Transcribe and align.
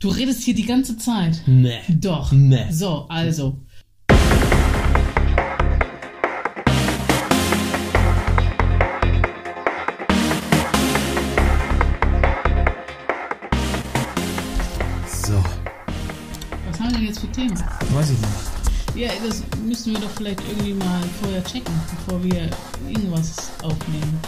Du 0.00 0.08
redest 0.08 0.42
hier 0.42 0.54
die 0.54 0.64
ganze 0.66 0.96
Zeit. 0.96 1.42
Nee. 1.46 1.78
Doch. 1.88 2.32
Nee. 2.32 2.70
So, 2.72 3.06
also. 3.08 3.58
So, 15.06 15.42
Was 16.68 16.80
haben 16.80 16.90
wir 16.90 16.98
denn 16.98 17.06
jetzt 17.06 17.20
für 17.20 17.30
Themen? 17.32 17.54
weiß 17.92 18.10
ich 18.10 18.18
nicht. 18.18 18.96
Ja, 18.96 19.10
das 19.26 19.42
müssen 19.64 19.92
wir 19.92 20.00
doch 20.00 20.10
vielleicht 20.16 20.40
irgendwie 20.48 20.74
mal 20.74 21.00
vorher 21.22 21.44
checken, 21.44 21.72
bevor 22.04 22.22
wir 22.24 22.50
irgendwas 22.88 23.50
aufnehmen. 23.62 24.18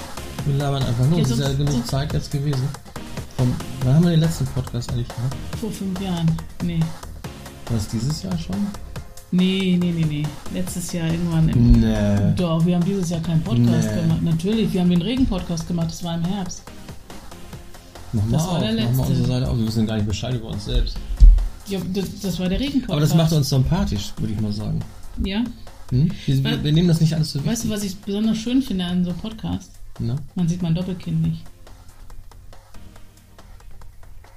Wir 0.46 0.54
labern 0.57 0.82
einfach 0.82 1.07
nur. 1.09 1.18
Ja, 1.18 1.25
Es 1.25 1.30
ist 1.30 1.39
ja 1.39 1.46
sonst- 1.46 1.59
genug 1.59 1.73
sonst- 1.73 1.89
Zeit 1.89 2.12
jetzt 2.12 2.30
gewesen. 2.30 2.68
Vom, 3.43 3.52
wann 3.82 3.95
haben 3.96 4.04
wir 4.04 4.11
den 4.12 4.20
letzten 4.20 4.45
Podcast 4.46 4.93
eigentlich 4.93 5.08
gemacht? 5.08 5.34
Vor 5.61 5.72
fünf 5.72 6.00
Jahren. 6.00 6.30
Nee. 6.62 6.79
War 6.79 7.76
das 7.76 7.89
dieses 7.89 8.22
Jahr 8.22 8.39
schon? 8.39 8.54
Nee, 9.32 9.76
nee, 9.80 9.90
nee, 9.90 10.04
nee. 10.04 10.22
Letztes 10.54 10.93
Jahr 10.93 11.08
irgendwann 11.08 11.49
im. 11.49 11.72
Nee. 11.80 12.35
Doch, 12.36 12.64
wir 12.64 12.76
haben 12.76 12.85
dieses 12.85 13.11
Jahr 13.11 13.18
keinen 13.21 13.43
Podcast 13.43 13.89
Nee. 13.96 14.00
gemacht. 14.02 14.22
Natürlich, 14.22 14.72
wir 14.72 14.80
haben 14.82 14.90
den 14.90 15.02
Regen-Podcast 15.02 15.66
gemacht, 15.66 15.89
das 15.90 16.04
war 16.04 16.14
im 16.18 16.25
Herbst. 16.25 16.63
Mach 18.13 18.22
mal 18.26 18.30
Das 18.30 18.43
war 18.46 18.52
auf. 18.52 18.58
der 18.61 18.68
Mach 18.68 18.76
mal 18.76 18.86
letzte. 18.86 19.02
unsere 19.08 19.26
Seite 19.26 19.50
auf. 19.50 19.58
Wir 19.58 19.66
wissen 19.66 19.86
gar 19.88 19.96
nicht 19.96 20.07
Bescheid 20.07 20.35
über 20.36 20.46
uns 20.46 20.64
selbst. 20.64 20.96
Ja, 21.66 21.80
das, 21.93 22.21
das 22.21 22.38
war 22.38 22.49
der 22.49 22.61
Regen-Podcast. 22.61 22.93
Aber 22.93 23.00
das 23.00 23.14
macht 23.16 23.32
uns 23.32 23.49
sympathisch, 23.49 24.13
würde 24.18 24.35
ich 24.35 24.40
mal 24.40 24.52
sagen. 24.52 24.79
Ja. 25.24 25.43
Hm? 25.90 26.13
Wir, 26.27 26.44
wir, 26.44 26.63
wir 26.63 26.72
nehmen 26.72 26.86
das 26.86 27.00
nicht 27.00 27.13
alles 27.13 27.32
so 27.32 27.44
Weißt 27.44 27.64
du, 27.64 27.71
was 27.71 27.82
ich 27.82 27.96
besonders 27.96 28.38
schön 28.38 28.63
finde 28.63 28.85
an 28.85 29.02
so 29.04 29.11
einem 29.11 29.18
Podcast? 29.18 29.72
Ne? 29.99 30.14
Man 30.36 30.46
sieht 30.46 30.63
mein 30.63 30.77
Doppelkinn 30.77 31.22
nicht. 31.22 31.43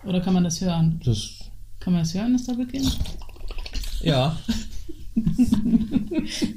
Oder 0.05 0.21
kann 0.21 0.33
man 0.33 0.43
das 0.43 0.61
hören? 0.61 0.99
Das, 1.03 1.29
Kann 1.79 1.93
man 1.93 2.03
das 2.03 2.13
hören, 2.13 2.33
das 2.33 2.45
Doppelkinn? 2.45 2.87
ja. 4.01 4.37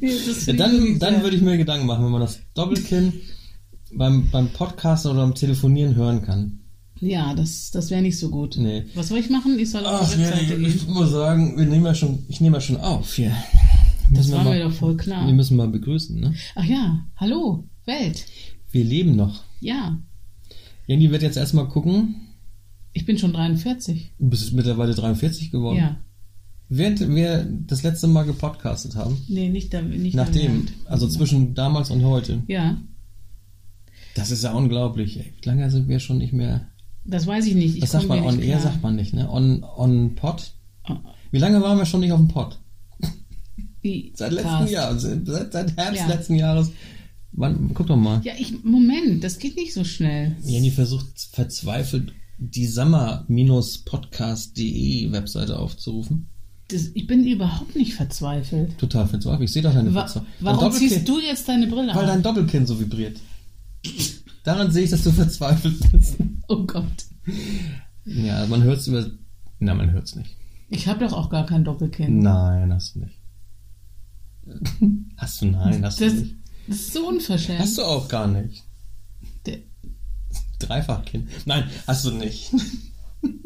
Nee, 0.01 0.17
das 0.27 0.47
ja 0.47 0.53
dann 0.55 0.99
dann 0.99 1.23
würde 1.23 1.37
ich 1.37 1.43
mir 1.43 1.57
Gedanken 1.57 1.87
machen, 1.87 2.05
wenn 2.05 2.11
man 2.13 2.21
das 2.21 2.41
Doppelkinn 2.55 3.13
beim, 3.95 4.31
beim 4.31 4.49
Podcasten 4.49 5.11
oder 5.13 5.21
beim 5.23 5.35
Telefonieren 5.35 5.95
hören 5.95 6.23
kann. 6.23 6.61
Ja, 7.01 7.35
das, 7.35 7.71
das 7.71 7.91
wäre 7.91 8.03
nicht 8.03 8.19
so 8.19 8.31
gut. 8.31 8.57
Nee. 8.59 8.85
Was 8.95 9.09
soll 9.09 9.19
ich 9.19 9.31
machen? 9.31 9.59
Ich 9.59 9.71
soll 9.71 9.87
auf 9.87 10.01
Ach, 10.03 10.13
die 10.15 10.21
ja, 10.21 10.29
Webseite 10.31 10.55
ich 10.55 10.85
gehen. 10.85 10.93
muss 10.93 11.11
sagen, 11.13 11.57
wir 11.57 11.67
nehmen 11.67 11.87
ja 11.87 11.95
schon, 11.95 12.25
ich 12.29 12.41
nehme 12.41 12.57
ja 12.57 12.61
schon 12.61 12.77
auf 12.79 13.15
hier. 13.15 13.33
Das 14.11 14.31
war 14.33 14.43
mal- 14.43 14.59
mir 14.59 14.65
doch 14.65 14.73
voll 14.73 14.97
klar. 14.97 15.27
Wir 15.27 15.35
müssen 15.35 15.57
mal 15.57 15.69
begrüßen, 15.69 16.19
ne? 16.19 16.35
Ach 16.57 16.65
ja, 16.65 17.07
hallo, 17.17 17.65
Welt. 17.85 18.25
Wir 18.73 18.85
leben 18.85 19.15
noch. 19.15 19.45
Ja, 19.61 19.99
Jenny 20.89 21.11
wird 21.11 21.23
jetzt 21.23 21.37
erstmal 21.37 21.69
gucken. 21.69 22.17
Ich 22.99 23.07
bin 23.07 23.17
schon 23.17 23.33
43. 23.33 24.13
Du 24.19 24.29
bist 24.31 24.53
mittlerweile 24.53 24.95
43 24.95 25.51
geworden. 25.53 25.79
Ja. 25.79 25.97
Während 26.69 27.01
wir 27.15 27.47
das 27.67 27.83
letzte 27.83 28.09
Mal 28.09 28.25
gepodcastet 28.25 28.95
haben, 28.97 29.17
Nee, 29.29 29.49
nicht 29.49 29.73
da. 29.73 29.81
Nicht 29.81 30.15
nachdem, 30.15 30.67
also 30.87 31.09
zwischen 31.09 31.55
damals 31.55 31.91
und 31.91 32.05
heute, 32.05 32.43
Ja, 32.47 32.77
das 34.15 34.31
ist 34.31 34.43
ja 34.45 34.53
unglaublich. 34.53 35.19
Ey. 35.19 35.33
Wie 35.41 35.49
lange 35.49 35.71
sind 35.71 35.89
wir 35.89 36.01
schon 36.01 36.19
nicht 36.19 36.33
mehr? 36.33 36.67
das 37.05 37.27
weiß 37.27 37.47
ich 37.47 37.55
nicht. 37.55 37.77
Ich 37.77 37.83
Was 37.85 37.93
sagt 37.93 38.09
man? 38.09 38.21
On 38.23 38.39
Air 38.41 38.59
sagt 38.61 38.83
man 38.83 38.97
nicht, 38.97 39.15
ne? 39.15 39.31
On, 39.31 39.63
on 39.65 40.15
Pod? 40.15 40.53
Oh, 40.89 40.97
Wie 41.31 41.39
lange 41.39 41.63
waren 41.63 41.79
wir 41.79 41.87
schon 41.87 42.01
nicht 42.01 42.13
auf 42.13 42.19
dem 42.21 42.29
Pod? 42.29 42.59
wie 43.81 44.13
Seit 44.17 44.33
letztem. 44.33 44.67
Jahr, 44.67 44.99
seit, 44.99 45.25
seit 45.27 45.77
Herbst 45.77 46.01
Ja. 46.03 46.07
letzten 46.09 46.35
Jahres. 46.35 46.71
Wann, 47.33 47.71
guck 47.73 47.87
doch 47.87 47.97
mal. 47.97 48.21
Ja, 48.25 48.33
ich, 48.39 48.63
Moment, 48.65 49.23
das 49.25 49.39
geht 49.39 49.57
nicht 49.57 49.73
so 49.73 49.85
schnell. 49.85 50.37
Jenny 50.45 50.71
versucht 50.71 51.07
verzweifelt, 51.33 52.13
die 52.39 52.67
Summer-podcast.de 52.67 55.13
Webseite 55.13 55.59
aufzurufen. 55.59 56.27
Das, 56.69 56.89
ich 56.95 57.07
bin 57.07 57.27
überhaupt 57.27 57.75
nicht 57.77 57.95
verzweifelt. 57.95 58.77
Total 58.79 59.07
verzweifelt. 59.09 59.49
Ich 59.49 59.53
sehe 59.53 59.63
doch 59.63 59.73
deine 59.73 59.95
Wa 59.95 60.01
Verzweiflung. 60.01 60.27
warum 60.41 60.73
ziehst 60.73 61.09
du 61.09 61.19
jetzt 61.21 61.49
deine 61.49 61.67
Brille 61.67 61.95
Weil 61.95 62.05
auf? 62.05 62.11
dein 62.11 62.23
Doppelkinn 62.23 62.67
so 62.67 62.79
vibriert. 62.79 63.19
Daran 64.45 64.71
sehe 64.71 64.85
ich, 64.85 64.91
dass 64.91 65.03
du 65.05 65.11
verzweifelt 65.13 65.93
bist. 65.93 66.17
Oh 66.51 66.65
Gott. 66.65 67.05
Ja, 68.07 68.47
man 68.47 68.63
hört 68.63 68.79
es 68.79 68.87
über. 68.87 69.05
Na, 69.59 69.75
man 69.75 69.91
hört 69.91 70.07
es 70.07 70.17
nicht. 70.17 70.35
Ich 70.71 70.89
habe 70.89 71.05
doch 71.05 71.13
auch 71.13 71.29
gar 71.29 71.45
kein 71.45 71.63
Doppelkinn. 71.63 72.21
Nein, 72.21 72.73
hast 72.73 72.95
du 72.95 73.01
nicht. 73.01 73.19
Hast 75.19 75.43
du 75.43 75.47
nein, 75.47 75.85
hast 75.85 76.01
Das, 76.01 76.15
du 76.15 76.21
nicht. 76.23 76.37
das 76.67 76.77
ist 76.77 76.95
so 76.95 77.07
unverschämt. 77.07 77.59
Hast 77.59 77.77
du 77.77 77.83
auch 77.83 78.09
gar 78.09 78.27
nicht. 78.29 78.65
Dreifachkinn. 80.59 81.29
Nein, 81.47 81.65
hast 81.87 82.05
du 82.05 82.11
nicht. 82.13 82.51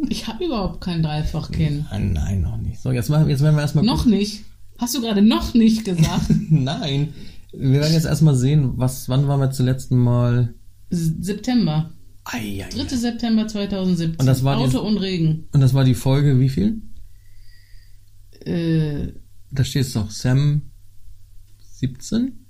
Ich 0.09 0.27
habe 0.27 0.45
überhaupt 0.45 0.81
kein 0.83 1.03
Dreifachkinn. 1.03 1.87
Nein, 1.91 2.13
nein, 2.13 2.41
noch 2.43 2.57
nicht. 2.59 2.81
So, 2.81 2.93
jetzt, 2.93 3.09
machen, 3.09 3.29
jetzt 3.31 3.43
werden 3.43 3.55
wir 3.57 3.63
erstmal. 3.63 3.85
Noch 3.85 4.05
nicht. 4.05 4.45
Hast 4.79 4.95
du 4.95 5.01
gerade 5.01 5.23
noch 5.23 5.55
nicht 5.55 5.85
gesagt? 5.85 6.27
Nein. 6.51 7.15
Wir 7.53 7.81
werden 7.81 7.93
jetzt 7.93 8.07
erstmal 8.07 8.35
sehen, 8.35 8.73
was, 8.77 9.09
wann 9.09 9.29
waren 9.29 9.41
wir 9.41 9.51
zuletzt 9.51 9.91
Mal. 9.93 10.55
September. 10.91 11.91
Ei, 12.25 12.65
ei, 12.65 12.69
3. 12.71 12.83
ei. 12.83 12.87
September 12.97 13.47
2017. 13.47 14.21
Und 14.21 14.27
das 14.27 14.43
war 14.45 14.57
die- 14.57 14.65
Auto 14.65 14.81
und 14.87 14.97
Regen. 14.99 15.49
Und 15.53 15.61
das 15.61 15.73
war 15.75 15.85
die 15.85 15.95
Folge, 15.95 16.39
wie 16.41 16.49
viel? 16.49 16.83
Äh, 18.45 19.13
Da 19.51 19.65
steht 19.65 19.83
es 19.87 19.93
doch, 19.93 20.11
Sam 20.11 20.63
17? 21.75 22.42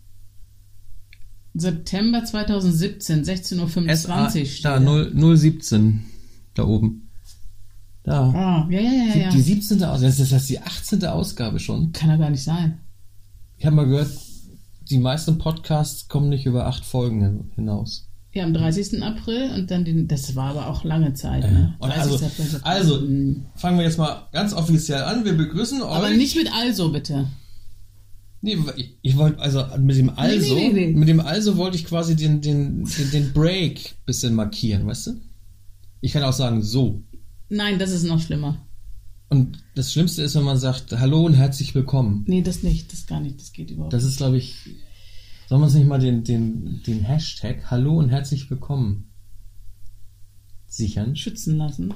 September 1.54 2.24
2017, 2.24 3.24
16.25 3.24 3.96
SA, 3.96 4.74
Uhr 4.74 4.80
da, 4.80 4.80
0, 4.80 5.36
017. 5.36 6.04
Da 6.54 6.64
oben. 6.64 7.10
Da. 8.04 8.30
Ah, 8.30 8.68
ja, 8.70 8.80
ja, 8.80 8.90
ja, 8.90 9.16
ja. 9.16 9.30
Die 9.30 9.40
17. 9.40 9.82
Ausgabe, 9.84 10.06
das 10.06 10.18
ist 10.18 10.32
das 10.32 10.46
die 10.46 10.60
18. 10.60 11.04
Ausgabe 11.04 11.58
schon. 11.58 11.92
Kann 11.92 12.10
ja 12.10 12.16
gar 12.16 12.30
nicht 12.30 12.42
sein. 12.42 12.80
Ich 13.58 13.66
habe 13.66 13.76
mal 13.76 13.86
gehört, 13.86 14.10
die 14.90 14.98
meisten 14.98 15.38
Podcasts 15.38 16.08
kommen 16.08 16.28
nicht 16.28 16.46
über 16.46 16.66
acht 16.66 16.84
Folgen 16.84 17.52
hinaus. 17.54 18.08
Ja, 18.32 18.44
am 18.44 18.54
30. 18.54 19.02
April 19.02 19.50
und 19.54 19.70
dann 19.70 19.84
den, 19.84 20.08
das 20.08 20.34
war 20.34 20.50
aber 20.50 20.68
auch 20.68 20.84
lange 20.84 21.12
Zeit, 21.12 21.42
ne? 21.50 21.74
30. 21.80 22.00
also, 22.00 22.24
April. 22.24 22.60
also, 22.62 23.06
fangen 23.56 23.78
wir 23.78 23.84
jetzt 23.84 23.98
mal 23.98 24.26
ganz 24.32 24.54
offiziell 24.54 25.02
an. 25.02 25.24
Wir 25.26 25.36
begrüßen 25.36 25.82
euch. 25.82 25.90
Aber 25.90 26.10
nicht 26.10 26.34
mit 26.34 26.50
also, 26.52 26.90
bitte. 26.90 27.26
Nee, 28.44 28.58
ich, 28.76 28.98
ich 29.02 29.16
wollte, 29.16 29.38
also 29.38 29.64
mit 29.78 29.96
dem 29.96 30.10
Also, 30.10 30.54
nee, 30.54 30.72
nee. 30.72 30.88
mit 30.88 31.08
dem 31.08 31.20
Also 31.20 31.56
wollte 31.56 31.76
ich 31.76 31.84
quasi 31.84 32.16
den, 32.16 32.40
den, 32.40 32.84
den, 32.84 33.10
den 33.12 33.32
Break 33.32 33.94
bisschen 34.04 34.34
markieren, 34.34 34.84
weißt 34.84 35.06
du? 35.06 35.20
Ich 36.00 36.12
kann 36.12 36.24
auch 36.24 36.32
sagen, 36.32 36.60
so. 36.62 37.02
Nein, 37.48 37.78
das 37.78 37.92
ist 37.92 38.02
noch 38.02 38.20
schlimmer. 38.20 38.66
Und 39.28 39.62
das 39.76 39.92
Schlimmste 39.92 40.22
ist, 40.22 40.34
wenn 40.34 40.42
man 40.42 40.58
sagt, 40.58 40.92
hallo 40.92 41.24
und 41.24 41.34
herzlich 41.34 41.74
willkommen. 41.76 42.24
Nee, 42.26 42.42
das 42.42 42.64
nicht, 42.64 42.92
das 42.92 43.06
gar 43.06 43.20
nicht, 43.20 43.40
das 43.40 43.52
geht 43.52 43.70
überhaupt 43.70 43.92
Das 43.92 44.02
ist, 44.02 44.16
glaube 44.16 44.38
ich, 44.38 44.56
soll 45.48 45.58
man 45.58 45.68
uns 45.68 45.74
nicht 45.74 45.86
mal 45.86 46.00
den, 46.00 46.24
den, 46.24 46.82
den 46.82 47.00
Hashtag 47.02 47.70
Hallo 47.70 47.96
und 47.96 48.08
herzlich 48.08 48.50
willkommen 48.50 49.12
sichern? 50.66 51.10
nicht. 51.10 51.22
Schützen 51.22 51.58
lassen. 51.58 51.94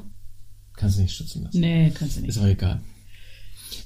Kannst 0.75 0.99
du 0.99 1.03
nicht 1.03 1.15
schützen 1.15 1.43
lassen. 1.43 1.61
Nee, 1.61 1.91
kannst 1.93 2.17
du 2.17 2.21
nicht. 2.21 2.31
Ist 2.31 2.39
auch 2.39 2.47
egal. 2.47 2.81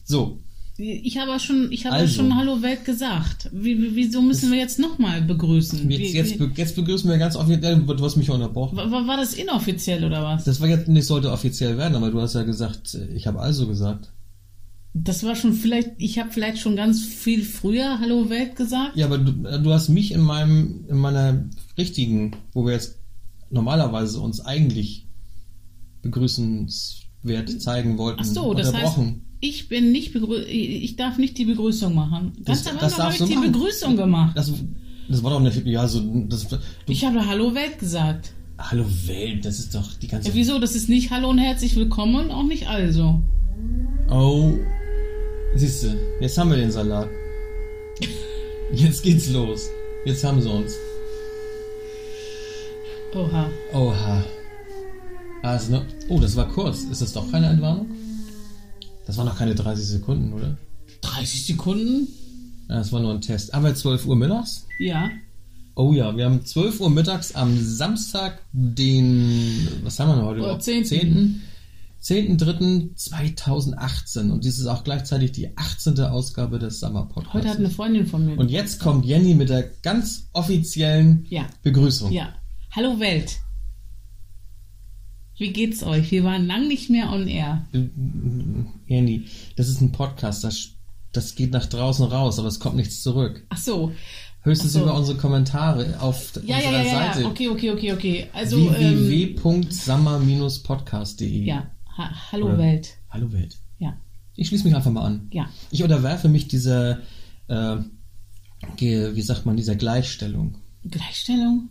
So, 0.05 0.43
Ich 0.83 1.19
habe 1.19 1.39
schon, 1.39 1.71
ich 1.71 1.85
habe 1.85 1.97
Also. 1.97 2.15
schon 2.15 2.37
Hallo 2.37 2.63
Welt 2.63 2.85
gesagt. 2.87 3.51
Wie, 3.53 3.81
wie- 3.83 3.95
wieso 3.97 4.23
müssen 4.23 4.51
wir 4.51 4.59
jetzt 4.59 4.79
nochmal 4.79 5.21
begrüßen? 5.21 5.79
jetzt, 5.91 6.01
Wie, 6.01 6.13
jetzt, 6.17 6.41
wie, 6.41 6.51
jetzt 6.57 6.75
begrüßen 6.75 7.11
wir 7.11 7.19
ganz 7.19 7.37
offiziell, 7.37 7.77
du 7.81 8.05
hast 8.05 8.17
mich 8.17 8.31
unterbrochen. 8.31 8.77
war, 8.79 9.07
war 9.07 9.17
das 9.19 9.35
inoffiziell 9.35 10.05
oder 10.05 10.23
was? 10.23 10.45
Das 10.45 10.61
war 10.61 10.69
jetzt 10.69 10.89
nicht 10.89 11.05
sollte 11.07 11.31
offiziell 11.31 11.77
werden, 11.77 11.95
aber 11.97 12.11
du 12.11 12.21
hast 12.21 12.35
ja 12.35 12.45
gesagt, 12.45 12.97
ich 13.15 13.27
habe 13.27 13.41
also 13.41 13.67
gesagt. 13.67 14.11
Das 14.95 15.23
war 15.23 15.37
schon 15.37 15.53
vielleicht, 15.53 15.91
ich 15.99 16.19
habe 16.19 16.31
vielleicht 16.33 16.59
schon 16.59 16.77
ganz 16.77 17.05
viel 17.05 17.45
früher 17.45 18.01
Hallo 18.01 18.29
Welt 18.31 18.57
gesagt. 18.57 18.97
Ja, 18.97 19.07
aber 19.07 19.19
du, 19.19 19.33
du 19.33 19.73
hast 19.73 19.89
mich 19.91 20.13
in 20.13 20.21
meinem, 20.21 20.87
in 20.89 20.97
meiner 20.97 21.45
richtigen, 21.77 22.33
wo 22.55 22.65
wir 22.65 22.73
jetzt 22.73 22.99
normalerweise 23.51 24.19
uns 24.21 24.41
eigentlich 24.41 25.07
begrüßenswert 26.03 27.61
zeigen 27.61 27.99
wollten, 27.99 28.21
Ach 28.23 28.25
so, 28.25 28.55
das 28.55 28.69
heißt, 28.69 28.77
unterbrochen. 28.97 29.23
Ich 29.41 29.69
bin 29.69 29.91
nicht 29.93 30.15
ich 30.15 30.97
darf 30.97 31.19
nicht 31.19 31.39
die 31.39 31.47
Begrüßung 31.47 31.95
machen. 31.95 32.33
Ganz 32.45 32.65
Das- 32.65 32.73
am 32.73 32.79
Anfang 32.79 33.05
habe 33.05 33.15
ich 33.15 33.23
die 33.25 33.35
machen. 33.37 33.53
Begrüßung 33.53 33.97
gemacht. 33.97 34.37
Das, 34.37 34.53
das 35.09 35.23
war 35.23 35.31
doch 35.31 35.41
eine, 35.41 35.51
ja, 35.69 35.89
so, 35.89 36.01
das, 36.29 36.47
du, 36.49 36.59
Ich 36.87 37.05
habe 37.05 37.27
Hallo 37.27 37.55
Welt 37.55 37.79
gesagt. 37.79 38.33
Hallo 38.59 38.85
Welt, 39.07 39.45
das 39.45 39.59
ist 39.59 39.75
doch 39.75 39.95
die 39.95 40.07
ganze 40.09 40.29
Ja, 40.29 40.35
wieso? 40.35 40.59
Das 40.59 40.75
ist 40.75 40.89
nicht 40.91 41.11
Hallo 41.11 41.31
und 41.31 41.39
herzlich 41.39 41.75
willkommen 41.77 42.15
und 42.27 42.31
auch 42.31 42.43
nicht 42.43 42.69
also. 42.69 43.23
Oh, 44.11 44.53
siehst 45.55 45.85
du, 45.85 45.97
jetzt 46.21 46.37
haben 46.37 46.51
wir 46.51 46.59
den 46.59 46.71
Salat. 46.71 47.09
Jetzt 48.75 49.03
geht's 49.03 49.31
los. 49.31 49.69
Jetzt 50.05 50.23
haben 50.25 50.41
sie 50.41 50.49
uns. 50.51 50.75
Oha. 53.15 53.51
Oha. 53.73 54.25
Also, 55.43 55.73
ne? 55.73 55.87
Oh, 56.09 56.21
das 56.21 56.37
war 56.37 56.47
kurz. 56.49 56.85
Ist 56.85 57.03
das 57.03 57.13
doch 57.13 57.31
keine 57.31 57.49
Entwarnung? 57.49 57.87
Das 59.11 59.19
waren 59.19 59.27
noch 59.27 59.39
keine 59.39 59.57
30 59.57 59.85
Sekunden, 59.87 60.33
oder? 60.33 60.57
30 61.01 61.47
Sekunden? 61.47 62.07
Ja, 62.69 62.77
das 62.77 62.93
war 62.93 63.01
nur 63.01 63.13
ein 63.13 63.21
Test. 63.21 63.53
Aber 63.55 63.75
12 63.75 64.07
Uhr 64.07 64.15
mittags? 64.15 64.69
Ja. 64.79 65.11
Oh 65.75 65.93
ja, 65.93 66.17
wir 66.17 66.27
haben 66.27 66.45
12 66.47 66.79
Uhr 66.79 66.91
mittags 66.91 67.35
am 67.35 67.59
Samstag, 67.61 68.39
den, 68.53 69.67
was 69.83 69.99
haben 69.99 70.11
wir 70.11 70.15
denn 70.15 70.25
heute? 70.27 70.39
Oh, 70.39 70.43
überhaupt? 70.45 70.63
10.. 70.63 70.85
10. 70.85 71.41
10.03.2018 72.01 74.31
und 74.31 74.45
dies 74.45 74.61
ist 74.61 74.67
auch 74.69 74.85
gleichzeitig 74.85 75.33
die 75.33 75.57
18. 75.59 75.99
Ausgabe 76.03 76.61
des 76.61 76.79
Summer 76.79 77.07
Podcasts. 77.07 77.35
Heute 77.35 77.49
hat 77.49 77.59
eine 77.59 77.71
Freundin 77.71 78.07
von 78.07 78.25
mir. 78.25 78.39
und 78.39 78.49
jetzt 78.49 78.79
kommt 78.79 79.05
Jenny 79.05 79.35
mit 79.35 79.49
der 79.49 79.65
ganz 79.83 80.29
offiziellen 80.35 81.27
Ja. 81.29 81.47
Begrüßung. 81.65 82.13
Ja. 82.13 82.29
Hallo 82.77 83.01
Welt. 83.01 83.39
Wie 85.41 85.53
geht's 85.55 85.83
euch? 85.83 86.11
Wir 86.11 86.23
waren 86.23 86.47
lang 86.47 86.69
nicht 86.69 86.91
mehr 86.91 87.11
on 87.11 87.27
air. 87.27 87.65
Jenny, 88.87 89.25
das 89.57 89.71
ist 89.71 89.81
ein 89.81 89.91
Podcast, 89.91 90.45
das, 90.45 90.73
das 91.13 91.35
geht 91.35 91.53
nach 91.53 91.65
draußen 91.65 92.05
raus, 92.05 92.39
aber 92.39 92.49
es 92.49 92.61
kommt 92.61 92.77
nichts 92.77 93.03
zurück. 93.03 93.47
Ach 93.49 93.57
so. 93.57 93.91
Höchstens 94.43 94.75
so. 94.75 94.83
über 94.83 94.95
unsere 94.95 95.17
Kommentare 95.17 95.99
auf 95.99 96.35
Ja, 96.45 96.59
ja, 96.59 96.69
unserer 96.69 96.73
ja, 96.73 96.83
ja, 96.85 96.91
Seite 96.91 97.23
ja. 97.23 97.29
Okay, 97.29 97.49
okay, 97.49 97.71
okay, 97.71 97.95
okay. 97.95 98.27
Also, 98.35 98.59
www.summer-podcast.de 98.59 101.45
ja. 101.45 101.71
Ha 101.97 102.11
Hallo 102.33 102.49
Oder- 102.49 102.59
Welt. 102.59 102.99
Hallo 103.09 103.33
Welt. 103.33 103.57
Ja. 103.79 103.97
Ich 104.37 104.49
schließe 104.49 104.65
mich 104.65 104.77
einfach 104.77 104.91
mal 104.91 105.07
an. 105.07 105.29
Ja. 105.33 105.49
Ich 105.71 105.83
unterwerfe 105.83 106.29
mich 106.29 106.49
dieser, 106.49 106.99
äh, 107.49 107.79
wie 108.79 109.23
sagt 109.23 109.47
man, 109.47 109.57
dieser 109.57 109.75
Gleichstellung. 109.75 110.59
Gleichstellung? 110.85 111.71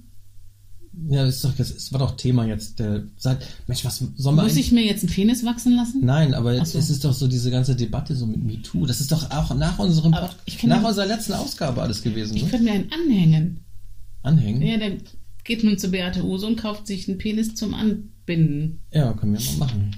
Ja, 1.10 1.24
das, 1.26 1.36
ist 1.36 1.44
doch, 1.46 1.56
das 1.56 1.92
war 1.94 2.00
doch 2.00 2.18
Thema 2.18 2.46
jetzt. 2.46 2.80
Der, 2.80 3.04
seit, 3.18 3.46
Mensch, 3.68 3.86
was 3.86 4.04
soll 4.16 4.34
man 4.34 4.46
Muss 4.46 4.58
ich 4.58 4.72
mir 4.72 4.84
jetzt 4.84 5.04
einen 5.04 5.12
Penis 5.14 5.46
wachsen 5.46 5.76
lassen? 5.76 6.02
Nein, 6.04 6.34
aber 6.34 6.56
so. 6.66 6.78
es 6.78 6.90
ist 6.90 7.06
doch 7.06 7.14
so 7.14 7.28
diese 7.28 7.52
ganze 7.52 7.76
Debatte 7.76 8.16
so 8.16 8.26
mit 8.26 8.44
MeToo. 8.44 8.86
Das 8.86 9.00
ist 9.00 9.12
doch 9.12 9.30
auch 9.32 9.54
nach 9.56 9.78
unserem 9.80 10.14
Aber 10.14 10.32
ich 10.46 10.62
nach 10.64 10.82
ja- 10.82 10.88
unserer 10.88 11.06
letzten 11.06 11.34
Ausgabe 11.34 11.82
alles 11.82 12.02
gewesen, 12.02 12.36
Ich 12.36 12.44
ne? 12.44 12.50
könnte 12.50 12.66
mir 12.66 12.72
einen 12.74 12.92
anhängen. 12.92 13.60
Anhängen? 14.24 14.62
Ja, 14.64 14.78
dann 14.78 14.98
geht 15.44 15.64
man 15.64 15.78
zu 15.78 15.90
Beate 15.90 16.24
Use 16.26 16.46
und 16.46 16.58
kauft 16.58 16.88
sich 16.88 17.08
einen 17.08 17.18
Penis 17.18 17.56
zum 17.56 17.74
Anbinden. 17.74 18.80
Ja, 18.92 19.14
können 19.14 19.34
wir 19.34 19.40
mal 19.42 19.58
machen. 19.68 19.96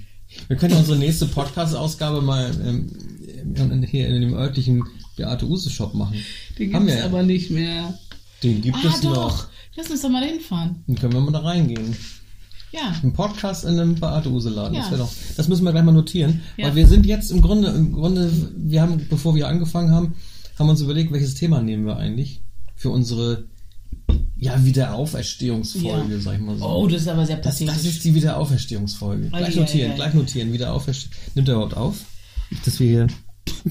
Wir 0.48 0.56
können 0.58 0.76
unsere 0.76 0.98
nächste 0.98 1.26
Podcast-Ausgabe 1.26 2.22
mal 2.22 2.52
ähm, 2.66 2.92
in- 3.56 3.84
hier 3.84 4.08
in 4.08 4.22
dem 4.22 4.34
örtlichen 4.34 4.84
Beate 5.18 5.46
Use 5.48 5.70
Shop 5.70 5.94
machen. 5.94 6.16
Den 6.60 6.72
wir 6.86 6.98
ja. 6.98 7.06
aber 7.06 7.24
nicht 7.24 7.50
mehr. 7.50 7.98
Den 8.44 8.62
gibt 8.62 8.78
Ah, 8.78 8.90
es 8.94 9.02
doch. 9.02 9.14
noch. 9.14 9.48
Lass 9.76 9.90
uns 9.90 10.02
doch 10.02 10.10
mal 10.10 10.24
hinfahren. 10.24 10.84
Dann 10.88 10.96
können 10.98 11.14
wir 11.14 11.22
mal 11.22 11.32
da 11.32 11.40
reingehen. 11.40 11.96
Ja. 12.72 12.94
Ein 13.04 13.14
Podcast 13.14 13.66
in 13.66 13.80
einem 13.80 13.96
Beate 13.96 14.30
Use 14.30 14.50
Laden. 14.50 14.76
Ja. 14.76 14.90
Das, 14.90 14.98
doch, 15.00 15.12
das 15.38 15.48
müssen 15.48 15.64
wir 15.66 15.72
gleich 15.72 15.84
mal 15.84 15.92
notieren. 15.92 16.42
Ja. 16.58 16.68
Weil 16.68 16.76
wir 16.76 16.88
sind 16.88 17.06
jetzt 17.06 17.32
im 17.32 17.42
Grunde, 17.42 17.70
im 17.70 17.92
Grunde, 17.92 18.32
wir 18.56 18.82
haben, 18.82 19.06
bevor 19.10 19.36
wir 19.36 19.48
angefangen 19.48 19.92
haben, 19.92 20.14
haben 20.58 20.68
wir 20.68 20.72
uns 20.72 20.82
überlegt, 20.82 21.12
welches 21.12 21.36
Thema 21.36 21.62
nehmen 21.62 21.86
wir 21.86 21.98
eigentlich 21.98 22.42
für 22.76 22.90
unsere 22.90 23.46
ja, 24.38 24.64
Wiederauferstehungsfolge, 24.64 26.16
Ja. 26.16 26.20
sag 26.22 26.36
ich 26.36 26.42
mal 26.42 26.58
so. 26.58 26.66
Oh, 26.66 26.88
das 26.88 27.02
ist 27.04 27.08
aber 27.08 27.26
sehr 27.26 27.38
Das, 27.38 27.54
pathetisch. 27.60 27.74
das 27.76 27.86
ist 27.86 28.04
die 28.04 28.16
Wiederauferstehungsfolge. 28.16 29.28
Ei, 29.32 29.40
Gleich 29.40 29.56
ei, 29.58 29.60
notieren, 29.60 29.92
ei. 29.92 29.96
gleich 29.96 30.14
notieren, 30.14 30.54
Wiederauferstehung. 30.54 31.14
Nimmt 31.36 31.48
er 31.50 31.56
überhaupt 31.56 31.78
auf? 31.78 31.98
Dass 32.66 32.80
wir 32.80 32.88
hier. 32.88 33.08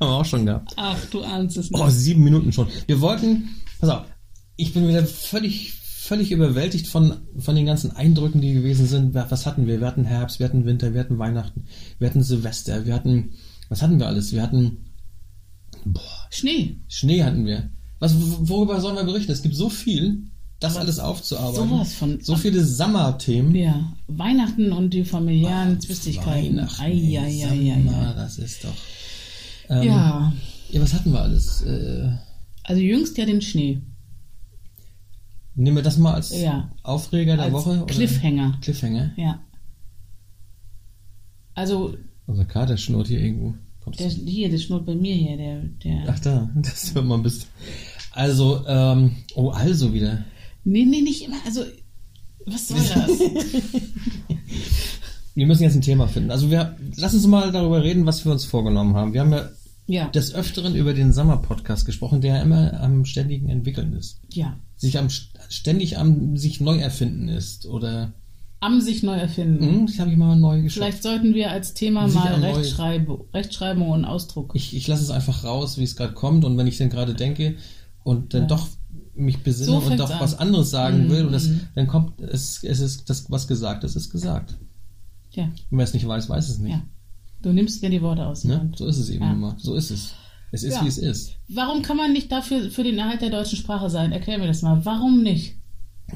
wir 0.00 0.06
auch 0.08 0.24
schon 0.24 0.44
gehabt. 0.46 0.72
Ach, 0.76 0.98
du 1.10 1.22
ahnst 1.22 1.56
es 1.56 1.70
nicht. 1.70 1.80
Oh, 1.80 1.88
sieben 1.88 2.24
Minuten 2.24 2.52
schon. 2.52 2.66
Wir 2.86 3.00
wollten. 3.00 3.48
Pass 3.80 3.90
auf, 3.90 4.04
ich 4.56 4.72
bin 4.72 4.86
wieder 4.88 5.04
völlig, 5.04 5.72
völlig 5.72 6.30
überwältigt 6.30 6.86
von, 6.86 7.18
von 7.38 7.54
den 7.56 7.66
ganzen 7.66 7.92
Eindrücken, 7.92 8.40
die 8.40 8.52
gewesen 8.54 8.86
sind. 8.86 9.14
Was 9.14 9.46
hatten 9.46 9.66
wir? 9.66 9.80
Wir 9.80 9.86
hatten 9.86 10.04
Herbst, 10.04 10.38
wir 10.38 10.46
hatten 10.46 10.64
Winter, 10.66 10.92
wir 10.94 11.00
hatten 11.00 11.18
Weihnachten, 11.18 11.64
wir 11.98 12.08
hatten 12.08 12.22
Silvester, 12.22 12.84
wir 12.86 12.94
hatten. 12.94 13.30
Was 13.68 13.82
hatten 13.82 13.98
wir 13.98 14.06
alles? 14.06 14.32
Wir 14.32 14.42
hatten. 14.42 14.78
Boah, 15.84 16.26
Schnee. 16.30 16.76
Schnee 16.88 17.22
hatten 17.24 17.44
wir. 17.46 17.70
Was, 17.98 18.14
worüber 18.48 18.80
sollen 18.80 18.96
wir 18.96 19.04
berichten? 19.04 19.32
Es 19.32 19.42
gibt 19.42 19.54
so 19.56 19.68
viel, 19.68 20.24
das 20.60 20.76
alles 20.76 20.98
aufzuarbeiten. 20.98 21.68
Sowas 21.68 21.94
von- 21.94 22.20
So 22.20 22.36
viele 22.36 22.64
Sommerthemen. 22.64 23.54
Ja. 23.54 23.92
Weihnachten 24.06 24.72
und 24.72 24.90
die 24.94 25.04
familiären 25.04 25.80
Zwistigkeiten. 25.80 26.56
Weihnachten, 26.58 26.82
Ei, 26.82 27.18
ei, 27.18 27.46
ei, 27.48 27.72
ei, 27.72 27.82
Sommer, 27.82 28.14
das 28.14 28.38
ist 28.38 28.64
doch. 28.64 28.74
Ähm, 29.70 29.82
Ja. 29.88 30.32
ja, 30.70 30.80
was 30.82 30.92
hatten 30.92 31.12
wir 31.12 31.20
alles? 31.22 31.62
Äh, 31.62 32.08
Also 32.64 32.80
jüngst 32.82 33.16
ja 33.18 33.24
den 33.26 33.40
Schnee. 33.42 33.80
Nehmen 35.54 35.76
wir 35.76 35.82
das 35.82 35.98
mal 35.98 36.14
als 36.14 36.36
Ja. 36.38 36.70
Aufreger 36.82 37.36
der 37.36 37.46
Als 37.46 37.52
Woche? 37.54 37.70
oder? 37.82 37.86
Cliffhanger. 37.86 38.58
Cliffhanger. 38.60 39.12
Ja. 39.16 39.40
Also, 41.54 41.94
Unser 42.26 42.44
Kater 42.44 42.76
schnurrt 42.76 43.08
hier 43.08 43.20
irgendwo. 43.20 43.54
Kommst 43.82 44.00
der, 44.00 44.08
hier, 44.08 44.50
das 44.50 44.62
schnurrt 44.62 44.86
bei 44.86 44.94
mir 44.94 45.14
hier, 45.14 45.36
der, 45.36 45.60
der. 45.84 46.04
Ach 46.08 46.18
da, 46.20 46.50
das 46.56 46.94
hört 46.94 47.04
man 47.06 47.20
ein 47.20 47.22
bisschen. 47.22 47.48
Also, 48.12 48.64
ähm, 48.66 49.16
oh, 49.34 49.50
also 49.50 49.92
wieder. 49.92 50.24
Nee, 50.64 50.84
nee, 50.84 51.02
nicht 51.02 51.24
immer. 51.24 51.36
Also, 51.44 51.62
was 52.46 52.68
soll 52.68 52.78
das? 52.78 53.10
Wir 55.34 55.46
müssen 55.46 55.64
jetzt 55.64 55.74
ein 55.74 55.80
Thema 55.82 56.06
finden. 56.06 56.30
Also 56.30 56.48
wir, 56.50 56.76
lass 56.96 57.12
uns 57.12 57.26
mal 57.26 57.50
darüber 57.50 57.82
reden, 57.82 58.06
was 58.06 58.24
wir 58.24 58.30
uns 58.30 58.44
vorgenommen 58.44 58.94
haben. 58.94 59.12
Wir 59.14 59.20
haben 59.20 59.32
ja 59.32 59.48
ja. 59.86 60.08
des 60.08 60.34
Öfteren 60.34 60.74
über 60.74 60.94
den 60.94 61.12
Sommer-Podcast 61.12 61.84
gesprochen, 61.86 62.20
der 62.20 62.42
immer 62.42 62.80
am 62.80 63.04
ständigen 63.04 63.48
Entwickeln 63.48 63.92
ist. 63.94 64.20
ja. 64.32 64.56
Sich 64.76 64.98
am, 64.98 65.08
ständig 65.48 65.98
am 65.98 66.36
sich 66.36 66.60
neu 66.60 66.76
erfinden 66.78 67.28
ist. 67.28 67.64
Oder, 67.66 68.12
Am 68.60 68.80
sich 68.80 69.02
neu 69.02 69.14
erfinden. 69.16 69.64
hm, 69.64 69.86
das 69.86 69.98
habe 70.00 70.10
ich 70.10 70.16
mal 70.16 70.34
neu 70.36 70.62
geschafft. 70.62 70.74
Vielleicht 70.82 71.02
sollten 71.02 71.32
wir 71.34 71.50
als 71.52 71.74
Thema 71.74 72.08
Sich 72.08 72.18
mal 72.18 72.38
neu- 72.40 72.52
Rechtschreibung, 73.32 73.88
und 73.90 74.04
Ausdruck. 74.04 74.52
Ich, 74.54 74.74
ich 74.76 74.86
lasse 74.88 75.02
es 75.02 75.10
einfach 75.10 75.44
raus, 75.44 75.78
wie 75.78 75.84
es 75.84 75.96
gerade 75.96 76.12
kommt. 76.14 76.44
Und 76.44 76.58
wenn 76.58 76.66
ich 76.66 76.76
dann 76.78 76.90
gerade 76.90 77.14
denke 77.14 77.54
und 78.02 78.34
dann 78.34 78.42
Ja. 78.42 78.48
doch 78.48 78.68
mich 79.14 79.42
besinne 79.44 79.80
So 79.80 79.86
und 79.86 79.96
doch 79.98 80.10
an. 80.10 80.20
was 80.20 80.36
anderes 80.38 80.70
sagen 80.70 81.04
Mhm, 81.04 81.10
will, 81.10 81.24
und 81.26 81.32
das, 81.32 81.46
mhm. 81.48 81.60
dann 81.76 81.86
kommt 81.86 82.20
es, 82.20 82.62
es 82.64 82.80
ist 82.80 83.08
das, 83.08 83.30
was 83.30 83.46
gesagt 83.46 83.84
ist, 83.84 83.94
ist 83.96 84.10
gesagt. 84.10 84.56
ja, 85.30 85.44
Und 85.44 85.78
wer 85.78 85.84
es 85.84 85.94
nicht 85.94 86.06
weiß, 86.06 86.28
weiß 86.28 86.48
es 86.48 86.58
nicht. 86.58 86.72
ja. 86.72 86.82
Du 87.44 87.52
nimmst 87.52 87.82
mir 87.82 87.90
die 87.90 88.02
Worte 88.02 88.26
aus. 88.26 88.42
Ne? 88.44 88.72
So 88.74 88.86
ist 88.86 88.98
es 88.98 89.10
eben 89.10 89.22
Ja. 89.24 89.32
immer. 89.32 89.54
So 89.58 89.74
ist 89.74 89.90
es. 89.90 90.14
Es 90.50 90.62
ist, 90.64 90.74
Ja. 90.74 90.84
wie 90.84 90.88
es 90.88 90.98
ist. 90.98 91.32
Warum 91.48 91.82
kann 91.82 91.96
man 91.96 92.12
nicht 92.12 92.30
dafür 92.32 92.70
für 92.70 92.82
den 92.84 92.98
Erhalt 92.98 93.20
der 93.22 93.30
deutschen 93.30 93.58
Sprache 93.58 93.90
sein? 93.90 94.12
Erklär 94.12 94.38
mir 94.38 94.46
das 94.46 94.62
mal. 94.62 94.84
Warum 94.84 95.22
nicht? 95.22 95.56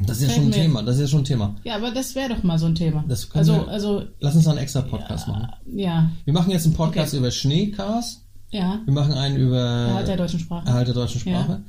Das 0.06 0.20
ist 0.20 0.28
ja 0.28 0.34
schon 0.34 0.44
ein 0.46 0.52
Thema. 0.52 0.82
Das 0.82 0.96
ist 0.96 1.00
ja 1.02 1.06
schon 1.08 1.20
ein 1.22 1.24
Thema. 1.24 1.56
Ja, 1.64 1.76
aber 1.76 1.90
das 1.90 2.14
wäre 2.14 2.28
doch 2.34 2.42
mal 2.42 2.58
so 2.58 2.66
ein 2.66 2.74
Thema. 2.74 3.04
Das 3.08 3.30
also, 3.34 3.54
wir- 3.54 3.68
also, 3.68 4.04
Lass 4.20 4.36
uns 4.36 4.44
noch 4.44 4.52
einen 4.52 4.60
extra 4.62 4.82
Podcast 4.82 5.28
machen. 5.28 5.48
ja, 5.74 6.10
Wir 6.24 6.32
machen 6.34 6.50
jetzt 6.50 6.66
einen 6.66 6.74
Podcast 6.74 7.12
Okay. 7.12 7.18
über 7.18 7.30
Schneecars. 7.30 8.24
ja. 8.50 8.80
Wir 8.84 8.94
machen 8.94 9.12
einen 9.12 9.36
über 9.38 9.58
Erhalt 9.60 10.08
der 10.08 10.16
deutschen 10.16 10.40
Sprache. 10.40 10.66
Erhalt 10.66 10.86
der 10.88 10.94
deutschen 10.94 11.20
Sprache. 11.20 11.62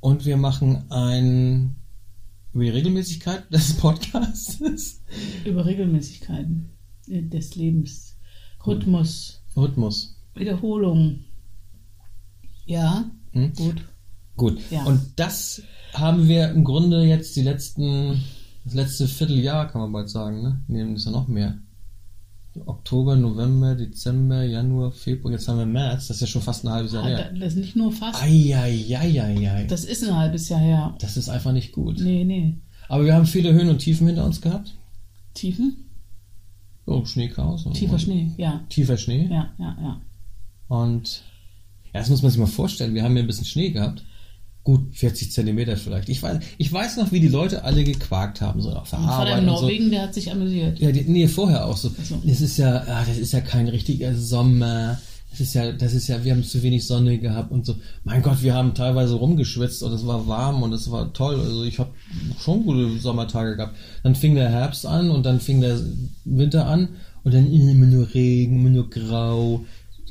Und 0.00 0.24
wir 0.24 0.36
machen 0.36 0.90
einen 0.90 1.76
über 2.54 2.64
die 2.64 2.70
Regelmäßigkeit 2.70 3.44
des 3.52 3.74
Podcasts. 3.74 4.58
Über 5.44 5.66
Regelmäßigkeiten 5.66 6.70
äh, 7.08 7.22
des 7.22 7.54
Lebens. 7.56 8.09
Rhythmus, 8.66 9.40
Rhythmus. 9.56 10.16
Wiederholung. 10.34 11.20
Ja, 12.66 13.04
Hm? 13.32 13.52
gut. 13.54 13.76
Gut. 14.36 14.58
Ja. 14.70 14.84
Und 14.84 15.00
das 15.16 15.62
haben 15.92 16.28
wir 16.28 16.50
im 16.50 16.64
Grunde 16.64 17.02
jetzt 17.04 17.36
die 17.36 17.42
letzten, 17.42 18.22
das 18.64 18.74
letzte 18.74 19.06
Vierteljahr, 19.08 19.68
kann 19.68 19.80
man 19.82 19.92
bald 19.92 20.08
sagen, 20.08 20.42
ne? 20.42 20.60
Das 20.68 21.00
ist 21.00 21.04
ja 21.06 21.10
noch 21.12 21.28
mehr. 21.28 21.58
Oktober, 22.66 23.16
November, 23.16 23.74
Dezember, 23.76 24.42
Januar, 24.42 24.90
Februar, 24.92 25.32
jetzt 25.32 25.46
haben 25.46 25.58
wir 25.58 25.66
März, 25.66 26.08
das 26.08 26.16
ist 26.16 26.20
ja 26.22 26.26
schon 26.26 26.42
fast 26.42 26.64
ein 26.64 26.70
halbes 26.70 26.92
Jahr 26.92 27.04
Ah, 27.04 27.08
her. 27.08 27.32
Das 27.38 27.52
ist 27.52 27.58
nicht 27.58 27.76
nur 27.76 27.92
fast. 27.92 28.20
Eieieiei. 28.20 29.66
Das 29.68 29.84
ist 29.84 30.02
ein 30.02 30.16
halbes 30.16 30.48
Jahr 30.48 30.60
her. 30.60 30.94
das 31.00 31.16
ist 31.16 31.28
einfach 31.28 31.52
nicht 31.52 31.72
gut. 31.72 31.98
Nee, 32.00 32.24
nee. 32.24 32.56
Aber 32.88 33.04
wir 33.04 33.14
haben 33.14 33.26
viele 33.26 33.52
Höhen 33.52 33.68
und 33.68 33.78
Tiefen 33.78 34.06
hinter 34.08 34.24
uns 34.24 34.40
gehabt. 34.40 34.74
Tiefen? 35.34 35.76
Oh, 36.90 37.04
Schneechaos. 37.04 37.66
und- 37.66 37.74
Tiefer 37.74 37.98
Schnee, 37.98 38.30
ja. 38.36 38.60
Tiefer 38.68 38.96
Schnee. 38.96 39.28
Ja, 39.30 39.50
ja, 39.58 39.76
ja. 39.80 40.00
Und 40.68 41.22
ja, 41.92 42.00
das 42.00 42.10
muss 42.10 42.22
man 42.22 42.30
sich 42.30 42.40
mal 42.40 42.46
vorstellen. 42.46 42.94
Wir 42.94 43.02
haben 43.02 43.16
ja 43.16 43.22
ein 43.22 43.26
bisschen 43.26 43.44
Schnee 43.46 43.70
gehabt. 43.70 44.04
Gut, 44.62 44.94
40 44.94 45.32
Zentimeter 45.32 45.76
vielleicht. 45.76 46.08
Ich 46.10 46.22
weiß, 46.22 46.38
ich 46.58 46.70
weiß 46.72 46.98
noch, 46.98 47.12
wie 47.12 47.20
die 47.20 47.28
Leute 47.28 47.64
alle 47.64 47.82
gequakt 47.82 48.40
haben, 48.42 48.60
so 48.60 48.70
auf 48.72 48.90
der 48.90 48.98
Und 48.98 49.06
vor 49.06 49.14
Arbeit 49.14 49.34
allem 49.34 49.48
und 49.48 49.56
so. 49.56 49.62
Norwegen, 49.62 49.90
der 49.90 50.02
hat 50.02 50.14
sich 50.14 50.30
amüsiert. 50.30 50.78
Ja, 50.78 50.92
die, 50.92 51.00
nee, 51.02 51.26
vorher 51.28 51.64
auch 51.66 51.76
so. 51.78 51.88
So. 52.04 52.20
Das 52.24 52.40
ist 52.42 52.58
ja, 52.58 52.84
ah, 52.86 53.04
das 53.06 53.16
ist 53.16 53.32
ja 53.32 53.40
kein 53.40 53.68
richtiger 53.68 54.14
Sommer. 54.14 55.00
Das 55.30 55.40
ist 55.40 55.54
ja, 55.54 55.72
das 55.72 55.94
ist 55.94 56.08
ja, 56.08 56.24
wir 56.24 56.32
haben 56.32 56.42
zu 56.42 56.62
wenig 56.62 56.86
Sonne 56.86 57.18
gehabt 57.18 57.52
und 57.52 57.64
so. 57.64 57.76
Mein 58.04 58.20
Gott, 58.22 58.42
wir 58.42 58.54
haben 58.54 58.74
teilweise 58.74 59.14
rumgeschwitzt 59.14 59.82
und 59.82 59.92
es 59.92 60.06
war 60.06 60.26
warm 60.26 60.62
und 60.62 60.72
es 60.72 60.90
war 60.90 61.12
toll. 61.12 61.38
Also 61.40 61.62
ich 61.64 61.78
habe 61.78 61.90
schon 62.40 62.64
gute 62.64 62.98
Sommertage 62.98 63.56
gehabt. 63.56 63.76
Dann 64.02 64.14
fing 64.16 64.34
der 64.34 64.50
Herbst 64.50 64.84
an 64.86 65.10
und 65.10 65.24
dann 65.24 65.40
fing 65.40 65.60
der 65.60 65.78
Winter 66.24 66.66
an 66.66 66.88
und 67.22 67.32
dann 67.32 67.50
immer 67.52 67.86
nur 67.86 68.12
Regen, 68.12 68.58
immer 68.60 68.70
nur 68.70 68.90
grau, 68.90 69.64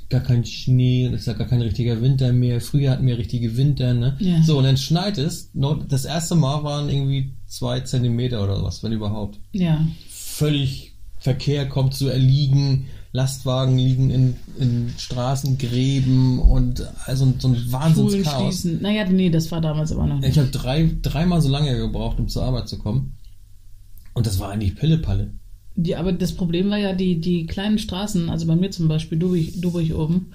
gar 0.10 0.22
kein 0.22 0.44
Schnee, 0.46 1.06
und 1.08 1.14
es 1.14 1.22
ist 1.22 1.28
ja 1.28 1.34
gar 1.34 1.48
kein 1.48 1.62
richtiger 1.62 2.02
Winter 2.02 2.32
mehr. 2.34 2.62
Früher 2.62 2.92
hatten 2.92 3.06
wir 3.06 3.18
richtige 3.18 3.58
Winter, 3.58 3.94
ne? 3.94 4.16
Ja. 4.20 4.42
So, 4.42 4.58
und 4.58 4.64
dann 4.64 4.78
schneit 4.78 5.18
es. 5.18 5.52
Das 5.88 6.06
erste 6.06 6.36
Mal 6.36 6.64
waren 6.64 6.90
irgendwie 6.90 7.34
zwei 7.46 7.82
Zentimeter 7.82 8.44
oder 8.44 8.64
was, 8.64 8.82
wenn 8.84 8.92
überhaupt 8.92 9.38
Ja. 9.52 9.86
völlig 10.10 10.94
Verkehr 11.18 11.68
kommt 11.68 11.94
zu 11.94 12.08
erliegen, 12.08 12.86
Lastwagen 13.12 13.78
liegen 13.78 14.12
in, 14.12 14.36
in 14.60 14.94
Straßengräben 14.98 16.40
und 16.40 16.88
also 17.06 17.34
so 17.40 17.48
ein 17.48 17.72
Wahnsinnschaos. 17.72 18.66
Naja, 18.66 19.06
nee, 19.10 19.32
das 19.32 19.52
war 19.52 19.62
damals 19.62 19.92
aber 19.92 20.06
noch 20.06 20.20
nicht. 20.20 20.30
Ich 20.30 20.38
habe 20.38 20.50
drei, 20.50 20.92
dreimal 21.02 21.42
so 21.42 21.50
lange 21.50 21.76
gebraucht, 21.76 22.20
um 22.20 22.28
zur 22.28 22.44
Arbeit 22.44 22.70
zu 22.70 22.78
kommen. 22.78 23.14
Und 24.14 24.28
das 24.28 24.40
war 24.40 24.50
eigentlich 24.52 24.76
Pillepalle. 24.76 25.32
Ja, 25.76 26.00
aber 26.00 26.12
das 26.12 26.34
Problem 26.34 26.70
war 26.70 26.78
ja, 26.78 26.94
die, 26.94 27.20
die 27.20 27.48
kleinen 27.48 27.80
Straßen, 27.80 28.30
also 28.30 28.46
bei 28.46 28.56
mir 28.56 28.70
zum 28.70 28.88
Beispiel, 28.88 29.18
Duburg 29.18 29.96
oben, 29.96 30.34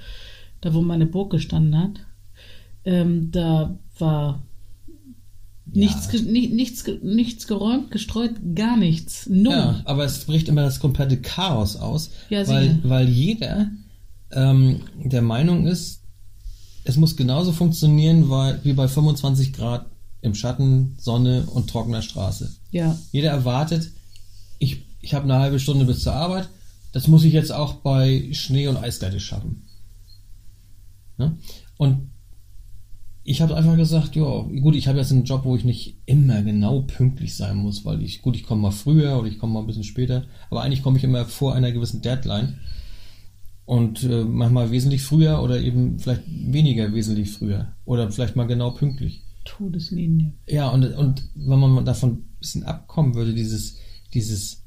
da 0.60 0.74
wo 0.74 0.80
meine 0.80 1.06
Burg 1.06 1.30
gestanden 1.30 1.78
hat, 1.78 2.00
ähm, 2.84 3.30
da 3.30 3.78
war 3.98 4.42
nichts, 5.66 6.08
ge- 6.08 6.22
ni- 6.22 6.48
nichts, 6.48 6.84
nichts 7.02 7.46
geräumt, 7.46 7.90
gestreut, 7.90 8.32
gar 8.54 8.76
nichts. 8.76 9.26
Null. 9.28 9.52
Ja, 9.52 9.82
aber 9.84 10.04
es 10.04 10.24
bricht 10.24 10.48
immer 10.48 10.62
das 10.62 10.80
komplette 10.80 11.16
Chaos 11.20 11.76
aus, 11.76 12.10
Ja, 12.30 12.46
weil, 12.48 12.78
weil 12.84 13.08
jeder 13.08 13.70
ähm, 14.32 14.80
der 15.04 15.22
Meinung 15.22 15.66
ist, 15.66 16.00
es 16.84 16.96
muss 16.96 17.16
genauso 17.16 17.52
funktionieren 17.52 18.28
weil, 18.28 18.60
wie 18.64 18.72
bei 18.74 18.88
25 18.88 19.52
Grad 19.52 19.86
im 20.20 20.34
Schatten, 20.34 20.96
Sonne 20.98 21.46
und 21.46 21.68
trockener 21.70 22.02
Straße. 22.02 22.54
Ja, 22.70 22.98
Jeder 23.12 23.30
erwartet, 23.30 23.90
ich, 24.58 24.82
ich 25.00 25.14
habe 25.14 25.24
eine 25.24 25.38
halbe 25.38 25.60
Stunde 25.60 25.84
bis 25.84 26.00
zur 26.02 26.14
Arbeit, 26.14 26.48
das 26.92 27.08
muss 27.08 27.24
ich 27.24 27.32
jetzt 27.32 27.52
auch 27.52 27.74
bei 27.74 28.28
Schnee 28.32 28.68
und 28.68 28.76
Eisglätte 28.76 29.20
schaffen. 29.20 29.62
Ne? 31.18 31.36
Und 31.76 32.10
ich 33.26 33.40
habe 33.40 33.56
einfach 33.56 33.76
gesagt, 33.76 34.16
ja, 34.16 34.42
gut, 34.60 34.76
ich 34.76 34.86
habe 34.86 34.98
jetzt 34.98 35.10
einen 35.10 35.24
Job, 35.24 35.44
wo 35.44 35.56
ich 35.56 35.64
nicht 35.64 35.96
immer 36.04 36.42
genau 36.42 36.82
pünktlich 36.82 37.34
sein 37.34 37.56
muss, 37.56 37.84
weil 37.86 38.02
ich, 38.02 38.20
gut, 38.20 38.36
ich 38.36 38.44
komme 38.44 38.60
mal 38.60 38.70
früher 38.70 39.18
oder 39.18 39.28
ich 39.28 39.38
komme 39.38 39.54
mal 39.54 39.60
ein 39.60 39.66
bisschen 39.66 39.82
später, 39.82 40.26
aber 40.50 40.62
eigentlich 40.62 40.82
komme 40.82 40.98
ich 40.98 41.04
immer 41.04 41.24
vor 41.24 41.54
einer 41.54 41.72
gewissen 41.72 42.02
Deadline 42.02 42.58
und 43.64 44.04
äh, 44.04 44.24
manchmal 44.24 44.70
wesentlich 44.70 45.02
früher 45.02 45.42
oder 45.42 45.58
eben 45.58 45.98
vielleicht 45.98 46.22
weniger 46.26 46.92
wesentlich 46.92 47.30
früher 47.30 47.72
oder 47.86 48.12
vielleicht 48.12 48.36
mal 48.36 48.46
genau 48.46 48.72
pünktlich. 48.72 49.22
Todeslinie. 49.44 50.34
Ja, 50.46 50.68
und, 50.68 50.84
und 50.94 51.30
wenn 51.34 51.58
man 51.58 51.84
davon 51.86 52.10
ein 52.10 52.36
bisschen 52.40 52.64
abkommen 52.64 53.14
würde, 53.14 53.32
dieses, 53.32 53.78
dieses, 54.12 54.64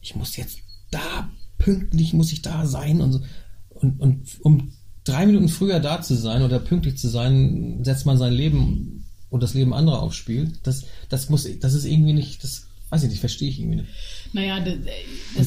ich 0.00 0.14
muss 0.14 0.36
jetzt 0.36 0.60
da 0.92 1.28
pünktlich, 1.58 2.12
muss 2.12 2.32
ich 2.32 2.42
da 2.42 2.66
sein 2.66 3.00
und 3.00 3.12
so. 3.12 3.20
Und, 3.70 4.00
und 4.00 4.38
um 4.42 4.72
drei 5.10 5.26
Minuten 5.26 5.48
früher 5.48 5.80
da 5.80 6.00
zu 6.02 6.14
sein 6.14 6.42
oder 6.42 6.58
pünktlich 6.58 6.98
zu 6.98 7.08
sein, 7.08 7.84
setzt 7.84 8.06
man 8.06 8.18
sein 8.18 8.32
Leben 8.32 9.04
und 9.30 9.42
das 9.42 9.54
Leben 9.54 9.72
anderer 9.72 10.02
aufs 10.02 10.16
Spiel. 10.16 10.52
Das, 10.62 10.84
das 11.08 11.30
muss, 11.30 11.48
das 11.60 11.74
ist 11.74 11.84
irgendwie 11.84 12.12
nicht, 12.12 12.42
das 12.42 12.68
weiß 12.90 13.04
ich 13.04 13.10
nicht, 13.10 13.20
verstehe 13.20 13.48
ich 13.48 13.60
irgendwie 13.60 13.78
nicht. 13.78 13.88
Naja, 14.32 14.60
das, 14.60 14.74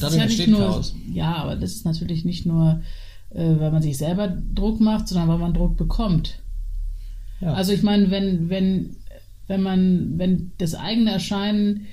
das 0.00 0.12
ist 0.12 0.18
ja 0.18 0.26
nicht 0.26 0.48
nur, 0.48 0.60
Chaos. 0.60 0.94
ja, 1.12 1.34
aber 1.36 1.56
das 1.56 1.72
ist 1.72 1.84
natürlich 1.84 2.24
nicht 2.24 2.46
nur, 2.46 2.82
äh, 3.30 3.58
weil 3.58 3.70
man 3.70 3.82
sich 3.82 3.98
selber 3.98 4.28
Druck 4.28 4.80
macht, 4.80 5.08
sondern 5.08 5.28
weil 5.28 5.38
man 5.38 5.54
Druck 5.54 5.76
bekommt. 5.76 6.40
Ja. 7.40 7.52
Also 7.52 7.72
ich 7.72 7.82
meine, 7.82 8.10
wenn, 8.10 8.48
wenn, 8.48 8.96
wenn 9.46 9.62
man, 9.62 10.18
wenn 10.18 10.52
das 10.58 10.74
eigene 10.74 11.12
Erscheinen 11.12 11.86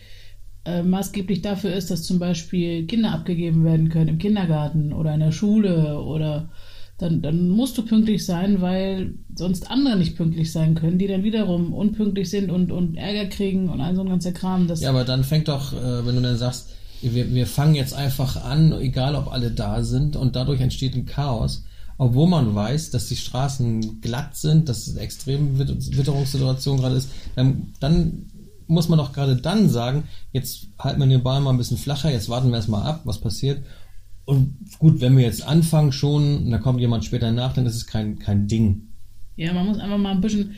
äh, 0.64 0.84
maßgeblich 0.84 1.42
dafür 1.42 1.74
ist, 1.74 1.92
dass 1.92 2.04
zum 2.04 2.20
Beispiel 2.20 2.86
Kinder 2.86 3.12
abgegeben 3.12 3.64
werden 3.64 3.90
können 3.90 4.10
im 4.10 4.18
Kindergarten 4.20 4.94
oder 4.94 5.14
in 5.14 5.20
der 5.20 5.32
Schule 5.32 6.00
oder 6.00 6.50
dann, 7.02 7.22
dann 7.22 7.50
musst 7.50 7.78
du 7.78 7.84
pünktlich 7.84 8.26
sein, 8.26 8.62
weil 8.62 9.16
sonst 9.36 9.70
andere 9.72 9.98
nicht 9.98 10.16
pünktlich 10.18 10.52
sein 10.52 10.76
können, 10.76 10.98
die 10.98 11.08
dann 11.08 11.24
wiederum 11.24 11.74
unpünktlich 11.74 12.30
sind 12.30 12.52
und, 12.52 12.72
und 12.72 12.96
Ärger 12.96 13.30
kriegen 13.30 13.70
und 13.70 13.82
all 13.82 13.96
so 13.96 14.02
ein 14.02 14.10
ganzer 14.10 14.32
Kram. 14.32 14.68
Das, 14.68 14.82
Ja, 14.82 14.90
aber 14.90 15.04
dann 15.04 15.24
fängt 15.24 15.48
doch, 15.48 15.74
äh, 15.74 16.06
wenn 16.06 16.16
du 16.16 16.22
dann 16.22 16.38
sagst, 16.38 16.70
wir, 17.02 17.34
wir 17.34 17.48
fangen 17.48 17.76
jetzt 17.76 17.94
einfach 17.96 18.44
an, 18.44 18.74
egal 18.80 19.16
ob 19.16 19.32
alle 19.32 19.50
da 19.52 19.84
sind, 19.84 20.16
und 20.16 20.36
dadurch 20.36 20.62
entsteht 20.62 20.96
ein 20.96 21.06
Chaos. 21.06 21.64
Obwohl 21.98 22.28
man 22.28 22.56
weiß, 22.56 22.90
dass 22.92 23.08
die 23.08 23.16
Straßen 23.16 24.02
glatt 24.02 24.36
sind, 24.36 24.70
dass 24.70 24.88
es 24.88 24.94
eine 24.96 25.02
extreme 25.02 25.60
Wit- 25.60 25.98
Witterungssituation 25.98 26.78
gerade 26.78 26.96
ist, 26.96 27.10
dann, 27.36 27.68
dann 27.80 28.26
muss 28.68 28.88
man 28.90 28.98
doch 28.98 29.14
gerade 29.14 29.36
dann 29.36 29.70
sagen, 29.70 30.06
jetzt 30.32 30.68
halten 30.80 31.00
wir 31.00 31.08
den 31.08 31.24
Ball 31.24 31.42
mal 31.42 31.52
ein 31.52 31.58
bisschen 31.58 31.78
flacher, 31.78 32.10
jetzt 32.12 32.30
warten 32.30 32.50
wir 32.50 32.56
erstmal 32.56 32.84
ab, 32.84 33.02
was 33.04 33.20
passiert. 33.20 33.60
Und 34.26 34.56
gut, 34.80 35.02
wenn 35.02 35.18
wir 35.18 35.24
jetzt 35.24 35.46
anfangen 35.46 35.92
schon, 35.92 36.46
und 36.46 36.52
da 36.52 36.58
kommt 36.58 36.80
jemand 36.80 37.06
später 37.06 37.32
nach, 37.32 37.54
dann 37.54 37.66
ist 37.66 37.76
es 37.76 37.88
kein, 37.88 38.20
kein 38.20 38.48
Ding. 38.48 38.84
Ja, 39.36 39.54
man 39.54 39.66
muss 39.66 39.80
einfach 39.80 39.98
mal 39.98 40.12
ein 40.12 40.22
bisschen, 40.22 40.52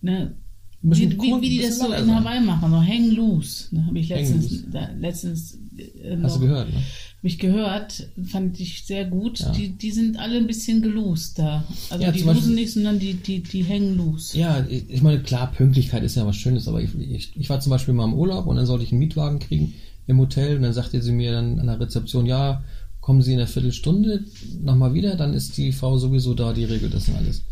ne, 0.00 0.34
Ein 0.82 0.88
bisschen 0.88 1.12
wie, 1.12 1.18
wie, 1.18 1.40
wie 1.40 1.48
die 1.50 1.62
das 1.62 1.78
so 1.78 1.92
in. 1.92 2.14
Hawaii 2.14 2.40
machen, 2.40 2.70
so 2.70 2.80
hang 2.80 3.10
loose. 3.10 3.74
Ne, 3.74 3.86
habe 3.86 3.98
ich 3.98 4.08
letztens, 4.08 4.64
da, 4.70 4.88
letztens 4.98 5.58
äh, 5.76 6.16
Hast 6.22 6.36
du 6.36 6.40
gehört, 6.40 6.68
ne? 6.72 6.76
Hab 6.76 7.24
ich 7.24 7.38
gehört, 7.38 8.08
fand 8.24 8.58
ich 8.60 8.84
sehr 8.86 9.04
gut. 9.04 9.40
Ja. 9.40 9.52
Die, 9.52 9.70
die 9.70 9.90
sind 9.90 10.18
alle 10.18 10.38
ein 10.38 10.46
bisschen 10.46 10.80
gelost 10.80 11.38
da. 11.38 11.64
Also 11.90 12.02
Ja, 12.02 12.12
die 12.12 12.22
losen 12.22 12.54
nicht, 12.54 12.72
sondern 12.72 12.98
die, 12.98 13.14
die, 13.14 13.42
die 13.42 13.62
hängen 13.62 13.98
loose. 13.98 14.38
Ja, 14.38 14.64
ich 14.66 14.88
ich 14.88 15.02
meine, 15.02 15.20
klar, 15.20 15.52
Pünktlichkeit 15.52 16.02
ist 16.02 16.14
ja 16.14 16.26
was 16.26 16.36
Schönes, 16.36 16.66
aber 16.66 16.80
ich, 16.80 16.98
ich, 16.98 17.32
ich 17.36 17.50
war 17.50 17.60
zum 17.60 17.70
Beispiel 17.70 17.92
mal 17.92 18.06
im 18.06 18.14
Urlaub 18.14 18.46
und 18.46 18.56
dann 18.56 18.64
sollte 18.64 18.84
ich 18.84 18.92
einen 18.92 19.00
Mietwagen 19.00 19.38
kriegen 19.38 19.74
im 20.06 20.18
Hotel 20.18 20.56
und 20.56 20.62
dann 20.62 20.72
sagte 20.72 21.02
sie 21.02 21.12
mir 21.12 21.32
dann 21.32 21.60
an 21.60 21.66
der 21.66 21.78
Rezeption, 21.80 22.24
ja, 22.24 22.64
kommen 23.10 23.22
Sie 23.22 23.32
in 23.32 23.40
einer 23.40 23.48
Viertelstunde 23.48 24.24
nochmal 24.62 24.94
wieder, 24.94 25.16
dann 25.16 25.34
ist 25.34 25.56
die 25.56 25.72
Frau 25.72 25.98
sowieso 25.98 26.32
da, 26.32 26.52
die 26.52 26.62
regelt 26.62 26.94
das 26.94 27.08
und 27.08 27.16
alles. 27.16 27.42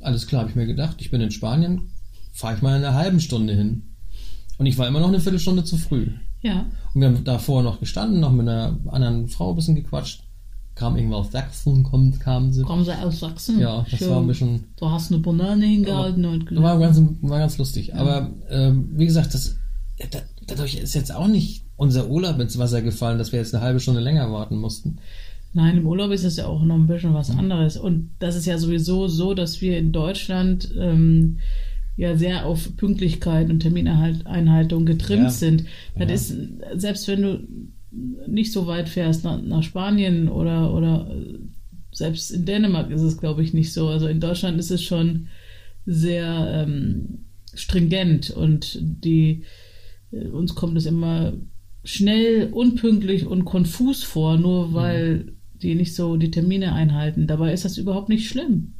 Alles 0.00 0.26
klar, 0.26 0.40
habe 0.40 0.50
ich 0.50 0.56
mir 0.56 0.66
gedacht, 0.66 0.96
ich 0.98 1.12
bin 1.12 1.20
in 1.20 1.30
Spanien, 1.30 1.92
fahre 2.32 2.56
ich 2.56 2.60
mal 2.62 2.76
in 2.76 2.84
einer 2.84 2.96
halben 2.96 3.20
Stunde 3.20 3.54
hin. 3.54 3.84
Und 4.58 4.66
ich 4.66 4.76
war 4.76 4.88
immer 4.88 4.98
noch 4.98 5.06
eine 5.06 5.20
Viertelstunde 5.20 5.62
zu 5.62 5.76
früh. 5.76 6.08
Ja. 6.42 6.66
Und 6.92 7.00
wir 7.00 7.06
haben 7.06 7.22
davor 7.22 7.62
noch 7.62 7.78
gestanden, 7.78 8.18
noch 8.18 8.32
mit 8.32 8.48
einer 8.48 8.76
anderen 8.88 9.28
Frau 9.28 9.50
ein 9.50 9.54
bisschen 9.54 9.76
gequatscht. 9.76 10.24
Kam 10.74 10.96
irgendwann 10.96 11.20
aus 11.20 11.30
Sachsen, 11.30 11.84
kommt, 11.84 12.18
kamen 12.18 12.52
sie. 12.52 12.64
Kommen 12.64 12.84
sie 12.84 13.00
aus 13.00 13.20
Sachsen? 13.20 13.60
Ja, 13.60 13.86
das 13.88 14.00
Schön. 14.00 14.10
war 14.10 14.20
ein 14.20 14.26
bisschen 14.26 14.64
Du 14.74 14.90
hast 14.90 15.12
eine 15.12 15.20
Banane 15.20 15.66
hingehalten 15.66 16.24
und 16.24 16.50
war 16.56 16.80
ganz, 16.80 17.00
war 17.20 17.38
ganz 17.38 17.58
lustig. 17.58 17.94
Aber 17.94 18.32
ähm, 18.50 18.88
wie 18.94 19.06
gesagt, 19.06 19.34
das, 19.34 19.56
da, 20.10 20.18
dadurch 20.48 20.74
ist 20.74 20.96
jetzt 20.96 21.14
auch 21.14 21.28
nicht 21.28 21.67
unser 21.78 22.10
Urlaub 22.10 22.38
ins 22.40 22.58
Wasser 22.58 22.82
gefallen, 22.82 23.16
dass 23.18 23.32
wir 23.32 23.38
jetzt 23.38 23.54
eine 23.54 23.64
halbe 23.64 23.80
Stunde 23.80 24.00
länger 24.02 24.30
warten 24.30 24.56
mussten. 24.58 24.98
Nein, 25.54 25.78
im 25.78 25.86
Urlaub 25.86 26.10
ist 26.10 26.24
es 26.24 26.36
ja 26.36 26.46
auch 26.46 26.62
noch 26.62 26.74
ein 26.74 26.86
bisschen 26.86 27.14
was 27.14 27.32
Mhm. 27.32 27.38
anderes. 27.38 27.78
Und 27.78 28.10
das 28.18 28.36
ist 28.36 28.44
ja 28.46 28.58
sowieso 28.58 29.08
so, 29.08 29.32
dass 29.32 29.62
wir 29.62 29.78
in 29.78 29.92
Deutschland 29.92 30.70
ähm, 30.78 31.38
ja 31.96 32.16
sehr 32.16 32.44
auf 32.44 32.76
Pünktlichkeit 32.76 33.48
und 33.48 33.60
Termineinhaltung 33.60 34.84
getrimmt 34.84 35.22
Ja. 35.24 35.30
sind. 35.30 35.64
Das 35.96 36.08
Ja. 36.08 36.14
ist, 36.14 36.34
selbst 36.74 37.08
wenn 37.08 37.22
du 37.22 37.40
nicht 38.26 38.52
so 38.52 38.66
weit 38.66 38.88
fährst 38.88 39.24
nach, 39.24 39.40
nach 39.40 39.62
Spanien 39.62 40.28
oder, 40.28 40.74
oder 40.74 41.10
selbst 41.92 42.30
in 42.30 42.44
Dänemark 42.44 42.90
ist 42.90 43.00
es, 43.02 43.16
glaube 43.16 43.42
ich, 43.42 43.54
nicht 43.54 43.72
so. 43.72 43.88
Also 43.88 44.06
in 44.08 44.20
Deutschland 44.20 44.58
ist 44.58 44.70
es 44.70 44.82
schon 44.82 45.28
sehr 45.86 46.66
ähm, 46.66 47.20
stringent 47.54 48.30
und 48.30 48.78
die 48.80 49.44
äh, 50.12 50.26
uns 50.28 50.54
kommt 50.54 50.76
es 50.76 50.84
immer 50.86 51.32
schnell, 51.84 52.50
unpünktlich 52.52 53.26
und 53.26 53.44
konfus 53.44 54.02
vor, 54.02 54.36
nur 54.36 54.74
weil 54.74 55.32
die 55.62 55.74
nicht 55.74 55.94
so 55.94 56.16
die 56.16 56.30
Termine 56.30 56.72
einhalten. 56.72 57.26
Dabei 57.26 57.52
ist 57.52 57.64
das 57.64 57.78
überhaupt 57.78 58.08
nicht 58.08 58.28
schlimm. 58.28 58.74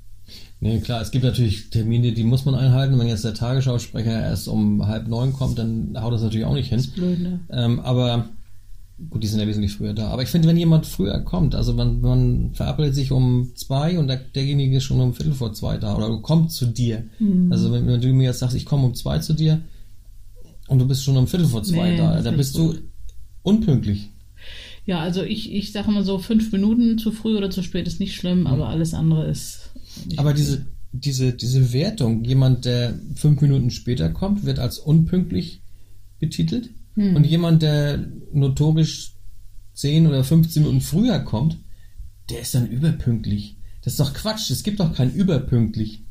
Nee, 0.61 0.81
klar, 0.81 1.01
es 1.01 1.11
gibt 1.11 1.25
natürlich 1.25 1.71
Termine, 1.71 2.13
die 2.13 2.25
muss 2.25 2.45
man 2.45 2.55
einhalten. 2.55 2.99
Wenn 2.99 3.07
jetzt 3.07 3.25
der 3.25 3.35
Tagesschausprecher 3.35 4.21
erst 4.21 4.49
um 4.49 4.87
halb 4.87 5.07
neun 5.07 5.33
kommt, 5.33 5.59
dann 5.59 5.97
haut 6.01 6.13
das 6.13 6.23
natürlich 6.23 6.47
auch 6.47 6.55
nicht 6.55 6.69
hin. 6.69 6.85
Blöd, 6.95 7.21
ne? 7.21 7.41
Ähm, 7.51 7.81
aber 7.81 8.29
gut, 9.09 9.23
die 9.23 9.29
sind 9.29 9.39
ja 9.41 9.47
wesentlich 9.47 9.73
früher 9.73 9.95
da. 9.95 10.09
Aber 10.09 10.23
ich 10.23 10.29
finde, 10.29 10.49
wenn 10.49 10.57
jemand 10.57 10.87
früher 10.87 11.21
kommt, 11.21 11.55
also 11.55 11.75
man, 11.75 12.01
man 12.01 12.51
verabredet 12.55 12.97
sich 12.97 13.13
um 13.13 13.53
zwei 13.55 13.99
und 13.99 14.09
der, 14.09 14.17
derjenige 14.17 14.79
ist 14.79 14.85
schon 14.85 15.01
um 15.01 15.15
Viertel 15.15 15.35
vor 15.35 15.53
zwei 15.53 15.77
da 15.79 15.97
oder 15.97 16.21
kommt 16.21 16.51
zu 16.51 16.67
dir. 16.67 17.05
Mhm. 17.21 17.53
Also 17.53 17.73
wenn, 17.73 17.87
wenn 17.87 18.01
du 18.01 18.09
mir 18.09 18.25
jetzt 18.25 18.41
sagst, 18.41 18.57
ich 18.57 18.67
komme 18.67 18.85
um 18.85 18.95
zwei 18.95 19.21
zu 19.21 19.35
dir 19.35 19.61
und 20.69 20.79
du 20.79 20.87
bist 20.87 21.05
schon 21.05 21.17
um 21.17 21.27
Viertel 21.27 21.47
vor 21.47 21.63
zwei 21.63 21.91
Nee, 21.91 21.97
da, 21.97 22.17
ist 22.17 22.37
bist 22.37 22.57
du 22.57 22.75
unpünktlich. 23.43 24.11
Ja, 24.87 25.01
also 25.01 25.23
ich, 25.23 25.53
ich 25.53 25.73
sage 25.73 25.91
mal 25.91 26.05
so, 26.05 26.19
fünf 26.19 26.51
Minuten 26.53 26.99
zu 26.99 27.13
früh 27.13 27.37
oder 27.37 27.51
zu 27.51 27.63
spät 27.63 27.87
ist 27.87 28.01
nicht 28.01 28.15
schlimm, 28.15 28.47
aber 28.47 28.69
alles 28.69 28.95
andere 28.95 29.27
ist. 29.27 29.71
Mhm. 30.07 30.19
Aber 30.19 30.33
diese, 30.33 30.67
diese, 30.93 31.33
diese 31.33 31.73
Wertung, 31.73 32.25
jemand, 32.25 32.65
der 32.65 32.99
fünf 33.15 33.41
Minuten 33.41 33.71
später 33.71 34.11
kommt, 34.11 34.45
wird 34.45 34.59
als 34.59 34.79
unpünktlich 34.79 35.61
betitelt. 36.19 36.71
Hm. 36.95 37.17
Und 37.17 37.25
jemand, 37.25 37.63
der 37.63 38.07
notorisch 38.33 39.13
10 39.75 40.07
oder 40.07 40.25
15 40.25 40.63
Minuten 40.63 40.81
früher 40.81 41.21
kommt, 41.21 41.59
der 42.31 42.41
ist 42.41 42.55
dann 42.55 42.69
überpünktlich. 42.69 43.57
Das 43.83 43.95
ist 43.95 44.01
doch 44.01 44.13
Quatsch. 44.13 44.51
Es 44.51 44.63
gibt 44.63 44.81
doch 44.81 44.95
kein 44.95 45.13
überpünktlich. 45.13 46.03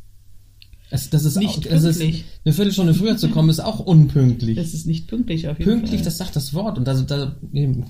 Es, 0.89 1.09
das 1.09 1.25
ist 1.25 1.37
Nicht 1.37 1.67
auch, 1.67 1.71
es 1.71 1.83
ist, 1.83 1.99
pünktlich. 1.99 2.25
eine 2.45 2.53
Viertelstunde 2.53 2.93
früher 2.93 3.17
zu 3.17 3.29
kommen, 3.29 3.49
ist 3.49 3.59
auch 3.59 3.79
unpünktlich. 3.79 4.55
Das 4.55 4.73
ist 4.73 4.87
nicht 4.87 5.07
pünktlich 5.07 5.47
auf 5.47 5.59
jeden 5.59 5.69
Pünktlich, 5.71 5.99
Fall. 5.99 6.05
das 6.05 6.17
sagt 6.17 6.35
das 6.35 6.53
Wort. 6.53 6.77
Und 6.77 6.87
da, 6.87 6.93
da 7.01 7.35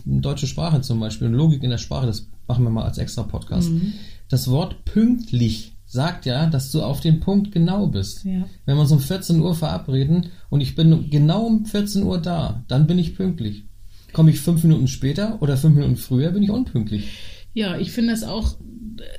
deutsche 0.05 0.47
Sprache 0.47 0.81
zum 0.81 0.99
Beispiel 0.99 1.27
und 1.27 1.33
Logik 1.33 1.61
in 1.63 1.69
der 1.69 1.77
Sprache, 1.77 2.07
das 2.07 2.27
machen 2.47 2.63
wir 2.63 2.71
mal 2.71 2.85
als 2.85 2.97
extra 2.97 3.23
Podcast. 3.23 3.69
Mhm. 3.69 3.93
Das 4.29 4.47
Wort 4.49 4.83
pünktlich 4.85 5.73
sagt 5.85 6.25
ja, 6.25 6.47
dass 6.47 6.71
du 6.71 6.81
auf 6.81 6.99
den 6.99 7.19
Punkt 7.19 7.51
genau 7.51 7.87
bist. 7.87 8.25
Ja. 8.25 8.45
Wenn 8.65 8.75
wir 8.75 8.81
uns 8.81 8.91
um 8.91 8.99
14 8.99 9.39
Uhr 9.39 9.55
verabreden 9.55 10.27
und 10.49 10.61
ich 10.61 10.75
bin 10.75 11.09
genau 11.09 11.45
um 11.45 11.65
14 11.65 12.03
Uhr 12.03 12.17
da, 12.17 12.63
dann 12.67 12.87
bin 12.87 12.97
ich 12.97 13.15
pünktlich. 13.15 13.63
Komme 14.11 14.31
ich 14.31 14.39
fünf 14.39 14.63
Minuten 14.63 14.87
später 14.87 15.41
oder 15.41 15.55
fünf 15.55 15.75
Minuten 15.75 15.97
früher, 15.97 16.31
bin 16.31 16.43
ich 16.43 16.49
unpünktlich. 16.49 17.07
Ja, 17.53 17.77
ich 17.77 17.91
finde 17.91 18.11
das 18.11 18.23
auch 18.23 18.57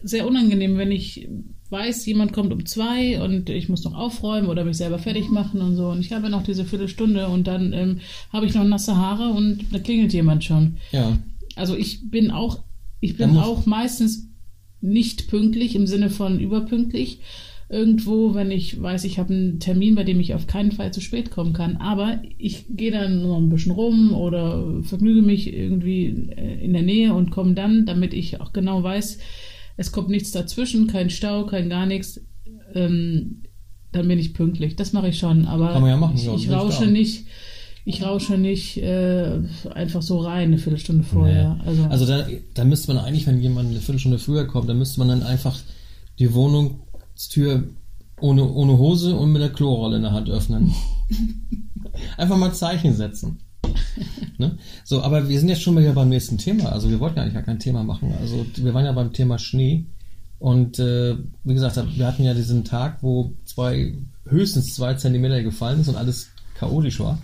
sehr 0.02 0.26
unangenehm, 0.26 0.76
wenn 0.78 0.92
ich 0.92 1.28
weiß, 1.70 2.06
jemand 2.06 2.32
kommt 2.32 2.52
um 2.52 2.64
zwei 2.66 3.22
und 3.22 3.50
ich 3.50 3.68
muss 3.68 3.84
noch 3.84 3.94
aufräumen 3.94 4.48
oder 4.48 4.64
mich 4.64 4.78
selber 4.78 4.98
fertig 4.98 5.30
machen 5.30 5.60
und 5.60 5.76
so. 5.76 5.88
Und 5.88 6.00
ich 6.00 6.12
habe 6.12 6.30
noch 6.30 6.42
diese 6.42 6.64
Viertelstunde 6.64 7.28
und 7.28 7.46
dann 7.46 7.72
ähm, 7.72 8.00
habe 8.32 8.46
ich 8.46 8.54
noch 8.54 8.64
nasse 8.64 8.96
Haare 8.96 9.30
und 9.30 9.66
da 9.72 9.78
klingelt 9.78 10.12
jemand 10.12 10.44
schon. 10.44 10.78
Ja. 10.92 11.18
Also 11.56 11.76
ich 11.76 12.10
bin 12.10 12.30
auch, 12.30 12.60
ich 13.00 13.16
bin 13.16 13.36
auch 13.36 13.66
meistens 13.66 14.28
nicht 14.80 15.28
pünktlich 15.28 15.74
im 15.74 15.86
Sinne 15.86 16.10
von 16.10 16.40
überpünktlich. 16.40 17.20
Irgendwo, 17.70 18.34
wenn 18.34 18.50
ich 18.50 18.80
weiß, 18.80 19.04
ich 19.04 19.18
habe 19.18 19.34
einen 19.34 19.60
Termin, 19.60 19.94
bei 19.94 20.04
dem 20.04 20.20
ich 20.20 20.32
auf 20.32 20.46
keinen 20.46 20.72
Fall 20.72 20.90
zu 20.90 21.02
spät 21.02 21.30
kommen 21.30 21.52
kann. 21.52 21.76
Aber 21.76 22.22
ich 22.38 22.64
gehe 22.70 22.90
dann 22.90 23.22
noch 23.22 23.36
ein 23.36 23.50
bisschen 23.50 23.72
rum 23.72 24.14
oder 24.14 24.64
vergnüge 24.82 25.20
mich 25.20 25.52
irgendwie 25.52 26.28
äh, 26.34 26.64
in 26.64 26.72
der 26.72 26.82
Nähe 26.82 27.12
und 27.12 27.30
komme 27.30 27.52
dann, 27.52 27.84
damit 27.84 28.14
ich 28.14 28.40
auch 28.40 28.54
genau 28.54 28.82
weiß, 28.82 29.18
es 29.78 29.92
kommt 29.92 30.10
nichts 30.10 30.32
dazwischen, 30.32 30.88
kein 30.88 31.08
Stau, 31.08 31.46
kein 31.46 31.70
gar 31.70 31.86
nichts. 31.86 32.20
Ähm, 32.74 33.44
dann 33.92 34.08
bin 34.08 34.18
ich 34.18 34.34
pünktlich. 34.34 34.76
Das 34.76 34.92
mache 34.92 35.08
ich 35.08 35.18
schon. 35.18 35.46
Aber 35.46 35.72
Kann 35.72 35.82
man 35.82 35.90
ja 35.90 35.96
machen, 35.96 36.16
ich, 36.16 36.26
ich 36.26 36.50
rausche 36.50 36.86
nicht. 36.86 37.26
Ich 37.84 38.02
rausche 38.02 38.36
nicht 38.36 38.76
äh, 38.82 39.40
einfach 39.72 40.02
so 40.02 40.18
rein, 40.18 40.48
eine 40.48 40.58
Viertelstunde 40.58 41.04
vorher. 41.04 41.54
Nee. 41.54 41.68
Also, 41.68 41.84
Also 41.84 42.06
da, 42.06 42.26
da 42.52 42.64
müsste 42.64 42.92
man 42.92 43.02
eigentlich, 43.02 43.26
wenn 43.26 43.40
jemand 43.40 43.70
eine 43.70 43.78
Viertelstunde 43.78 44.18
früher 44.18 44.46
kommt, 44.46 44.68
dann 44.68 44.76
müsste 44.76 44.98
man 44.98 45.08
dann 45.08 45.22
einfach 45.22 45.58
die 46.18 46.34
Wohnungstür 46.34 47.68
ohne, 48.20 48.46
ohne 48.46 48.76
Hose 48.76 49.16
und 49.16 49.32
mit 49.32 49.40
der 49.40 49.50
Klorolle 49.50 49.96
in 49.96 50.02
der 50.02 50.12
Hand 50.12 50.28
öffnen. 50.28 50.74
einfach 52.18 52.36
mal 52.36 52.52
Zeichen 52.52 52.94
setzen. 52.94 53.38
Ne? 54.38 54.56
So, 54.84 55.02
aber 55.02 55.28
wir 55.28 55.40
sind 55.40 55.48
jetzt 55.48 55.62
schon 55.62 55.74
mal 55.74 55.82
hier 55.82 55.94
beim 55.94 56.10
nächsten 56.10 56.38
Thema. 56.38 56.70
Also 56.70 56.88
wir 56.88 57.00
wollten 57.00 57.16
ja 57.16 57.22
eigentlich 57.22 57.34
gar 57.34 57.42
kein 57.42 57.58
Thema 57.58 57.82
machen. 57.82 58.14
Also 58.20 58.46
wir 58.54 58.72
waren 58.72 58.84
ja 58.84 58.92
beim 58.92 59.12
Thema 59.12 59.36
Schnee. 59.36 59.86
Und 60.38 60.78
äh, 60.78 61.16
wie 61.42 61.54
gesagt, 61.54 61.76
wir 61.96 62.06
hatten 62.06 62.22
ja 62.22 62.34
diesen 62.34 62.64
Tag, 62.64 62.98
wo 63.02 63.32
zwei, 63.44 63.94
höchstens 64.28 64.74
zwei 64.74 64.94
Zentimeter 64.94 65.42
gefallen 65.42 65.80
ist 65.80 65.88
und 65.88 65.96
alles 65.96 66.28
chaotisch 66.54 67.00
war. 67.00 67.18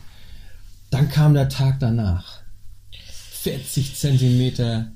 Dann 0.90 1.08
kam 1.08 1.34
der 1.34 1.49
Tag 1.49 1.78
danach. 1.78 2.40
40 2.90 3.94
Zentimeter 3.94 4.90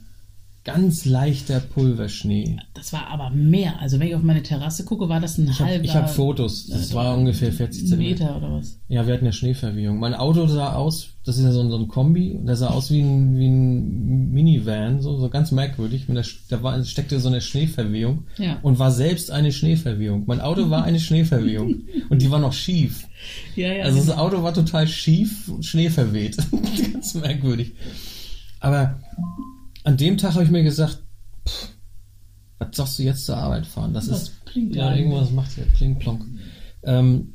ganz 0.72 1.04
leichter 1.04 1.60
Pulverschnee. 1.60 2.56
das 2.74 2.92
war 2.92 3.08
aber 3.08 3.30
mehr. 3.30 3.80
Also 3.80 3.98
wenn 3.98 4.08
ich 4.08 4.14
auf 4.14 4.22
meine 4.22 4.42
Terrasse 4.42 4.84
gucke, 4.84 5.08
war 5.08 5.20
das 5.20 5.38
ein 5.38 5.48
Ich 5.48 5.58
habe 5.60 5.70
halber 5.70 5.94
hab 5.94 6.10
Fotos, 6.10 6.66
das 6.66 6.90
äh, 6.90 6.94
war 6.94 7.16
ungefähr 7.16 7.52
40 7.52 7.88
Zentimeter. 7.88 8.24
Meter 8.26 8.36
oder 8.36 8.52
was. 8.52 8.78
Ja, 8.88 9.06
wir 9.06 9.14
hatten 9.14 9.24
ja 9.24 9.32
Schneeverwehung. 9.32 9.98
Mein 9.98 10.14
Auto 10.14 10.46
sah 10.46 10.74
aus, 10.74 11.08
das 11.24 11.38
ist 11.38 11.44
ja 11.44 11.52
so 11.52 11.60
ein, 11.60 11.70
so 11.70 11.78
ein 11.78 11.88
Kombi, 11.88 12.38
der 12.42 12.56
sah 12.56 12.68
aus 12.68 12.90
wie 12.90 13.00
ein, 13.00 13.38
wie 13.38 13.48
ein 13.48 14.30
Minivan, 14.32 15.00
so, 15.00 15.16
so 15.18 15.28
ganz 15.28 15.50
merkwürdig. 15.52 16.06
Der, 16.08 16.24
da 16.48 16.62
war, 16.62 16.82
steckte 16.84 17.18
so 17.20 17.28
eine 17.28 17.40
Schneeverwehung 17.40 18.24
Ja. 18.38 18.58
und 18.62 18.78
war 18.78 18.90
selbst 18.90 19.30
eine 19.30 19.52
Schneeverwehung. 19.52 20.24
Mein 20.26 20.40
Auto 20.40 20.70
war 20.70 20.84
eine 20.84 21.00
Schneeverwehung 21.00 21.82
und 22.10 22.22
die 22.22 22.30
war 22.30 22.38
noch 22.38 22.52
schief. 22.52 23.06
Ja, 23.56 23.72
ja. 23.72 23.84
Also 23.84 23.98
das. 23.98 24.16
Auto 24.16 24.42
war 24.42 24.54
total 24.54 24.86
schief, 24.86 25.50
Schnee 25.60 25.90
verweht. 25.90 26.36
Ganz 26.92 27.14
merkwürdig. 27.14 27.72
Aber 28.60 28.98
an 29.84 29.96
dem 29.96 30.18
Tag 30.18 30.34
habe 30.34 30.44
ich 30.44 30.50
mir 30.50 30.62
gesagt, 30.62 31.02
pff, 31.46 31.68
was 32.58 32.76
sagst 32.76 32.98
du 32.98 33.02
jetzt 33.02 33.24
zur 33.24 33.36
Arbeit 33.36 33.66
fahren? 33.66 33.94
Das 33.94 34.10
Was 34.10 34.22
ist 34.22 34.44
blinkt 34.44 34.76
ja 34.76 34.94
irgendwas 34.94 35.30
macht 35.30 35.52
hier 35.52 35.64
pling 35.64 35.98
plonk. 35.98 36.24
Ähm, 36.82 37.34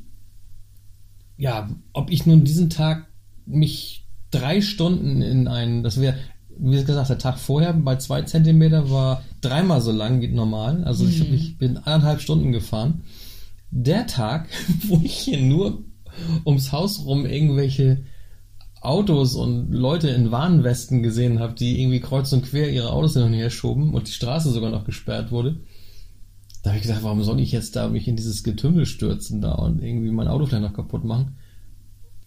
ja, 1.36 1.68
ob 1.92 2.10
ich 2.10 2.26
nun 2.26 2.44
diesen 2.44 2.70
Tag 2.70 3.06
mich 3.46 4.06
drei 4.30 4.60
Stunden 4.60 5.22
in 5.22 5.48
einen, 5.48 5.82
das 5.82 6.00
wäre, 6.00 6.16
wie 6.56 6.82
gesagt, 6.84 7.10
der 7.10 7.18
Tag 7.18 7.38
vorher 7.38 7.72
bei 7.72 7.96
zwei 7.96 8.22
Zentimeter 8.22 8.90
war 8.90 9.22
dreimal 9.40 9.80
so 9.80 9.92
lang 9.92 10.20
wie 10.20 10.28
normal. 10.28 10.84
Also 10.84 11.06
ich, 11.06 11.20
hab, 11.20 11.28
ich 11.28 11.58
bin 11.58 11.78
anderthalb 11.78 12.20
Stunden 12.20 12.52
gefahren. 12.52 13.02
Der 13.70 14.06
Tag, 14.06 14.48
wo 14.86 15.00
ich 15.02 15.16
hier 15.16 15.40
nur 15.40 15.82
ums 16.44 16.72
Haus 16.72 17.04
rum 17.04 17.26
irgendwelche 17.26 18.04
Autos 18.84 19.34
und 19.34 19.72
Leute 19.72 20.08
in 20.08 20.30
Warnwesten 20.30 21.02
gesehen 21.02 21.40
habe, 21.40 21.54
die 21.54 21.80
irgendwie 21.80 22.00
kreuz 22.00 22.32
und 22.32 22.44
quer 22.44 22.70
ihre 22.70 22.90
Autos 22.90 23.14
hin 23.14 23.22
und 23.22 23.32
her 23.32 23.50
schoben 23.50 23.94
und 23.94 24.08
die 24.08 24.12
Straße 24.12 24.50
sogar 24.50 24.70
noch 24.70 24.84
gesperrt 24.84 25.30
wurde. 25.30 25.56
Da 26.62 26.70
habe 26.70 26.78
ich 26.78 26.86
gedacht, 26.86 27.02
warum 27.02 27.22
soll 27.22 27.40
ich 27.40 27.52
jetzt 27.52 27.76
da 27.76 27.88
mich 27.88 28.08
in 28.08 28.16
dieses 28.16 28.42
Getümmel 28.42 28.86
stürzen 28.86 29.40
da 29.40 29.52
und 29.52 29.82
irgendwie 29.82 30.10
mein 30.10 30.28
Auto 30.28 30.46
vielleicht 30.46 30.62
noch 30.62 30.72
kaputt 30.72 31.04
machen? 31.04 31.36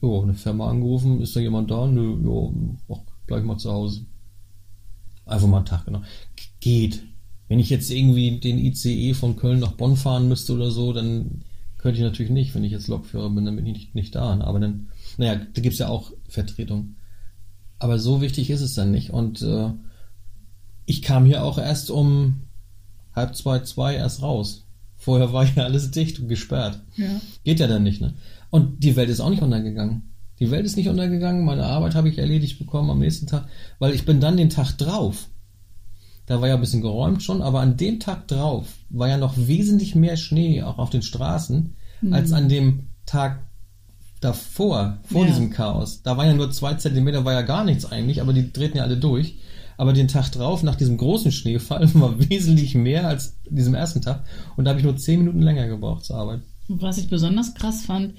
Jo, 0.02 0.22
eine 0.22 0.36
Firma 0.36 0.70
angerufen, 0.70 1.22
ist 1.22 1.36
da 1.36 1.40
jemand 1.40 1.72
da? 1.72 1.88
Nö, 1.88 2.18
jo, 2.22 2.54
ach, 2.88 3.00
gleich 3.26 3.44
mal 3.44 3.58
zu 3.58 3.72
Hause. 3.72 4.06
Einfach 5.26 5.48
mal 5.48 5.58
einen 5.58 5.66
Tag, 5.66 5.86
genau. 5.86 6.02
Geht. 6.60 7.04
Wenn 7.48 7.60
ich 7.60 7.70
jetzt 7.70 7.90
irgendwie 7.90 8.40
den 8.40 8.60
ICE 8.60 9.14
von 9.14 9.38
Köln 9.38 9.60
nach 9.60 9.74
Bonn 9.74 9.96
fahren 9.96 10.28
müsste 10.28 10.54
oder 10.54 10.70
so, 10.70 10.94
dann 10.94 11.44
könnte 11.78 11.98
ich 11.98 12.04
natürlich 12.04 12.32
nicht. 12.32 12.54
Wenn 12.54 12.64
ich 12.64 12.72
jetzt 12.72 12.88
Lokführer 12.88 13.30
bin, 13.30 13.46
dann 13.46 13.56
bin 13.56 13.66
ich 13.66 13.74
nicht, 13.74 13.96
nicht 13.96 14.16
da. 14.16 14.40
Aber 14.40 14.60
dann, 14.60 14.88
naja, 15.18 15.36
da 15.54 15.62
gibt's 15.62 15.80
ja 15.80 15.90
auch 15.90 16.14
Vertretung. 16.30 16.96
Aber 17.80 18.00
so 18.00 18.22
wichtig 18.22 18.50
ist 18.50 18.62
es 18.62 18.74
dann 18.74 18.92
nicht. 18.92 19.12
Und 19.12 19.42
äh, 19.42 19.72
ich 20.86 21.02
kam 21.02 21.26
hier 21.26 21.44
auch 21.44 21.58
erst 21.58 21.92
um 21.92 22.42
halb 23.14 23.36
zwei, 23.36 23.60
zwei 23.60 23.96
erst 23.96 24.22
raus. 24.22 24.66
Vorher 24.96 25.34
war 25.34 25.46
ja 25.46 25.64
alles 25.64 25.92
dicht 25.92 26.20
und 26.20 26.28
gesperrt. 26.28 26.82
Ja. 26.96 27.22
Geht 27.44 27.60
ja 27.60 27.68
dann 27.68 27.84
nicht, 27.84 28.02
ne? 28.02 28.14
Und 28.50 28.84
die 28.84 28.96
Welt 28.96 29.10
ist 29.10 29.20
auch 29.20 29.30
nicht 29.30 29.42
untergegangen. 29.42 30.04
Die 30.40 30.52
Welt 30.52 30.66
ist 30.66 30.78
nicht 30.78 30.90
untergegangen, 30.90 31.46
meine 31.46 31.66
Arbeit 31.66 31.96
habe 31.96 32.10
ich 32.10 32.20
erledigt 32.20 32.60
bekommen 32.60 32.92
am 32.92 33.00
nächsten 33.00 33.26
Tag, 33.26 33.48
weil 33.80 33.94
ich 33.94 34.06
bin 34.06 34.20
dann 34.20 34.38
den 34.38 34.52
Tag 34.52 34.78
drauf. 34.78 35.30
Da 36.28 36.42
war 36.42 36.48
ja 36.48 36.56
ein 36.56 36.62
bisschen 36.62 36.82
geräumt 36.82 37.24
schon, 37.24 37.42
aber 37.42 37.62
an 37.62 37.78
dem 37.78 38.00
Tag 38.00 38.28
drauf 38.28 38.68
war 38.90 39.08
ja 39.08 39.18
noch 39.18 39.36
wesentlich 39.36 39.96
mehr 39.96 40.16
Schnee 40.16 40.62
auch 40.62 40.78
auf 40.78 40.90
den 40.92 41.02
Straßen 41.02 41.74
als 42.12 42.34
an 42.34 42.50
dem 42.50 42.88
Tag 43.06 43.47
davor, 44.22 44.98
vor 45.04 45.22
Ja. 45.24 45.28
diesem 45.28 45.50
Chaos. 45.52 46.02
Da 46.04 46.18
war 46.18 46.26
ja 46.26 46.34
nur 46.34 46.52
zwei 46.52 46.74
Zentimeter, 46.76 47.26
war 47.26 47.34
ja 47.34 47.42
gar 47.42 47.64
nichts 47.64 47.86
eigentlich, 47.86 48.22
aber 48.22 48.34
die 48.34 48.52
drehten 48.52 48.78
ja 48.78 48.84
alle 48.84 48.98
durch. 48.98 49.36
Aber 49.80 49.94
den 49.94 50.08
Tag 50.08 50.32
drauf, 50.32 50.64
nach 50.64 50.76
diesem 50.76 50.98
großen 50.98 51.32
Schneefall, 51.32 51.88
war 51.94 52.18
wesentlich 52.30 52.74
mehr 52.74 53.08
als 53.08 53.38
diesem 53.50 53.76
ersten 53.76 54.02
Tag. 54.02 54.24
Und 54.56 54.66
da 54.66 54.70
habe 54.70 54.80
ich 54.80 54.86
nur 54.86 54.98
zehn 54.98 55.20
Minuten 55.20 55.42
länger 55.42 55.68
gebraucht 55.68 56.04
zur 56.06 56.16
Arbeit. 56.18 56.42
Was 56.68 56.98
ich 56.98 57.10
besonders 57.10 57.54
krass 57.54 57.86
fand, 57.86 58.16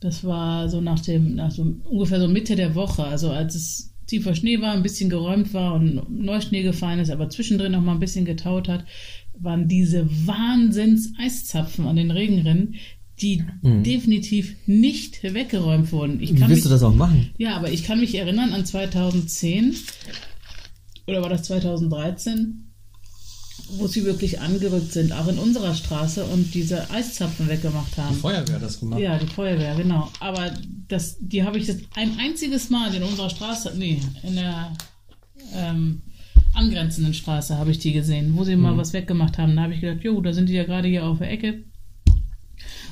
das 0.00 0.24
war 0.24 0.68
so 0.68 0.80
nach 0.80 1.00
dem, 1.00 1.36
nach 1.36 1.50
so 1.52 1.62
ungefähr 1.88 2.20
so 2.20 2.28
Mitte 2.28 2.56
der 2.56 2.74
Woche, 2.74 3.04
also 3.04 3.30
als 3.30 3.54
es 3.54 3.94
tiefer 4.06 4.34
Schnee 4.34 4.60
war, 4.60 4.72
ein 4.72 4.82
bisschen 4.82 5.10
geräumt 5.10 5.52
war 5.54 5.74
und 5.74 6.08
Neuschnee 6.10 6.62
gefallen 6.62 6.98
ist, 6.98 7.10
aber 7.10 7.28
zwischendrin 7.30 7.72
noch 7.72 7.80
mal 7.82 7.92
ein 7.92 8.00
bisschen 8.00 8.24
getaut 8.24 8.68
hat, 8.68 8.84
waren 9.38 9.68
diese 9.68 10.08
Wahnsinns-Eiszapfen 10.26 11.86
an 11.86 11.96
den 11.96 12.10
Regenrinnen, 12.10 12.74
die 13.20 13.44
definitiv 13.62 14.54
nicht 14.66 15.22
weggeräumt 15.22 15.90
wurden. 15.92 16.20
Ich 16.20 16.34
Wie 16.34 16.38
kann 16.38 16.48
willst 16.50 16.64
du 16.64 16.68
mich, 16.68 16.74
das 16.74 16.82
auch 16.82 16.94
machen? 16.94 17.30
ja, 17.38 17.56
aber 17.56 17.70
ich 17.70 17.84
kann 17.84 18.00
mich 18.00 18.14
erinnern 18.14 18.52
an 18.52 18.64
2010 18.64 19.74
oder 21.06 21.22
war 21.22 21.28
das 21.30 21.42
2013, 21.44 22.64
wo 23.72 23.86
sie 23.86 24.04
wirklich 24.04 24.40
angerückt 24.40 24.92
sind, 24.92 25.12
auch 25.12 25.26
in 25.28 25.38
unserer 25.38 25.74
Straße 25.74 26.24
und 26.24 26.54
diese 26.54 26.90
Eiszapfen 26.90 27.48
weggemacht 27.48 27.96
Die 27.96 28.00
haben. 28.00 28.16
Feuerwehr 28.16 28.54
hat 28.56 28.62
das 28.62 28.80
gemacht. 28.80 29.00
Ja, 29.00 29.18
die 29.18 29.26
Feuerwehr, 29.26 29.74
genau. 29.74 30.10
Aber 30.20 30.50
das, 30.88 31.16
die 31.20 31.42
habe 31.42 31.58
ich 31.58 31.66
das 31.66 31.76
ein 31.94 32.18
einziges 32.18 32.70
Mal 32.70 32.94
in 32.94 33.02
unserer 33.02 33.30
Straße, 33.30 33.74
nee, 33.76 34.00
in 34.22 34.36
der 34.36 34.72
ähm, 35.54 36.00
angrenzenden 36.54 37.14
Straße 37.14 37.56
habe 37.58 37.70
ich 37.70 37.78
die 37.78 37.92
gesehen, 37.92 38.32
wo 38.36 38.44
sie 38.44 38.56
mal 38.56 38.72
Mhm. 38.74 38.78
was 38.78 38.92
weggemacht 38.92 39.38
haben. 39.38 39.54
Da 39.56 39.62
habe 39.62 39.74
ich 39.74 39.80
gedacht, 39.80 40.02
jo, 40.02 40.20
da 40.20 40.32
sind 40.32 40.48
die 40.48 40.54
ja 40.54 40.64
gerade 40.64 40.88
hier 40.88 41.04
auf 41.06 41.18
der 41.18 41.30
Ecke. 41.30 41.64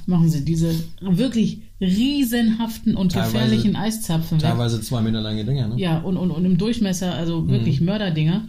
Machen 0.06 0.28
sie 0.28 0.44
diese 0.44 0.72
wirklich 1.00 1.62
riesenhaften 1.80 2.96
und 2.96 3.12
Teilweise- 3.12 3.32
gefährlichen 3.32 3.76
Eiszapfen 3.76 4.40
weg. 4.40 4.48
Teilweise 4.48 4.80
zwei 4.80 5.00
Meter 5.02 5.20
lange 5.20 5.44
Dinger, 5.44 5.68
ne? 5.68 5.74
Ja, 5.78 5.98
und, 5.98 6.16
und, 6.16 6.30
und 6.30 6.44
im 6.44 6.58
Durchmesser, 6.58 7.12
also 7.14 7.48
wirklich 7.48 7.80
Mörderdinger. 7.80 8.46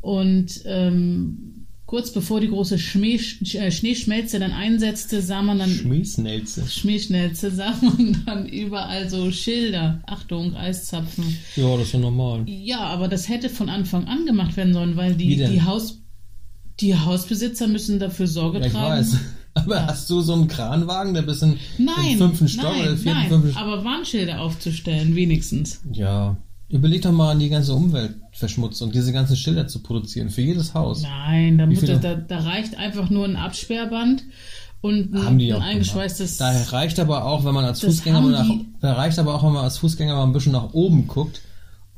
Und 0.00 0.60
ähm, 0.66 1.66
kurz 1.86 2.12
bevor 2.12 2.40
die 2.40 2.48
große 2.48 2.78
Schmäh, 2.78 3.16
Sch- 3.16 3.56
äh, 3.58 3.70
Schneeschmelze 3.70 4.38
dann 4.38 4.52
einsetzte, 4.52 5.22
sah 5.22 5.40
man 5.42 5.58
dann 5.60 5.70
Schmiesnelze. 5.70 6.66
Schmähschnelze, 6.68 7.50
sah 7.54 7.74
man 7.80 8.22
dann 8.26 8.48
überall 8.48 9.08
so 9.08 9.30
Schilder. 9.30 10.00
Achtung, 10.06 10.54
Eiszapfen. 10.56 11.24
Ja, 11.56 11.76
das 11.76 11.86
ist 11.88 11.92
ja 11.94 12.00
normal. 12.00 12.42
Ja, 12.46 12.80
aber 12.80 13.08
das 13.08 13.28
hätte 13.28 13.48
von 13.48 13.68
Anfang 13.68 14.06
an 14.06 14.26
gemacht 14.26 14.56
werden 14.56 14.72
sollen, 14.74 14.96
weil 14.96 15.14
die, 15.14 15.36
die, 15.36 15.62
Haus, 15.62 16.00
die 16.80 16.94
Hausbesitzer 16.96 17.66
müssen 17.68 17.98
dafür 17.98 18.26
Sorge 18.26 18.58
Ja, 18.60 18.66
ich 18.66 18.72
tragen. 18.72 19.00
weiß. 19.00 19.16
Aber 19.64 19.86
hast 19.86 20.08
du 20.10 20.20
so 20.20 20.34
einen 20.34 20.48
Kranwagen, 20.48 21.14
der 21.14 21.22
bis 21.22 21.42
in 21.42 21.58
Nein, 21.78 22.12
im 22.12 22.18
fünften 22.18 22.48
Stock 22.48 22.64
nein, 22.64 22.82
oder 22.82 22.96
vierten, 22.96 23.18
nein, 23.18 23.28
fünften 23.28 23.56
aber 23.56 23.84
Warnschilder 23.84 24.40
aufzustellen, 24.40 25.14
wenigstens. 25.14 25.80
Ja. 25.92 26.36
Überleg 26.70 27.00
doch 27.00 27.12
mal 27.12 27.32
an 27.32 27.38
die 27.38 27.48
ganze 27.48 27.72
Umweltverschmutzung, 27.72 28.92
diese 28.92 29.12
ganzen 29.12 29.36
Schilder 29.36 29.66
zu 29.68 29.82
produzieren, 29.82 30.28
für 30.28 30.42
jedes 30.42 30.74
Haus. 30.74 31.02
Nein, 31.02 31.56
da, 31.56 31.66
viele? 31.66 31.98
da, 31.98 32.14
da 32.14 32.40
reicht 32.40 32.76
einfach 32.76 33.08
nur 33.08 33.24
ein 33.24 33.36
Absperrband 33.36 34.24
und 34.82 35.14
ein, 35.14 35.24
Haben 35.24 35.38
die 35.38 35.52
ein 35.52 35.62
eingeschweißtes. 35.62 36.36
Da 36.36 36.50
reicht 36.64 37.00
aber 37.00 37.24
auch, 37.24 37.44
wenn 37.44 37.54
man 37.54 37.64
als 37.64 37.80
Fußgänger 37.80 38.20
nach, 38.20 38.50
da 38.80 38.92
reicht 38.92 39.18
aber 39.18 39.34
auch, 39.34 39.44
wenn 39.44 39.52
man 39.52 39.64
als 39.64 39.78
Fußgänger 39.78 40.14
mal 40.14 40.24
ein 40.24 40.32
bisschen 40.32 40.52
nach 40.52 40.74
oben 40.74 41.06
guckt 41.06 41.40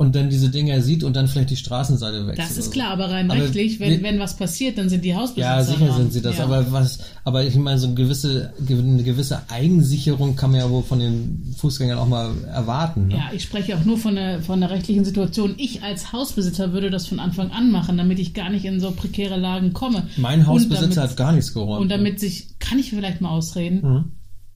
und 0.01 0.17
dann 0.17 0.31
diese 0.31 0.49
Dinger 0.49 0.81
sieht 0.81 1.05
und 1.05 1.15
dann 1.15 1.29
vielleicht 1.29 1.51
die 1.51 1.57
Straßenseite 1.57 2.27
wechselt. 2.27 2.49
Das 2.49 2.57
ist 2.57 2.71
klar, 2.73 2.93
aber 2.93 3.11
rein 3.11 3.31
Aber 3.31 3.39
rechtlich, 3.39 3.81
wenn, 3.81 4.03
wenn 4.03 4.19
was 4.19 4.35
passiert, 4.35 4.79
dann 4.79 4.89
sind 4.89 5.05
die 5.05 5.15
Hausbesitzer 5.15 5.57
Ja, 5.59 5.63
sicher 5.63 5.87
dran. 5.89 5.97
sind 5.99 6.13
sie 6.15 6.23
das, 6.23 6.39
Ja. 6.39 6.45
aber 6.45 6.73
was, 6.73 7.01
aber 7.23 7.45
ich 7.45 7.55
meine, 7.57 7.79
so 7.79 7.87
eine 7.87 7.97
gewisse, 7.97 8.51
eine 8.67 9.03
gewisse 9.03 9.43
Eigensicherung 9.51 10.37
kann 10.37 10.53
man 10.53 10.61
ja 10.61 10.71
wohl 10.71 10.83
von 10.83 11.01
den 11.01 11.55
Fußgängern 11.59 11.99
auch 11.99 12.09
mal 12.09 12.31
erwarten. 12.47 13.09
Ne? 13.09 13.17
Ja, 13.17 13.31
ich 13.35 13.43
spreche 13.43 13.77
auch 13.77 13.85
nur 13.85 13.99
von 13.99 14.15
der, 14.15 14.41
von 14.41 14.61
der 14.61 14.71
rechtlichen 14.71 15.05
Situation. 15.05 15.53
Ich 15.59 15.83
als 15.83 16.15
Hausbesitzer 16.15 16.73
würde 16.73 16.89
das 16.89 17.07
von 17.07 17.21
Anfang 17.21 17.51
an 17.51 17.71
machen, 17.71 17.99
damit 17.99 18.19
ich 18.21 18.33
gar 18.33 18.49
nicht 18.49 18.65
in 18.65 18.81
so 18.81 18.93
prekäre 18.93 19.37
Lagen 19.37 19.75
komme. 19.75 20.05
Mein 20.17 20.47
Hausbesitzer 20.47 20.81
damit, 20.83 20.97
hat 21.11 21.17
gar 21.19 21.33
nichts 21.33 21.53
geräumt. 21.53 21.83
Und 21.83 21.91
damit 21.91 22.21
sich, 22.21 22.59
kann 22.59 22.79
ich 22.79 22.89
vielleicht 22.89 23.21
mal 23.21 23.29
ausreden, 23.33 23.83
Mhm. 23.83 24.05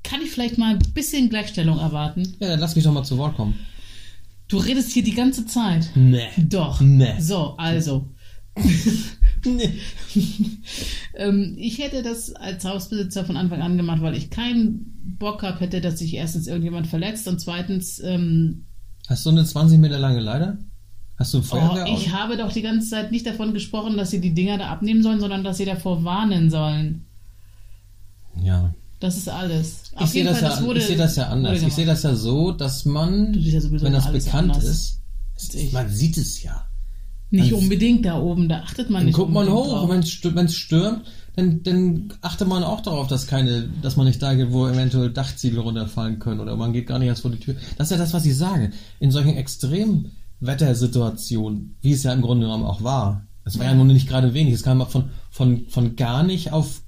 kann 0.05 0.23
ich 0.23 0.31
vielleicht 0.31 0.57
mal 0.57 0.71
ein 0.75 0.79
bisschen 0.95 1.29
Gleichstellung 1.29 1.79
erwarten? 1.81 2.35
Ja, 2.41 2.49
dann 2.49 2.61
lass 2.61 2.75
mich 2.77 2.85
doch 2.87 2.93
mal 2.95 3.05
zu 3.05 3.19
Wort 3.19 3.37
kommen. 3.37 3.57
Du 4.49 4.59
redest 4.59 4.93
hier 4.93 5.03
die 5.03 5.15
ganze 5.15 5.47
Zeit. 5.47 5.91
Nee. 5.95 6.29
Doch. 6.37 6.81
Nee. 6.81 7.21
So, 7.21 7.57
also. 7.57 8.09
Nee. 9.47 9.79
Ähm, 11.17 11.55
ich 11.57 11.79
hätte 11.79 12.03
das 12.03 12.35
als 12.35 12.65
Hausbesitzer 12.65 13.25
von 13.25 13.37
Anfang 13.37 13.63
an 13.63 13.77
gemacht, 13.77 14.03
weil 14.03 14.17
ich 14.17 14.31
keinen 14.31 15.17
Bock 15.17 15.45
habe, 15.45 15.61
hätte, 15.61 15.81
dass 15.81 16.01
sich 16.01 16.15
erstens 16.15 16.49
irgendjemand 16.49 16.89
verletzt 16.89 17.29
und 17.29 17.41
zweitens, 17.41 18.01
ähm, 18.01 18.65
Hast 19.07 19.25
du 19.25 19.31
eine 19.31 19.45
20 19.45 19.79
Meter 19.79 20.01
lange 20.01 20.19
Leiter? 20.19 20.59
Hast 21.17 21.33
du 21.33 21.39
ein 21.39 21.43
oh, 21.43 21.47
Feuerwehrauto? 21.47 21.95
ich 21.95 22.13
habe 22.13 22.37
doch 22.37 22.51
die 22.51 22.63
ganze 22.63 22.89
Zeit 22.89 23.13
nicht 23.13 23.27
davon 23.27 23.55
gesprochen, 23.55 23.97
dass 23.97 24.11
sie 24.11 24.21
die 24.21 24.35
Dinger 24.35 24.59
da 24.59 24.71
abnehmen 24.71 25.05
sollen, 25.05 25.21
sondern 25.21 25.45
dass 25.45 25.59
sie 25.59 25.67
davor 25.67 26.03
warnen 26.03 26.51
sollen. 26.51 27.07
ja. 28.43 28.75
Das 29.05 29.17
ist 29.19 29.29
alles. 29.29 29.93
Ich 30.01 30.07
sehe 30.07 30.25
das, 30.25 30.41
ja, 30.41 30.59
ich 30.75 30.87
sehe 30.87 30.97
das 30.97 31.17
ja 31.17 31.29
anders. 31.29 31.61
Ich 31.61 31.75
sehe 31.75 31.85
das 31.85 32.05
ja 32.05 32.15
so, 32.15 32.53
dass 32.53 32.87
man, 32.87 33.35
ja 33.35 33.61
wenn 33.83 33.93
das 33.93 34.11
bekannt 34.11 34.55
anders 34.55 34.65
ist, 34.65 35.03
man 35.75 35.91
sieht 35.91 36.17
es 36.17 36.43
ja. 36.43 36.67
Nicht 37.31 37.53
Dann- 37.53 37.59
unbedingt 37.59 38.07
da 38.07 38.19
oben, 38.19 38.49
da 38.49 38.61
achtet 38.61 38.89
man 38.89 39.01
Dann 39.01 39.07
nicht 39.09 39.17
guckt 39.17 39.31
man 39.31 39.47
hoch, 39.51 39.87
wenn 39.91 40.01
es 40.01 40.11
stürmt, 40.55 41.03
dann, 41.37 41.63
dann 41.65 42.15
achtet 42.23 42.49
man 42.49 42.65
auch 42.65 42.81
darauf, 42.81 43.07
dass 43.07 43.27
keine, 43.27 43.69
dass 43.83 43.97
man 43.97 44.07
nicht 44.07 44.23
da 44.23 44.33
geht, 44.33 44.53
wo 44.53 44.67
eventuell 44.69 45.11
Dachziegel 45.11 45.61
runterfallen 45.61 46.19
können 46.19 46.41
oder 46.41 46.57
man 46.57 46.73
geht 46.73 46.87
gar 46.87 46.99
nicht 46.99 47.09
erst 47.09 47.21
vor 47.21 47.31
die 47.31 47.41
Tür. 47.41 47.57
Das 47.77 47.89
ist 47.89 47.91
ja 47.91 47.99
das, 47.99 48.15
was 48.15 48.25
ich 48.25 48.39
sage. 48.39 48.73
In 49.01 49.11
solchen 49.11 49.37
Extremwettersituationen, 49.37 51.77
wie 51.83 51.93
es 51.93 52.05
ja 52.05 52.13
im 52.15 52.23
Grunde 52.23 52.47
genommen 52.47 52.65
auch 52.65 52.83
war, 52.83 53.27
es 53.45 53.59
war 53.59 53.67
ja, 53.67 53.75
nun 53.75 53.89
nicht 53.89 54.09
gerade 54.09 54.33
wenig, 54.33 54.55
es 54.55 54.63
kam 54.63 54.81
von, 54.87 55.11
von, 55.31 55.67
von 55.69 55.95
gar 55.95 56.23
nicht 56.23 56.53
auf 56.53 56.81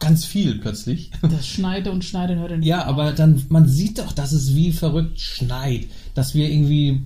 ganz 0.00 0.24
viel 0.24 0.58
plötzlich. 0.58 1.10
Das 1.22 1.46
schneite 1.46 1.90
und 1.92 2.04
schneide 2.04 2.36
hört 2.36 2.56
nicht 2.58 2.66
Ja, 2.66 2.84
aber 2.84 3.12
dann, 3.12 3.44
man 3.48 3.68
sieht 3.68 3.98
doch, 3.98 4.12
dass 4.12 4.32
es 4.32 4.54
wie 4.54 4.72
verrückt 4.72 5.20
schneit, 5.20 5.86
dass 6.14 6.34
wir 6.34 6.50
irgendwie 6.50 7.02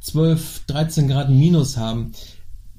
12, 0.00 0.64
13 0.66 1.08
Grad 1.08 1.30
minus 1.30 1.76
haben. 1.76 2.12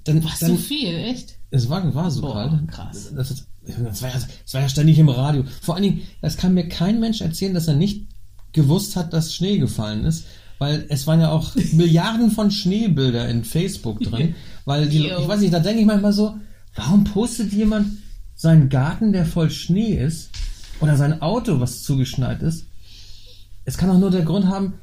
Dann, 0.04 0.23
Was 0.23 0.39
dann, 0.39 0.52
so 0.52 0.58
viel, 0.58 0.93
echt? 0.93 1.38
es 1.54 1.69
war, 1.69 1.93
war 1.95 2.12
so 2.12 2.21
Boah, 2.21 2.49
kalt. 2.49 2.67
krass. 2.67 3.12
Das, 3.15 3.32
ist, 3.32 3.47
das, 3.65 4.02
war 4.02 4.10
ja, 4.10 4.15
das 4.15 4.54
war 4.54 4.62
ja 4.62 4.69
ständig 4.69 4.99
im 4.99 5.10
Radio. 5.10 5.45
Vor 5.62 5.76
allen 5.76 5.84
Dingen, 5.84 6.02
das 6.21 6.36
kann 6.36 6.54
mir 6.54 6.67
kein 6.67 6.99
Mensch 6.99 7.21
erzählen, 7.21 7.54
dass 7.54 7.67
er 7.67 7.76
nicht 7.76 8.08
gewusst 8.52 8.95
hat, 8.95 9.13
dass 9.13 9.34
Schnee 9.34 9.58
gefallen 9.60 10.04
ist. 10.04 10.26
Weil 10.60 10.86
es 10.89 11.08
waren 11.08 11.21
ja 11.21 11.32
auch 11.32 11.56
Milliarden 11.73 12.32
von 12.32 12.52
Schneebilder 12.52 13.30
in 13.30 13.43
Facebook 13.43 13.99
drin. 14.02 14.36
Weil 14.65 14.88
die, 14.88 15.08
ich 15.08 15.28
weiß 15.28 15.41
nicht, 15.41 15.54
da 15.54 15.60
denke 15.60 15.82
ich 15.82 15.86
manchmal 15.86 16.13
so, 16.13 16.36
warum 16.76 17.04
postet 17.04 17.52
jemand 17.52 17.88
seinen 18.43 18.67
Garten, 18.69 19.13
der 19.13 19.25
voll 19.25 19.49
Schnee 19.49 19.95
ist? 19.95 20.29
Oder 20.82 20.97
sein 20.97 21.21
Auto, 21.21 21.60
was 21.62 21.82
zugeschneit 21.82 22.41
ist? 22.43 22.67
Es 23.65 23.77
kann 23.77 23.89
auch 23.89 23.97
nur 23.97 24.12
der 24.12 24.23
Grund 24.25 24.47
haben, 24.47 24.73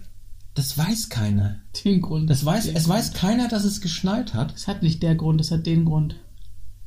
das 0.54 0.76
weiß 0.78 1.10
keiner. 1.10 1.56
Den 1.84 2.00
Grund. 2.00 2.28
Das 2.30 2.44
weiß, 2.44 2.64
Den 2.64 2.76
es 2.76 2.84
Grund. 2.84 2.96
weiß 2.96 3.12
keiner, 3.12 3.48
dass 3.48 3.64
es 3.64 3.82
geschneit 3.82 4.32
hat. 4.34 4.54
Es 4.56 4.66
hat 4.66 4.82
nicht 4.82 5.02
der 5.02 5.14
Grund, 5.14 5.40
es 5.42 5.50
hat 5.50 5.66
den 5.66 5.84
Grund. 5.84 6.16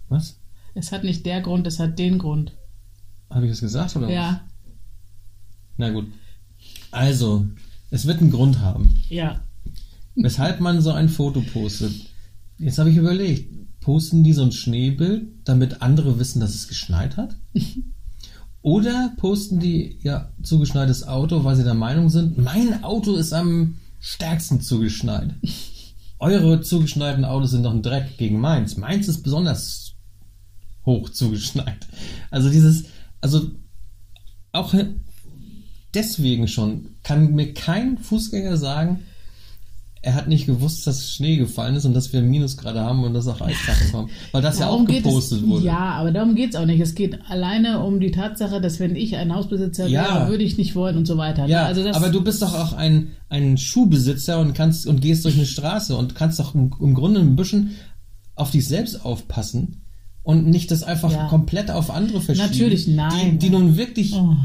Was? 0.10 0.40
Es 0.74 0.92
hat 0.92 1.04
nicht 1.04 1.26
der 1.28 1.42
Grund, 1.42 1.68
es 1.68 1.78
hat 1.80 2.00
den 2.00 2.18
Grund. 2.18 2.54
Habe 3.30 3.46
ich 3.46 3.52
das 3.52 3.62
gesagt 3.62 3.96
oder 3.96 4.08
was? 4.08 4.14
Ja, 4.14 4.42
Na 5.78 5.92
gut. 5.92 6.08
Also, 6.90 7.46
es 7.92 8.08
wird 8.08 8.20
einen 8.20 8.32
Grund 8.32 8.60
haben, 8.62 8.96
ja. 9.10 9.42
weshalb 10.16 10.60
man 10.60 10.82
so 10.82 10.92
ein 10.92 11.10
Foto 11.10 11.42
postet. 11.42 11.94
Jetzt 12.58 12.80
habe 12.80 12.90
ich 12.90 12.98
überlegt, 12.98 13.52
posten 13.84 14.24
die 14.24 14.34
so 14.34 14.44
ein 14.44 14.52
Schneebild, 14.52 15.28
damit 15.44 15.82
andere 15.82 16.18
wissen, 16.18 16.40
dass 16.40 16.56
es 16.56 16.68
geschneit 16.68 17.18
hat? 17.18 17.36
Oder 18.62 19.14
posten 19.18 19.60
die 19.60 20.00
ja 20.02 20.30
zugeschneites 20.42 21.06
Auto, 21.06 21.44
weil 21.44 21.58
sie 21.58 21.66
der 21.66 21.74
Meinung 21.74 22.10
sind, 22.10 22.38
mein 22.38 22.84
Auto 22.84 23.16
ist 23.16 23.34
am 23.34 23.76
stärksten 24.00 24.62
zugeschneit. 24.62 25.36
Eure 26.20 26.62
zugeschneiten 26.62 27.26
Autos 27.26 27.52
sind 27.52 27.64
doch 27.64 27.74
ein 27.74 27.84
Dreck 27.84 28.18
gegen 28.18 28.40
meins. 28.40 28.78
Meins 28.78 29.10
ist 29.10 29.24
besonders 29.24 29.96
hoch 30.86 31.10
zugeschneit. 31.10 31.86
Also 32.32 32.50
dieses, 32.50 32.86
also 33.20 33.52
auch 34.54 34.74
deswegen 35.94 36.48
schon 36.48 36.96
kann 37.04 37.34
mir 37.36 37.54
kein 37.54 37.98
Fußgänger 37.98 38.56
sagen, 38.56 39.02
er 40.06 40.16
hat 40.16 40.28
nicht 40.28 40.46
gewusst, 40.46 40.86
dass 40.86 41.10
Schnee 41.12 41.38
gefallen 41.38 41.76
ist 41.78 41.86
und 41.86 41.94
dass 41.94 42.12
wir 42.12 42.22
Minusgrade 42.22 42.80
haben 42.82 43.04
und 43.06 43.14
dass 43.14 43.26
auch 43.28 43.40
Eistacken 43.42 43.90
kommen. 43.94 44.10
Weil 44.34 44.42
das 44.42 44.60
ja 44.60 44.68
auch 44.68 44.84
gepostet 44.86 45.40
es, 45.42 45.48
wurde. 45.48 45.66
Ja, 45.66 45.92
aber 45.94 46.12
darum 46.12 46.36
geht 46.36 46.50
es 46.52 46.56
auch 46.58 46.66
nicht. 46.66 46.82
Es 46.82 46.94
geht 46.94 47.20
alleine 47.30 47.80
um 47.80 48.02
die 48.02 48.12
Tatsache, 48.12 48.60
dass 48.60 48.82
wenn 48.82 48.98
ich 48.98 49.16
ein 49.16 49.34
Hausbesitzer 49.34 49.88
Ja. 49.88 50.04
wäre, 50.04 50.28
würde 50.30 50.44
ich 50.44 50.58
nicht 50.58 50.76
wollen 50.76 50.98
und 50.98 51.08
so 51.08 51.18
weiter. 51.18 51.46
Ja, 51.48 51.66
also 51.66 51.84
das, 51.86 51.96
aber 51.96 52.10
du 52.10 52.22
bist 52.22 52.42
doch 52.42 52.54
auch 52.54 52.74
ein, 52.74 53.12
ein 53.30 53.58
Schuhbesitzer 53.58 54.40
und 54.42 54.54
kannst 54.54 54.86
und 54.88 55.00
gehst 55.02 55.24
durch 55.24 55.36
eine 55.36 55.46
Straße 55.46 55.96
und 55.96 56.16
kannst 56.16 56.38
doch 56.38 56.54
im, 56.54 56.72
im 56.82 56.94
Grunde 56.96 57.22
ein 57.22 57.38
bisschen 57.38 57.72
auf 58.36 58.52
dich 58.52 58.68
selbst 58.68 59.06
aufpassen 59.06 59.84
und 60.22 60.48
nicht 60.48 60.70
das 60.72 60.84
einfach 60.84 61.12
Ja. 61.14 61.28
komplett 61.28 61.72
auf 61.72 61.90
andere 61.90 62.20
verschieben. 62.20 62.50
Natürlich, 62.52 62.88
nein. 62.88 63.40
Die, 63.40 63.48
die 63.48 63.50
nun 63.52 63.78
wirklich, 63.78 64.14
Oh, 64.14 64.36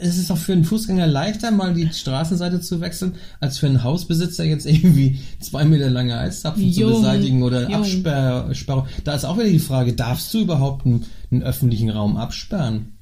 es 0.00 0.18
ist 0.18 0.30
doch 0.30 0.36
für 0.36 0.52
einen 0.52 0.64
Fußgänger 0.64 1.06
leichter, 1.06 1.50
mal 1.50 1.74
die 1.74 1.88
Straßenseite 1.92 2.60
zu 2.60 2.80
wechseln, 2.80 3.14
als 3.40 3.58
für 3.58 3.66
einen 3.66 3.82
Hausbesitzer 3.82 4.44
jetzt 4.44 4.66
irgendwie 4.66 5.20
zwei 5.40 5.64
Meter 5.64 5.90
lange 5.90 6.16
Eiszapfen 6.18 6.72
zu 6.72 6.80
Jung, 6.80 6.92
beseitigen 7.02 7.42
oder. 7.42 7.68
Absperrung. 7.70 8.86
Da 9.04 9.14
ist 9.14 9.24
auch 9.24 9.36
wieder 9.36 9.48
die 9.48 9.58
Frage, 9.58 9.92
darfst 9.92 10.32
du 10.34 10.40
überhaupt 10.40 10.86
einen, 10.86 11.04
einen 11.30 11.42
öffentlichen 11.42 11.90
Raum 11.90 12.16
absperren? 12.16 12.92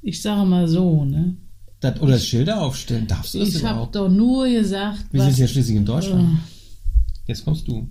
ich 0.00 0.22
sage 0.22 0.46
mal 0.46 0.68
so, 0.68 1.04
ne? 1.04 1.36
Das, 1.80 2.00
oder 2.00 2.18
Schilder 2.18 2.62
aufstellen? 2.62 3.06
Darfst 3.06 3.34
du 3.34 3.38
das 3.38 3.48
Ich 3.50 3.56
habe 3.56 3.74
überhaupt? 3.74 3.94
doch 3.94 4.08
nur 4.08 4.48
gesagt, 4.48 5.04
Wir 5.12 5.20
was, 5.20 5.28
sind 5.28 5.38
ja 5.38 5.48
schließlich 5.48 5.76
in 5.76 5.84
Deutschland. 5.84 6.28
Oh. 6.34 6.38
Jetzt 7.26 7.44
kommst 7.44 7.68
du. 7.68 7.88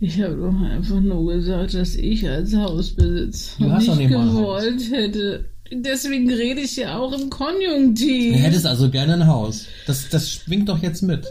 ich 0.00 0.20
habe 0.20 0.36
doch 0.36 0.60
einfach 0.60 1.00
nur 1.00 1.32
gesagt, 1.32 1.74
dass 1.74 1.94
ich 1.94 2.28
als 2.28 2.54
Hausbesitzer 2.54 3.64
nicht 3.96 4.10
gewollt 4.10 4.90
hätte. 4.90 5.46
Deswegen 5.72 6.28
rede 6.30 6.60
ich 6.60 6.76
ja 6.76 6.98
auch 6.98 7.12
im 7.12 7.30
Konjunktiv. 7.30 8.34
Du 8.34 8.38
hättest 8.40 8.66
also 8.66 8.90
gerne 8.90 9.14
ein 9.14 9.26
Haus. 9.26 9.66
Das, 9.86 10.08
das 10.08 10.30
schwingt 10.30 10.68
doch 10.68 10.82
jetzt 10.82 11.02
mit. 11.02 11.26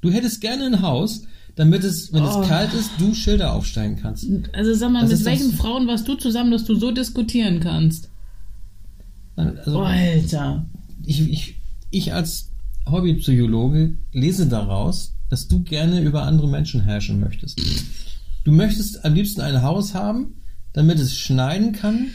Du 0.00 0.10
hättest 0.10 0.40
gerne 0.40 0.66
ein 0.66 0.82
Haus, 0.82 1.22
damit 1.56 1.82
es, 1.82 2.12
wenn 2.12 2.22
Oh. 2.22 2.42
es 2.42 2.48
kalt 2.48 2.72
ist, 2.74 2.90
du 2.98 3.14
Schilder 3.14 3.52
aufstellen 3.54 3.98
kannst. 4.00 4.26
Also 4.52 4.74
sag 4.74 4.90
mal, 4.92 5.02
Das 5.02 5.10
mit 5.20 5.24
welchen 5.24 5.52
Frauen 5.52 5.86
warst 5.88 6.06
du 6.06 6.14
zusammen, 6.14 6.50
dass 6.50 6.64
du 6.64 6.74
so 6.76 6.90
diskutieren 6.92 7.60
kannst? 7.60 8.10
Also, 9.36 9.80
Alter. 9.80 10.66
ich, 11.04 11.20
ich, 11.30 11.54
ich 11.90 12.12
als 12.12 12.50
Hobbypsychologe 12.88 13.94
lese 14.12 14.46
daraus, 14.46 15.14
dass 15.30 15.48
du 15.48 15.62
gerne 15.62 16.00
über 16.00 16.22
andere 16.24 16.48
Menschen 16.48 16.82
herrschen 16.82 17.20
möchtest. 17.20 17.60
Du 18.44 18.52
möchtest 18.52 19.04
am 19.04 19.14
liebsten 19.14 19.40
ein 19.40 19.62
Haus 19.62 19.94
haben, 19.94 20.34
damit 20.72 20.98
es 20.98 21.16
schneiden 21.16 21.72
kann 21.72 22.06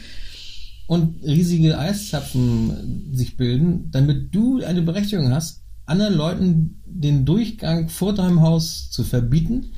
und 0.86 1.22
riesige 1.22 1.78
Eiszapfen 1.78 3.14
sich 3.14 3.36
bilden, 3.36 3.90
damit 3.90 4.34
du 4.34 4.62
eine 4.62 4.82
Berechtigung 4.82 5.32
hast, 5.32 5.62
anderen 5.86 6.14
Leuten 6.14 6.82
den 6.84 7.24
Durchgang 7.24 7.88
vor 7.88 8.14
deinem 8.14 8.40
Haus 8.42 8.90
zu 8.90 9.04
verbieten. 9.04 9.72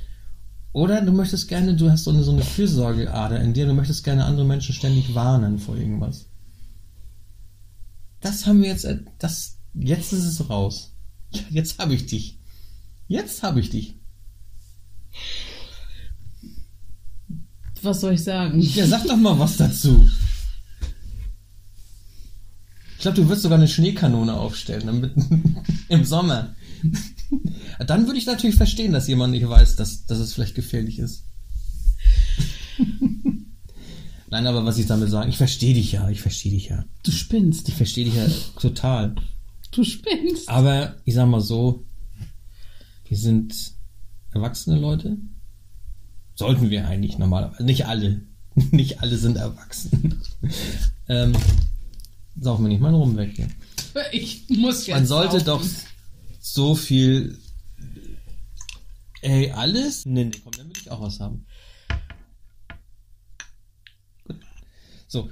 Oder 0.73 1.01
du 1.01 1.13
möchtest 1.13 1.49
gerne, 1.49 1.75
du 1.75 1.91
hast 1.91 2.05
so 2.05 2.11
eine, 2.11 2.23
so 2.23 2.33
eine 2.33 2.43
Fürsorgeader 2.43 3.41
in 3.41 3.55
dir, 3.55 3.67
du 3.67 3.75
möchtest 3.75 4.05
gerne 4.05 4.25
andere 4.25 4.45
Menschen 4.45 4.75
ständig 4.75 5.15
warnen 5.15 5.59
vor 5.59 5.77
irgendwas. 5.77 6.27
Das 8.21 8.47
haben 8.47 8.63
wir 8.63 8.69
jetzt, 8.69 8.85
äh, 8.85 8.99
das, 9.19 9.59
jetzt 9.75 10.13
ist 10.13 10.25
es 10.25 10.51
raus. 10.51 10.93
Jetzt 11.51 11.79
habe 11.79 11.95
ich 11.95 12.07
dich. 12.07 12.39
Jetzt 13.09 13.43
habe 13.43 13.61
ich 13.61 13.71
dich. 13.71 13.95
Was 17.83 18.01
soll 18.01 18.15
ich 18.15 18.25
sagen? 18.25 18.61
Ja, 18.61 18.87
sag 18.87 19.07
doch 19.07 19.17
mal 19.17 19.39
was 19.39 19.57
dazu. 19.57 20.07
Ich 23.07 23.15
glaube, 23.15 23.23
du 23.23 23.29
wirst 23.29 23.43
sogar 23.43 23.59
eine 23.59 23.69
Schneekanone 23.69 24.35
aufstellen 24.35 24.87
damit, 24.87 25.13
im 25.89 26.05
Sommer. 26.05 26.57
Dann 27.87 28.07
würde 28.07 28.19
ich 28.19 28.27
natürlich 28.27 28.57
verstehen, 28.57 28.93
dass 28.93 29.07
jemand 29.07 29.33
nicht 29.33 29.49
weiß, 29.49 29.77
dass, 29.77 30.07
dass 30.07 30.19
es 30.19 30.35
vielleicht 30.35 30.57
gefährlich 30.57 30.99
ist. 30.99 31.23
Nein, 34.29 34.49
aber 34.49 34.65
was 34.65 34.79
ich 34.79 34.87
damit 34.87 35.09
sagen, 35.09 35.31
ich 35.31 35.37
verstehe 35.37 35.75
dich 35.75 35.93
ja, 35.93 36.11
ich 36.11 36.21
verstehe 36.21 36.51
dich 36.51 36.71
ja. 36.71 36.85
Du 37.05 37.13
spinnst. 37.13 37.69
Ich 37.69 37.77
verstehe 37.77 38.07
dich 38.07 38.17
ja 38.17 38.27
total. 38.61 39.15
Du 39.71 39.85
spinnst. 39.85 40.49
Aber 40.49 40.97
ich 41.05 41.15
sag 41.15 41.29
mal 41.29 41.41
so, 41.41 41.85
wir 43.05 43.17
sind 43.17 43.55
erwachsene 44.33 44.81
Leute. 44.81 45.17
Sollten 46.35 46.71
wir 46.71 46.89
eigentlich 46.89 47.19
normalerweise. 47.19 47.63
Nicht 47.63 47.87
alle. 47.87 48.23
nicht 48.73 49.01
alle 49.01 49.17
sind 49.17 49.37
erwachsen. 49.37 50.21
ähm, 51.09 51.35
saufen 52.41 52.65
wir 52.65 52.69
nicht 52.69 52.81
mal 52.81 52.95
rum 52.95 53.17
weg 53.17 53.33
hier. 53.35 53.49
Ich 54.13 54.49
muss 54.49 54.87
jetzt. 54.87 54.97
Man 54.97 55.07
sollte 55.07 55.43
doch 55.43 55.65
so 56.41 56.75
viel. 56.75 57.39
Ey, 59.23 59.51
alles? 59.51 60.05
Nee, 60.07 60.25
nee, 60.25 60.41
komm, 60.43 60.53
dann 60.57 60.69
will 60.69 60.77
ich 60.81 60.91
auch 60.91 61.01
was 61.01 61.19
haben. 61.19 61.47
Gut. 64.25 64.37
So, 65.09 65.29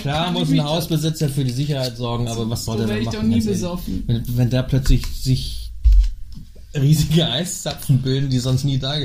klar 0.00 0.30
muss 0.32 0.50
ein 0.50 0.62
Hausbesitzer 0.62 1.28
für 1.28 1.44
die 1.44 1.50
Sicherheit 1.52 1.96
sorgen, 1.96 2.28
aber 2.28 2.48
was 2.48 2.64
soll 2.64 2.78
So 2.78 2.86
der 2.86 2.94
denn 2.94 3.02
ich 3.02 3.06
machen? 3.06 3.16
doch 3.16 3.36
nie 3.36 3.40
besoffen. 3.40 4.04
Wenn, 4.06 4.36
wenn 4.36 4.50
da 4.50 4.62
plötzlich 4.62 5.06
sich 5.06 5.72
riesige 6.74 7.28
Eiszapfen 7.28 8.02
bilden, 8.02 8.30
die 8.30 8.38
sonst 8.38 8.64
nie 8.64 8.78
da 8.78 8.96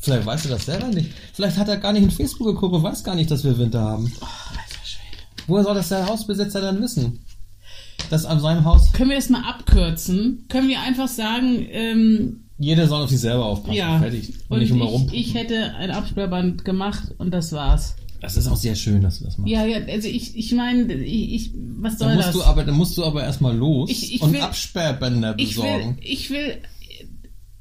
Vielleicht 0.00 0.26
weißt 0.26 0.44
du 0.44 0.48
das 0.50 0.66
selber 0.66 0.86
nicht. 0.88 1.10
Vielleicht 1.32 1.56
hat 1.56 1.68
er 1.68 1.78
gar 1.78 1.92
nicht 1.92 2.04
in 2.04 2.10
Facebook 2.12 2.46
geguckt 2.46 2.74
und 2.74 2.82
weiß 2.82 3.02
gar 3.02 3.16
nicht, 3.16 3.28
dass 3.30 3.42
wir 3.42 3.58
Winter 3.58 3.80
haben. 3.80 4.06
Schwede. 4.06 4.65
Woher 5.46 5.64
soll 5.64 5.74
das 5.74 5.88
der 5.88 6.06
Hausbesitzer 6.06 6.60
dann 6.60 6.80
wissen? 6.82 7.20
Dass 8.10 8.24
an 8.24 8.40
seinem 8.40 8.64
Haus 8.64 8.92
Können 8.92 9.10
wir 9.10 9.16
das 9.16 9.28
mal 9.30 9.42
abkürzen? 9.42 10.44
Können 10.48 10.68
wir 10.68 10.80
einfach 10.80 11.08
sagen, 11.08 11.66
ähm, 11.70 12.40
jeder 12.58 12.86
soll 12.86 13.02
auf 13.02 13.10
sich 13.10 13.20
selber 13.20 13.44
aufpassen. 13.46 13.74
ja, 13.74 13.98
Fertig. 13.98 14.28
Und, 14.48 14.56
und 14.56 14.58
nicht 14.60 14.70
immer 14.70 14.84
ich, 14.86 14.90
rum. 14.90 15.08
ich 15.12 15.34
hätte 15.34 15.74
ein 15.74 15.90
Absperrband 15.90 16.64
gemacht 16.64 17.14
und 17.18 17.32
das 17.32 17.52
war's. 17.52 17.96
Das 18.20 18.36
ist 18.36 18.48
auch 18.48 18.56
sehr 18.56 18.74
schön, 18.76 19.02
dass 19.02 19.18
du 19.18 19.24
das 19.24 19.36
machst. 19.36 19.50
Ja, 19.50 19.66
ja, 19.66 19.78
also 19.86 20.08
ich, 20.08 20.36
ich 20.36 20.52
meine, 20.52 20.90
ich, 20.94 21.32
ich, 21.34 21.50
was 21.78 21.98
soll 21.98 22.08
Dann 22.08 22.16
musst 22.16 22.28
das? 22.28 22.34
du 22.36 22.44
aber, 22.44 22.64
dann 22.64 22.74
musst 22.74 22.96
du 22.96 23.04
aber 23.04 23.22
erstmal 23.24 23.54
los 23.56 23.90
Ich- 23.90 24.14
ich 24.14 24.22
und 24.22 24.32
will- 24.32 24.40
Absperrbänder 24.40 25.34
ich 25.36 25.56
will, 25.56 25.62
besorgen. 25.64 25.98
ich 26.00 26.30
will, 26.30 26.58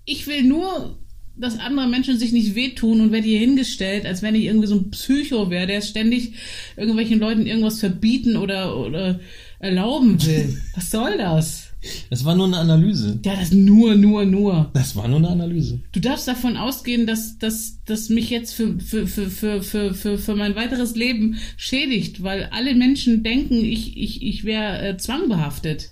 ich 0.05 0.27
will 0.27 0.43
nur, 0.43 0.97
dass 1.37 1.59
andere 1.59 1.87
Menschen 1.87 2.17
sich 2.17 2.31
nicht 2.31 2.55
wehtun 2.55 3.01
und 3.01 3.11
werde 3.11 3.27
hier 3.27 3.39
hingestellt, 3.39 4.05
als 4.05 4.21
wenn 4.21 4.35
ich 4.35 4.45
irgendwie 4.45 4.67
so 4.67 4.75
ein 4.75 4.91
Psycho 4.91 5.49
wäre, 5.49 5.67
der 5.67 5.81
ständig 5.81 6.33
irgendwelchen 6.77 7.19
Leuten 7.19 7.45
irgendwas 7.45 7.79
verbieten 7.79 8.37
oder, 8.37 8.77
oder 8.77 9.19
erlauben 9.59 10.23
will. 10.25 10.61
Was 10.75 10.91
soll 10.91 11.17
das? 11.17 11.69
Das 12.09 12.25
war 12.25 12.35
nur 12.35 12.47
eine 12.47 12.57
Analyse. 12.57 13.19
Ja, 13.23 13.35
das 13.35 13.51
nur, 13.51 13.95
nur, 13.95 14.25
nur. 14.25 14.71
Das 14.73 14.95
war 14.95 15.07
nur 15.07 15.19
eine 15.19 15.29
Analyse. 15.29 15.81
Du 15.91 15.99
darfst 15.99 16.27
davon 16.27 16.57
ausgehen, 16.57 17.05
dass, 17.05 17.37
dass, 17.37 17.83
dass 17.85 18.09
mich 18.09 18.29
jetzt 18.29 18.53
für, 18.53 18.79
für, 18.79 19.05
für, 19.07 19.29
für, 19.29 19.61
für, 19.61 19.93
für, 19.93 20.17
für 20.17 20.35
mein 20.35 20.55
weiteres 20.55 20.95
Leben 20.95 21.37
schädigt, 21.57 22.23
weil 22.23 22.49
alle 22.51 22.73
Menschen 22.73 23.23
denken, 23.23 23.63
ich, 23.63 23.97
ich, 23.97 24.23
ich 24.23 24.45
wäre 24.45 24.87
äh, 24.87 24.97
zwangbehaftet. 24.97 25.91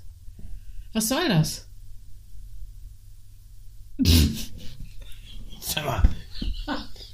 Was 0.94 1.10
soll 1.10 1.28
das? 1.28 1.68
Sag 5.66 5.86
mal. 5.86 6.04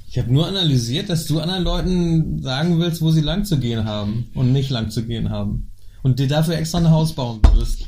Ich 0.09 0.17
habe 0.17 0.33
nur 0.33 0.47
analysiert, 0.47 1.09
dass 1.09 1.25
du 1.27 1.39
anderen 1.39 1.63
Leuten 1.63 2.41
sagen 2.41 2.79
willst, 2.79 3.01
wo 3.01 3.11
sie 3.11 3.21
lang 3.21 3.45
zu 3.45 3.59
gehen 3.59 3.85
haben 3.85 4.29
und 4.33 4.51
nicht 4.51 4.69
lang 4.71 4.89
zu 4.89 5.05
gehen 5.05 5.29
haben. 5.29 5.69
Und 6.01 6.19
dir 6.19 6.27
dafür 6.27 6.55
extra 6.55 6.79
ein 6.79 6.89
Haus 6.89 7.13
bauen 7.13 7.41
würdest. 7.43 7.85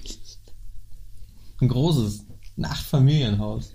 Ein 1.60 1.68
großes. 1.68 2.26
Ein 2.58 2.66
Acht-Familienhaus. 2.66 3.74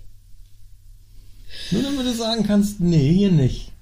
Nur 1.71 1.83
damit 1.83 2.07
du 2.07 2.15
sagen 2.15 2.45
kannst, 2.45 2.81
nee, 2.81 3.13
hier 3.13 3.33
nicht. 3.33 3.73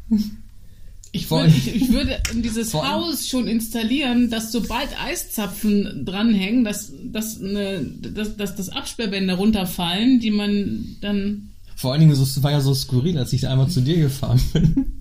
Ich, 1.12 1.26
Vor 1.26 1.42
würd, 1.42 1.52
allem- 1.52 1.62
ich, 1.74 1.92
würde 1.92 2.22
in 2.32 2.42
dieses 2.42 2.72
Haus 2.74 3.28
schon 3.28 3.46
installieren, 3.46 4.30
dass 4.30 4.50
sobald 4.50 4.88
Eiszapfen 5.00 6.04
dranhängen, 6.04 6.64
dass, 6.64 6.92
dass, 7.04 7.40
eine, 7.40 7.84
dass, 7.84 8.36
dass 8.36 8.56
das 8.56 8.68
Absperrbänder 8.70 9.34
runterfallen, 9.34 10.20
die 10.20 10.30
man 10.30 10.96
dann. 11.00 11.50
Vor 11.76 11.92
allen 11.92 12.00
Dingen, 12.00 12.12
es 12.12 12.42
war 12.42 12.50
ja 12.52 12.60
so 12.60 12.74
skurril, 12.74 13.18
als 13.18 13.32
ich 13.32 13.46
einmal 13.48 13.68
zu 13.68 13.80
dir 13.80 13.96
gefahren 13.98 14.40
bin. 14.52 15.00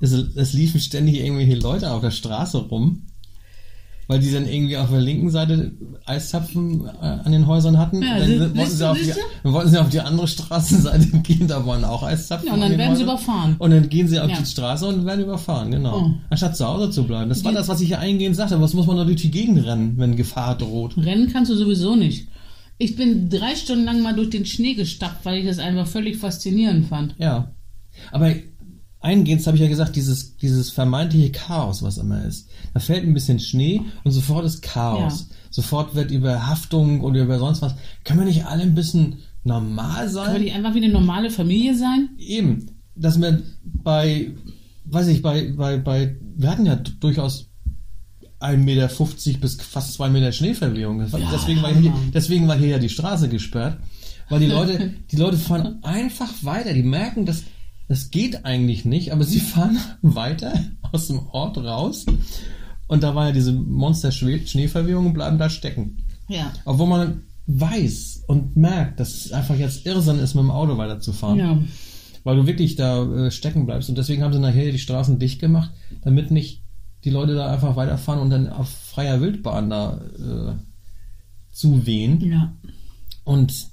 Es, 0.00 0.12
es 0.12 0.52
liefen 0.52 0.80
ständig 0.80 1.16
irgendwelche 1.20 1.54
Leute 1.56 1.90
auf 1.92 2.02
der 2.02 2.10
Straße 2.10 2.58
rum, 2.58 3.02
weil 4.06 4.20
die 4.20 4.30
dann 4.30 4.46
irgendwie 4.46 4.76
auf 4.76 4.90
der 4.90 5.00
linken 5.00 5.30
Seite 5.30 5.72
Eiszapfen 6.04 6.86
äh, 6.86 6.90
an 7.00 7.32
den 7.32 7.46
Häusern 7.46 7.78
hatten. 7.78 8.02
Ja, 8.02 8.18
dann 8.18 8.28
siehst- 8.28 8.56
wollten 8.56 8.76
sie, 8.76 8.88
auf 8.90 8.98
die, 8.98 9.12
dann 9.42 9.52
wollten 9.52 9.70
sie 9.70 9.78
auf 9.80 9.88
die 9.88 10.00
andere 10.00 10.28
Straßenseite 10.28 11.06
gehen, 11.22 11.46
da 11.48 11.64
waren 11.64 11.84
auch 11.84 12.02
Eiszapfen. 12.02 12.48
Ja, 12.48 12.54
und 12.54 12.62
an 12.62 12.68
dann 12.68 12.70
den 12.72 12.78
werden 12.78 12.96
sie 12.96 13.02
Häusern. 13.04 13.14
überfahren. 13.16 13.56
Und 13.58 13.70
dann 13.70 13.88
gehen 13.88 14.08
sie 14.08 14.18
auf 14.20 14.30
Ja. 14.30 14.36
die 14.38 14.44
Straße 14.46 14.86
und 14.86 15.06
werden 15.06 15.24
überfahren, 15.24 15.70
genau. 15.70 15.98
Oh. 15.98 16.10
Anstatt 16.28 16.56
zu 16.56 16.66
Hause 16.66 16.90
zu 16.90 17.04
bleiben. 17.04 17.28
Das 17.30 17.44
war 17.44 17.52
das, 17.52 17.68
was 17.68 17.80
ich 17.80 17.90
ja 17.90 17.98
eingehend 18.00 18.36
sagte. 18.36 18.60
Was 18.60 18.74
muss 18.74 18.86
man 18.86 18.96
doch 18.98 19.04
durch 19.06 19.22
die 19.22 19.30
Gegend 19.30 19.64
rennen, 19.64 19.94
wenn 19.96 20.16
Gefahr 20.16 20.56
droht? 20.58 20.96
Rennen 20.98 21.30
kannst 21.32 21.50
du 21.50 21.54
sowieso 21.56 21.96
nicht. 21.96 22.28
Ich 22.78 22.96
bin 22.96 23.28
drei 23.28 23.56
Stunden 23.56 23.84
lang 23.84 24.02
mal 24.02 24.14
durch 24.14 24.30
den 24.30 24.46
Schnee 24.46 24.74
gestappt, 24.74 25.24
weil 25.24 25.38
ich 25.40 25.46
das 25.46 25.58
einfach 25.58 25.86
völlig 25.86 26.16
faszinierend 26.16 26.86
fand. 26.86 27.16
Ja. 27.18 27.52
Aber 28.12 28.32
eingehend 29.00 29.44
habe 29.46 29.56
ich 29.56 29.62
ja 29.62 29.68
gesagt, 29.68 29.96
dieses, 29.96 30.36
dieses 30.36 30.70
vermeintliche 30.70 31.32
Chaos, 31.32 31.82
was 31.82 31.98
immer 31.98 32.24
ist. 32.24 32.48
Da 32.74 32.80
fällt 32.80 33.04
ein 33.04 33.14
bisschen 33.14 33.40
Schnee 33.40 33.82
und 34.04 34.12
sofort 34.12 34.44
ist 34.44 34.62
Chaos. 34.62 35.26
Ja. 35.28 35.36
Sofort 35.50 35.94
wird 35.94 36.10
über 36.10 36.46
Haftung 36.46 37.00
oder 37.00 37.22
über 37.22 37.38
sonst 37.38 37.62
was. 37.62 37.74
Können 38.04 38.20
wir 38.20 38.26
nicht 38.26 38.46
alle 38.46 38.62
ein 38.62 38.74
bisschen 38.74 39.18
normal 39.44 40.02
Können 40.04 40.10
sein? 40.10 40.32
wir 40.34 40.40
nicht 40.40 40.54
einfach 40.54 40.74
wie 40.74 40.84
eine 40.84 40.92
normale 40.92 41.30
Familie 41.30 41.76
sein? 41.76 42.10
Eben. 42.18 42.70
Dass 42.94 43.20
wir 43.20 43.42
bei, 43.64 44.32
weiß 44.84 45.08
ich, 45.08 45.22
bei, 45.22 45.52
bei, 45.52 45.78
bei, 45.78 46.16
wir 46.36 46.50
hatten 46.50 46.66
ja 46.66 46.76
durchaus 46.76 47.47
1,50 48.40 48.56
Meter 48.58 49.38
bis 49.40 49.56
fast 49.56 49.94
2 49.94 50.10
Meter 50.10 50.32
Schneeverwehung. 50.32 51.00
Ja, 51.00 51.18
deswegen, 51.32 51.62
war 51.62 51.74
hier, 51.74 51.92
deswegen 52.14 52.46
war 52.48 52.56
hier 52.56 52.68
ja 52.68 52.78
die 52.78 52.88
Straße 52.88 53.28
gesperrt. 53.28 53.78
Weil 54.28 54.40
die 54.40 54.46
Leute, 54.46 54.94
die 55.10 55.16
Leute 55.16 55.36
fahren 55.36 55.78
einfach 55.82 56.32
weiter. 56.42 56.72
Die 56.74 56.82
merken, 56.82 57.26
dass 57.26 57.44
das 57.88 58.10
geht 58.10 58.44
eigentlich 58.44 58.84
nicht, 58.84 59.12
aber 59.12 59.24
sie 59.24 59.40
fahren 59.40 59.78
weiter 60.02 60.52
aus 60.92 61.08
dem 61.08 61.20
Ort 61.30 61.56
raus. 61.58 62.04
Und 62.86 63.02
da 63.02 63.14
war 63.14 63.26
ja 63.28 63.32
diese 63.32 63.52
Monster-Schneeverwehung 63.52 65.06
und 65.06 65.14
bleiben 65.14 65.38
da 65.38 65.50
stecken. 65.50 65.98
Ja. 66.28 66.52
Obwohl 66.64 66.86
man 66.86 67.22
weiß 67.46 68.24
und 68.26 68.56
merkt, 68.56 69.00
dass 69.00 69.24
es 69.24 69.32
einfach 69.32 69.56
jetzt 69.56 69.86
Irrsinn 69.86 70.18
ist, 70.18 70.34
mit 70.34 70.44
dem 70.44 70.50
Auto 70.50 70.76
weiterzufahren 70.76 71.38
Ja. 71.38 71.58
weil 72.24 72.36
du 72.36 72.46
wirklich 72.46 72.76
da 72.76 73.04
äh, 73.26 73.30
stecken 73.30 73.64
bleibst. 73.64 73.88
Und 73.88 73.96
deswegen 73.96 74.22
haben 74.22 74.34
sie 74.34 74.38
nachher 74.38 74.70
die 74.70 74.78
Straßen 74.78 75.18
dicht 75.18 75.40
gemacht, 75.40 75.70
damit 76.02 76.30
nicht 76.30 76.62
die 77.08 77.14
Leute 77.14 77.34
da 77.34 77.50
einfach 77.50 77.74
weiterfahren 77.74 78.20
und 78.20 78.28
dann 78.28 78.50
auf 78.50 78.68
freier 78.68 79.20
Wildbahn 79.22 79.70
da 79.70 79.98
äh, 80.18 80.52
zuwehen. 81.50 82.20
Ja. 82.20 82.52
Und 83.24 83.68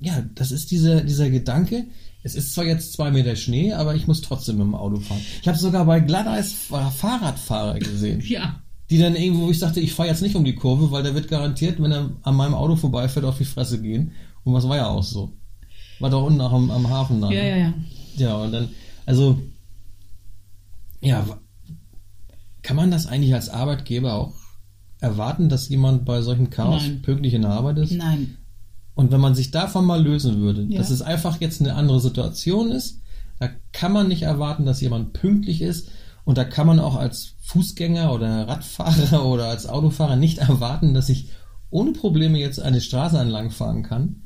ja, 0.00 0.24
das 0.34 0.50
ist 0.50 0.72
dieser, 0.72 1.02
dieser 1.02 1.30
Gedanke. 1.30 1.84
Es 2.24 2.34
ist 2.34 2.52
zwar 2.54 2.64
jetzt 2.64 2.92
zwei 2.94 3.12
Meter 3.12 3.36
Schnee, 3.36 3.72
aber 3.72 3.94
ich 3.94 4.08
muss 4.08 4.22
trotzdem 4.22 4.56
mit 4.56 4.66
dem 4.66 4.74
Auto 4.74 4.98
fahren. 4.98 5.20
Ich 5.40 5.46
habe 5.46 5.56
sogar 5.58 5.84
bei 5.84 6.00
Glatteis 6.00 6.52
Fahrradfahrer 6.52 7.78
gesehen, 7.78 8.20
Ja. 8.26 8.60
die 8.90 8.98
dann 8.98 9.14
irgendwo, 9.14 9.46
wo 9.46 9.50
ich 9.50 9.60
dachte, 9.60 9.78
ich 9.78 9.92
fahre 9.92 10.08
jetzt 10.08 10.22
nicht 10.22 10.34
um 10.34 10.44
die 10.44 10.56
Kurve, 10.56 10.90
weil 10.90 11.04
der 11.04 11.14
wird 11.14 11.28
garantiert, 11.28 11.80
wenn 11.80 11.92
er 11.92 12.10
an 12.22 12.34
meinem 12.34 12.54
Auto 12.54 12.74
vorbeifährt, 12.74 13.24
auf 13.24 13.38
die 13.38 13.44
Fresse 13.44 13.80
gehen. 13.80 14.10
Und 14.42 14.52
was 14.54 14.68
war 14.68 14.76
ja 14.76 14.88
auch 14.88 15.04
so. 15.04 15.32
War 16.00 16.10
da 16.10 16.16
unten 16.16 16.40
auch 16.40 16.52
am, 16.52 16.70
am 16.72 16.90
Hafen 16.90 17.20
dann. 17.20 17.30
Ja, 17.30 17.42
ja, 17.44 17.56
ja. 17.56 17.74
Ja, 18.16 18.36
und 18.36 18.50
dann, 18.52 18.68
also, 19.06 19.40
ja, 21.00 21.24
kann 22.62 22.76
man 22.76 22.90
das 22.90 23.06
eigentlich 23.06 23.34
als 23.34 23.48
Arbeitgeber 23.48 24.14
auch 24.14 24.34
erwarten, 25.00 25.48
dass 25.48 25.68
jemand 25.68 26.04
bei 26.04 26.22
solchem 26.22 26.50
Chaos 26.50 26.82
Nein. 26.82 27.02
pünktlich 27.02 27.34
in 27.34 27.42
der 27.42 27.50
Arbeit 27.50 27.78
ist? 27.78 27.92
Nein. 27.92 28.36
Und 28.94 29.10
wenn 29.10 29.20
man 29.20 29.34
sich 29.34 29.50
davon 29.50 29.84
mal 29.84 30.02
lösen 30.02 30.40
würde, 30.40 30.62
Ja. 30.68 30.78
dass 30.78 30.90
es 30.90 31.02
einfach 31.02 31.40
jetzt 31.40 31.60
eine 31.60 31.74
andere 31.74 32.00
Situation 32.00 32.70
ist, 32.70 33.00
da 33.40 33.48
kann 33.72 33.92
man 33.92 34.06
nicht 34.08 34.22
erwarten, 34.22 34.64
dass 34.64 34.80
jemand 34.80 35.12
pünktlich 35.14 35.62
ist 35.62 35.88
und 36.24 36.38
da 36.38 36.44
kann 36.44 36.66
man 36.68 36.78
auch 36.78 36.94
als 36.94 37.34
Fußgänger 37.40 38.12
oder 38.12 38.46
Radfahrer 38.46 39.24
oder 39.26 39.46
als 39.46 39.66
Autofahrer 39.66 40.16
nicht 40.16 40.38
erwarten, 40.38 40.94
dass 40.94 41.08
ich 41.08 41.30
ohne 41.70 41.92
Probleme 41.92 42.38
jetzt 42.38 42.60
eine 42.60 42.80
Straße 42.80 43.18
entlang 43.18 43.50
fahren 43.50 43.82
kann. 43.82 44.22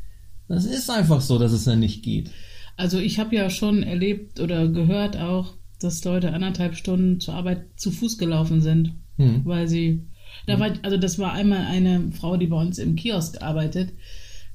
Das 0.48 0.64
ist 0.64 0.90
einfach 0.90 1.20
so, 1.22 1.38
dass 1.38 1.52
es 1.52 1.64
dann 1.64 1.80
nicht 1.80 2.02
geht. 2.02 2.30
Also 2.76 2.98
ich 2.98 3.18
habe 3.18 3.34
ja 3.34 3.48
schon 3.48 3.82
erlebt 3.82 4.40
oder 4.40 4.68
gehört 4.68 5.16
auch, 5.16 5.54
dass 5.80 6.04
Leute 6.04 6.32
anderthalb 6.32 6.74
Stunden 6.74 7.20
zur 7.20 7.34
Arbeit 7.34 7.64
zu 7.76 7.90
Fuß 7.90 8.18
gelaufen 8.18 8.60
sind, 8.60 8.94
Hm. 9.16 9.42
weil 9.44 9.68
sie. 9.68 10.02
Da 10.46 10.60
war, 10.60 10.72
also 10.82 10.96
das 10.96 11.18
war 11.18 11.32
einmal 11.32 11.66
eine 11.66 12.12
Frau, 12.12 12.36
die 12.36 12.46
bei 12.46 12.60
uns 12.60 12.78
im 12.78 12.94
Kiosk 12.96 13.42
arbeitet 13.42 13.92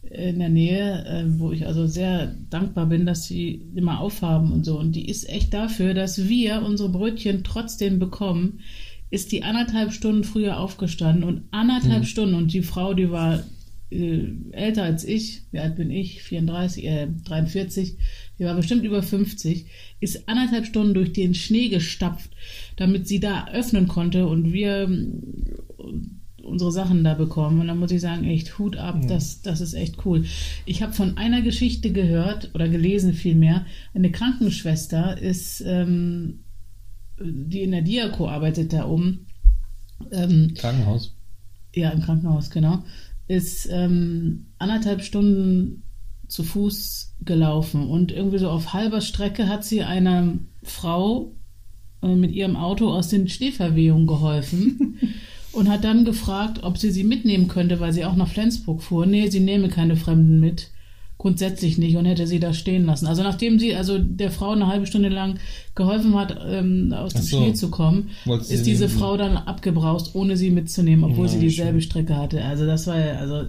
in 0.04 0.40
der 0.40 0.50
Nähe, 0.50 1.06
äh, 1.06 1.40
wo 1.40 1.52
ich 1.52 1.66
also 1.68 1.88
sehr 1.88 2.36
dankbar 2.50 2.88
bin, 2.88 3.06
dass 3.06 3.26
sie 3.26 3.62
immer 3.76 4.00
aufhaben 4.00 4.52
und 4.52 4.66
so. 4.66 4.78
Und 4.80 4.96
die 4.96 5.08
ist 5.08 5.30
echt 5.30 5.54
dafür, 5.54 5.94
dass 5.94 6.28
wir 6.28 6.64
unsere 6.64 6.90
Brötchen 6.90 7.44
trotzdem 7.44 8.00
bekommen, 8.00 8.60
ist 9.10 9.32
die 9.32 9.44
anderthalb 9.44 9.92
Stunden 9.92 10.24
früher 10.24 10.60
aufgestanden 10.60 11.24
und 11.24 11.44
anderthalb 11.52 12.06
Stunden 12.06 12.36
und 12.36 12.54
die 12.54 12.64
Frau, 12.64 12.94
die 12.94 13.12
war 13.12 13.44
äh, 13.92 14.24
älter 14.52 14.84
als 14.84 15.04
ich, 15.04 15.44
wie 15.52 15.60
alt 15.60 15.76
bin 15.76 15.92
ich? 15.92 16.24
34, 16.24 16.86
äh, 16.86 17.08
43, 17.26 17.98
die 18.42 18.46
war 18.48 18.56
bestimmt 18.56 18.84
über 18.84 19.04
50, 19.04 19.68
ist 20.00 20.28
anderthalb 20.28 20.66
Stunden 20.66 20.96
durch 20.96 21.14
den 21.14 21.36
Schnee 21.36 21.70
gestapft, 21.70 22.32
damit 22.76 23.08
sie 23.08 23.20
da 23.20 23.48
öffnen 23.50 23.88
konnte 23.88 24.26
und 24.26 24.52
wir 24.52 24.90
unsere 26.42 26.72
Sachen 26.72 27.04
da 27.04 27.14
bekommen. 27.14 27.62
Und 27.62 27.68
da 27.68 27.76
muss 27.76 27.92
ich 27.92 28.02
sagen, 28.02 28.24
echt 28.24 28.58
Hut 28.58 28.78
ab, 28.78 29.00
das, 29.08 29.44
das 29.44 29.62
ist 29.62 29.76
echt 29.76 30.08
cool. 30.08 30.26
Ich 30.66 30.82
habe 30.82 30.92
von 30.92 31.18
einer 31.18 31.44
Geschichte 31.44 31.92
gehört 31.92 32.50
oder 32.56 32.68
gelesen 32.68 33.14
vielmehr. 33.14 33.64
Eine 33.94 34.12
Krankenschwester 34.12 35.22
ist, 35.22 35.62
ähm, 35.62 36.40
die 37.20 37.62
in 37.62 37.70
der 37.70 37.84
Diako 37.84 38.28
arbeitet 38.28 38.74
da 38.74 38.88
oben. 38.88 39.28
Ähm, 40.12 40.56
Krankenhaus. 40.58 41.14
ja, 41.76 41.92
im 41.92 42.02
Krankenhaus, 42.02 42.50
genau. 42.50 42.84
Ist 43.28 43.70
ähm, 43.72 44.48
anderthalb 44.58 45.04
Stunden 45.04 45.84
zu 46.32 46.44
Fuß 46.44 47.15
gelaufen 47.26 47.88
und 47.89 48.12
irgendwie 48.12 48.38
so 48.39 48.50
auf 48.50 48.74
halber 48.74 49.02
Strecke 49.02 49.48
hat 49.48 49.63
sie 49.65 49.84
einer 49.84 50.34
Frau 50.63 51.34
äh, 52.02 52.15
mit 52.15 52.32
ihrem 52.32 52.56
Auto 52.56 52.89
aus 52.89 53.10
den 53.10 53.28
Schneeverwehungen 53.28 54.08
geholfen 54.08 54.98
und 55.52 55.70
hat 55.70 55.84
dann 55.84 56.06
gefragt, 56.06 56.63
ob 56.63 56.78
sie 56.78 56.89
sie 56.89 57.04
mitnehmen 57.04 57.48
könnte, 57.50 57.80
weil 57.82 57.91
sie 57.91 58.06
auch 58.06 58.15
nach 58.15 58.30
Flensburg 58.30 58.82
fuhr. 58.82 59.06
Nee, 59.06 59.30
sie 59.30 59.41
nehme 59.41 59.67
keine 59.67 59.98
Fremden 59.98 60.39
mit. 60.39 60.72
Grundsätzlich 61.17 61.78
nicht 61.78 61.98
und 61.98 62.06
hätte 62.06 62.26
sie 62.26 62.39
da 62.39 62.52
stehen 62.52 62.86
lassen. 62.86 63.06
Also 63.06 63.22
nachdem 63.22 63.60
sie 63.60 63.76
also 63.76 64.00
der 64.00 64.32
Frau 64.32 64.54
eine 64.54 64.65
halbe 64.65 64.88
Stunde 64.88 65.10
lang 65.10 65.38
geholfen 65.76 66.15
hat, 66.15 66.36
ähm, 66.48 66.94
aus 66.94 67.13
dem 67.13 67.22
so. 67.22 67.38
Schnee 67.38 67.54
zu 67.54 67.70
kommen, 67.70 68.10
ist 68.50 68.65
diese 68.65 68.88
nehmen. 68.88 68.98
Frau 68.98 69.17
dann 69.17 69.38
abgebraust, 69.38 70.15
ohne 70.15 70.36
sie 70.36 70.50
mitzunehmen, 70.50 71.04
obwohl 71.04 71.28
Ja, 71.28 71.34
sie 71.34 71.39
dieselbe 71.39 71.80
schön. 71.80 71.82
Strecke 71.82 72.17
hatte. 72.17 72.44
Also 72.44 72.65
das 72.65 72.88
war 72.88 72.98
ja, 72.98 73.17
also 73.20 73.44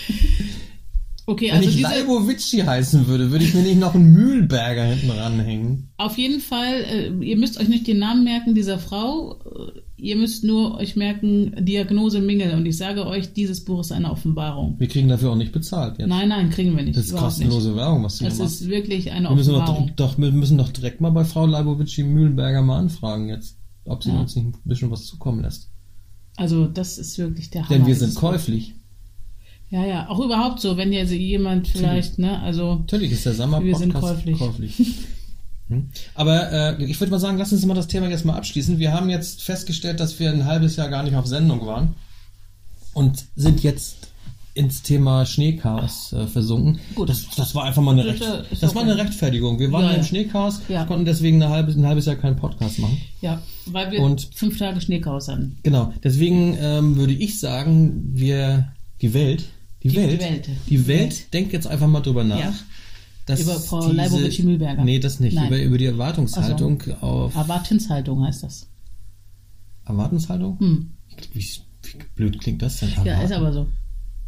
Okay, 1.32 1.48
Wenn 1.48 1.58
also 1.58 1.70
ich 1.70 1.76
diese, 1.78 1.88
Leibowitschi 1.90 2.58
heißen 2.60 3.08
würde, 3.08 3.32
würde 3.32 3.46
ich 3.46 3.54
mir 3.54 3.62
nicht 3.64 3.80
noch 3.80 3.96
einen 3.96 4.12
Mühlberger 4.14 4.84
hinten 4.84 5.10
ranhängen. 5.12 5.90
auf 5.98 6.18
jeden 6.18 6.40
Fall, 6.42 6.74
äh, 6.84 7.24
ihr 7.26 7.38
müsst 7.38 7.60
euch 7.60 7.68
nicht 7.68 7.88
den 7.88 8.00
Namen 8.00 8.24
merken 8.24 8.54
dieser 8.56 8.78
Frau, 8.80 9.40
äh, 9.46 9.80
ihr 9.98 10.16
müsst 10.16 10.44
nur 10.44 10.78
euch 10.78 10.96
merken 10.96 11.54
Diagnose 11.66 12.20
Mingel 12.22 12.54
und 12.56 12.66
ich 12.66 12.78
sage 12.78 13.06
euch, 13.06 13.34
dieses 13.34 13.64
Buch 13.66 13.82
ist 13.82 13.92
eine 13.92 14.12
Offenbarung. 14.12 14.76
Wir 14.80 14.88
kriegen 14.88 15.08
dafür 15.10 15.32
auch 15.32 15.36
nicht 15.36 15.52
bezahlt 15.52 15.98
jetzt. 16.00 16.08
Nein, 16.10 16.30
nein, 16.30 16.50
kriegen 16.50 16.76
wir 16.76 16.84
nicht. 16.84 16.98
das 16.98 17.06
ist 17.08 17.16
kostenlose 17.16 17.76
Werbung, 17.76 18.04
was 18.04 18.18
du 18.18 18.26
nicht. 18.26 18.38
machst. 18.40 18.62
ist 18.62 18.70
wirklich 18.70 19.12
eine 19.12 19.30
Wir 19.30 19.36
müssen 19.36 19.54
doch, 19.54 19.62
Offenbarung. 19.62 19.92
doch, 19.96 20.18
wir 20.18 20.32
müssen 20.32 20.58
doch 20.58 20.70
direkt 20.70 21.02
mal 21.02 21.12
bei 21.12 21.24
Frau 21.24 21.46
Leibowitschi 21.46 22.04
Mühlberger 22.04 22.62
mal 22.62 22.80
anfragen 22.80 23.30
jetzt, 23.30 23.58
ob 23.86 24.04
sie 24.04 24.10
Ja. 24.10 24.20
uns 24.22 24.36
nicht 24.36 24.48
ein 24.48 24.54
bisschen 24.66 24.90
was 24.92 25.06
zukommen 25.06 25.42
lässt. 25.42 25.70
Also 26.38 26.66
das 26.66 26.98
ist 26.98 27.18
wirklich 27.18 27.50
der 27.52 27.68
Hammer. 27.68 27.78
Denn 27.78 27.88
wir 27.88 27.96
sind 27.96 28.16
käuflich. 28.16 28.74
Ja, 29.72 29.86
ja, 29.86 30.10
auch 30.10 30.20
überhaupt 30.20 30.60
so, 30.60 30.76
wenn 30.78 30.92
jetzt 30.94 31.12
jemand 31.12 31.68
vielleicht, 31.70 32.20
ne, 32.20 32.40
also 32.42 32.76
Natürlich 32.76 33.12
ist 33.14 33.26
der 33.26 33.34
Sommer 33.34 33.64
Wir 33.64 33.76
sind 33.76 33.94
käuflich. 33.94 34.38
Hm. 35.70 35.88
Aber 36.14 36.52
äh, 36.78 36.84
ich 36.84 37.00
würde 37.00 37.12
mal 37.12 37.20
sagen, 37.20 37.38
lass 37.38 37.54
uns 37.54 37.66
mal 37.66 37.74
das 37.74 37.88
Thema 37.88 38.10
jetzt 38.10 38.26
mal 38.26 38.36
abschließen. 38.36 38.78
Wir 38.80 38.92
haben 38.92 39.10
jetzt 39.10 39.42
festgestellt, 39.42 40.02
dass 40.02 40.20
wir 40.20 40.30
ein 40.30 40.46
halbes 40.46 40.76
Jahr 40.76 40.90
gar 40.90 41.04
nicht 41.04 41.16
auf 41.16 41.26
Sendung 41.26 41.66
waren 41.66 41.96
und 42.94 43.24
sind 43.38 43.64
jetzt 43.64 44.10
ins 44.54 44.82
Thema 44.82 45.26
Schneechaos 45.26 46.12
äh, 46.12 46.28
versunken. 46.28 46.80
Gut. 46.94 47.08
Das, 47.08 47.26
das 47.38 47.56
war 47.56 47.64
einfach 47.64 47.82
mal 47.82 47.92
eine, 47.98 48.06
Recht, 48.06 48.22
das 48.60 48.76
war 48.76 48.82
eine 48.82 48.98
Rechtfertigung. 48.98 49.60
Wir 49.60 49.72
waren 49.72 49.86
Ja, 49.86 49.92
im. 49.92 50.04
Schneechaos, 50.04 50.62
Ja. 50.68 50.84
konnten 50.84 51.06
deswegen 51.06 51.42
eine 51.42 51.54
halbe, 51.54 51.72
ein 51.72 51.88
halbes 51.88 52.06
Jahr 52.06 52.18
keinen 52.18 52.36
Podcast 52.36 52.80
machen. 52.80 52.98
Ja, 53.22 53.42
weil 53.68 53.92
wir 53.92 54.02
Und- 54.02 54.28
fünf 54.36 54.58
Tage 54.58 54.82
Schneechaos 54.82 55.30
hatten. 55.30 55.58
Genau, 55.64 55.94
deswegen 56.04 56.58
ähm, 56.60 56.98
würde 56.98 57.14
ich 57.14 57.40
sagen, 57.40 58.10
wir, 58.12 58.74
die 59.00 59.14
Welt, 59.14 59.46
die, 59.84 59.90
Die 59.90 59.96
Welt, 59.96 60.22
Welt. 60.22 60.50
die 60.70 60.88
Welt, 60.88 61.00
Welt. 61.12 61.34
denkt 61.34 61.54
jetzt 61.54 61.68
einfach 61.68 61.88
mal 61.88 62.02
drüber 62.02 62.24
nach. 62.24 62.40
Ja. 62.40 62.54
dass 63.26 63.40
Über 63.42 63.60
Frau 63.60 63.82
diese- 63.82 63.94
Leibowitschi-Mühlberger. 63.94 64.84
Nee, 64.84 65.00
das 65.00 65.20
nicht. 65.20 65.34
Nein. 65.36 65.48
Über, 65.48 65.62
über 65.62 65.78
die 65.78 65.86
Erwartungshaltung 65.86 66.82
auf. 67.02 67.36
Erwartenshaltung 67.36 68.24
heißt 68.26 68.44
das. 68.44 68.68
Erwartenshaltung? 69.86 70.60
Hm. 70.60 70.92
Wie, 71.34 71.40
wie 71.40 71.94
blöd 72.16 72.40
klingt 72.40 72.62
das 72.62 72.78
denn? 72.78 72.90
Ja, 72.90 73.02
ist 73.02 73.32
Erwarten- 73.32 73.34
aber 73.34 73.54
so. 73.54 73.68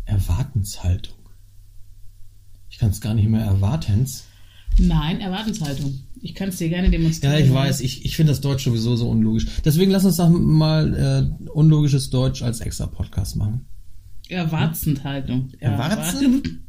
Erwartenshaltung. 0.06 1.16
Ich 2.70 2.78
kann 2.78 2.90
es 2.90 3.02
gar 3.02 3.14
nicht 3.14 3.28
mehr 3.30 3.42
erwartens. 3.46 4.26
Nein, 4.80 5.22
Erwartenshaltung. 5.22 6.00
Ich 6.22 6.34
kann 6.34 6.50
es 6.50 6.58
dir 6.58 6.70
gerne 6.70 6.90
demonstrieren. 6.90 7.36
Ja, 7.38 7.46
ich 7.46 7.54
weiß, 7.54 7.82
ich, 7.82 8.06
ich 8.06 8.16
finde 8.16 8.32
das 8.32 8.42
Deutsch 8.42 8.64
sowieso 8.64 8.96
so 8.96 9.10
unlogisch. 9.10 9.46
Deswegen 9.64 9.92
lass 9.92 10.06
uns 10.06 10.18
doch 10.18 10.30
mal 10.30 11.38
äh, 11.46 11.50
unlogisches 11.50 12.10
Deutsch 12.10 12.42
als 12.42 12.60
extra 12.62 12.88
Podcast 12.88 13.36
machen. 13.36 13.66
Erwartenshaltung. 14.34 15.52
Erwarzen? 15.60 16.68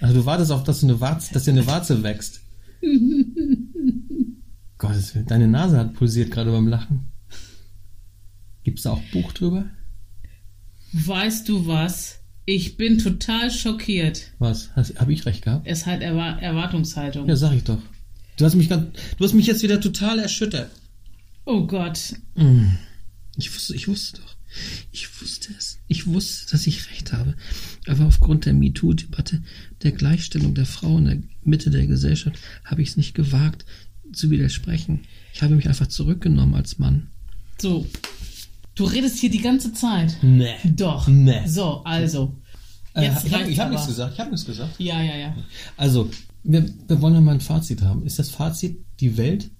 Also 0.00 0.14
du 0.14 0.26
wartest 0.26 0.50
auf, 0.50 0.64
dass, 0.64 0.80
du 0.80 0.86
eine 0.86 1.00
Warze, 1.00 1.32
dass 1.32 1.44
dir 1.44 1.52
eine 1.52 1.66
Warze 1.66 2.02
wächst. 2.02 2.40
Gottes 4.78 5.14
Willen, 5.14 5.26
deine 5.26 5.48
Nase 5.48 5.78
hat 5.78 5.94
pulsiert 5.94 6.30
gerade 6.30 6.50
beim 6.50 6.68
Lachen. 6.68 7.06
Gibt's 8.64 8.82
da 8.82 8.92
auch 8.92 9.02
Buch 9.12 9.32
drüber? 9.32 9.66
Weißt 10.92 11.48
du 11.48 11.66
was? 11.66 12.20
Ich 12.46 12.76
bin 12.76 12.98
total 12.98 13.50
schockiert. 13.50 14.32
Was? 14.38 14.70
Habe 14.76 15.12
ich 15.12 15.24
recht 15.24 15.42
gehabt? 15.42 15.66
Es 15.66 15.86
hat 15.86 16.02
Erwa 16.02 16.38
Erwartungshaltung. 16.38 17.28
Ja, 17.28 17.36
sag 17.36 17.52
ich 17.54 17.64
doch. 17.64 17.80
Du 18.36 18.44
hast 18.44 18.54
mich 18.54 18.68
ganz, 18.68 18.98
du 19.16 19.24
hast 19.24 19.32
mich 19.32 19.46
jetzt 19.46 19.62
wieder 19.62 19.80
total 19.80 20.18
erschüttert. 20.18 20.70
Oh 21.46 21.66
Gott. 21.66 22.14
Mm. 22.34 22.66
Ich 23.36 23.54
wusste, 23.54 23.74
ich 23.74 23.88
wusste 23.88 24.20
doch. 24.20 24.33
Ich 24.92 25.20
wusste 25.20 25.52
es. 25.58 25.78
Ich 25.88 26.06
wusste, 26.06 26.52
dass 26.52 26.66
ich 26.66 26.90
recht 26.90 27.12
habe. 27.12 27.34
Aber 27.86 28.06
aufgrund 28.06 28.46
der 28.46 28.54
MeToo-Debatte, 28.54 29.42
der 29.82 29.92
Gleichstellung 29.92 30.54
der 30.54 30.66
Frau 30.66 30.98
in 30.98 31.04
der 31.04 31.18
Mitte 31.42 31.70
der 31.70 31.86
Gesellschaft, 31.86 32.38
habe 32.64 32.82
ich 32.82 32.90
es 32.90 32.96
nicht 32.96 33.14
gewagt, 33.14 33.64
zu 34.12 34.30
widersprechen. 34.30 35.00
Ich 35.32 35.42
habe 35.42 35.54
mich 35.54 35.68
einfach 35.68 35.88
zurückgenommen 35.88 36.54
als 36.54 36.78
Mann. 36.78 37.08
So. 37.60 37.86
Du 38.74 38.84
redest 38.84 39.18
hier 39.18 39.30
die 39.30 39.40
ganze 39.40 39.72
Zeit. 39.72 40.16
Nee. 40.22 40.54
Doch. 40.64 41.06
Nee. 41.06 41.46
So, 41.46 41.82
also. 41.84 42.36
Äh, 42.94 43.04
Jetzt 43.04 43.26
ich 43.26 43.32
habe 43.32 43.56
hab 43.56 43.70
nichts 43.70 43.86
gesagt. 43.86 44.14
Ich 44.14 44.20
habe 44.20 44.30
nichts 44.30 44.46
gesagt. 44.46 44.78
Ja, 44.78 45.02
ja, 45.02 45.16
ja. 45.16 45.36
Also, 45.76 46.10
wir, 46.42 46.68
wir 46.86 47.00
wollen 47.00 47.14
ja 47.14 47.20
mal 47.20 47.34
ein 47.34 47.40
Fazit 47.40 47.82
haben. 47.82 48.04
Ist 48.04 48.18
das 48.18 48.30
Fazit, 48.30 48.78
die 49.00 49.16
Welt 49.16 49.50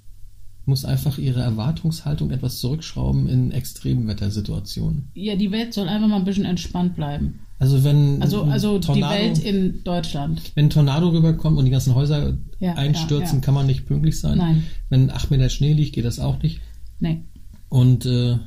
muss 0.67 0.85
einfach 0.85 1.19
ihre 1.19 1.41
Erwartungshaltung 1.41 2.31
etwas 2.31 2.59
zurückschrauben 2.59 3.29
in 3.29 3.51
Extremwettersituationen? 3.53 5.09
Ja, 5.15 5.37
die 5.37 5.51
Welt 5.51 5.75
soll 5.75 5.89
einfach 5.89 6.09
mal 6.09 6.17
ein 6.17 6.25
bisschen 6.25 6.45
entspannt 6.45 6.97
bleiben. 6.97 7.41
Also 7.59 7.85
wenn 7.85 8.21
Also, 8.21 8.43
also 8.45 8.79
die 8.79 8.87
Tornado, 8.87 9.15
Welt 9.15 9.39
in 9.39 9.83
Deutschland. 9.85 10.43
wenn 10.55 10.67
ein 10.67 10.71
Tornado 10.71 11.09
rüberkommt 11.09 11.57
und 11.57 11.65
die 11.65 11.71
ganzen 11.71 11.95
Häuser 11.95 12.37
Ja, 12.61 12.75
einstürzen, 12.75 13.27
ja, 13.27 13.35
ja. 13.35 13.41
kann 13.41 13.55
man 13.55 13.67
nicht 13.67 13.87
pünktlich 13.87 14.19
sein. 14.19 14.39
Nein. 14.39 14.65
Wenn 14.89 15.11
acht 15.11 15.31
Meter 15.31 15.49
Schnee 15.49 15.73
liegt, 15.73 15.95
geht 15.95 16.05
das 16.05 16.19
auch 16.19 16.43
nicht. 16.43 16.61
Nee. 17.01 17.23
Und 17.69 18.07
äh, 18.07 18.39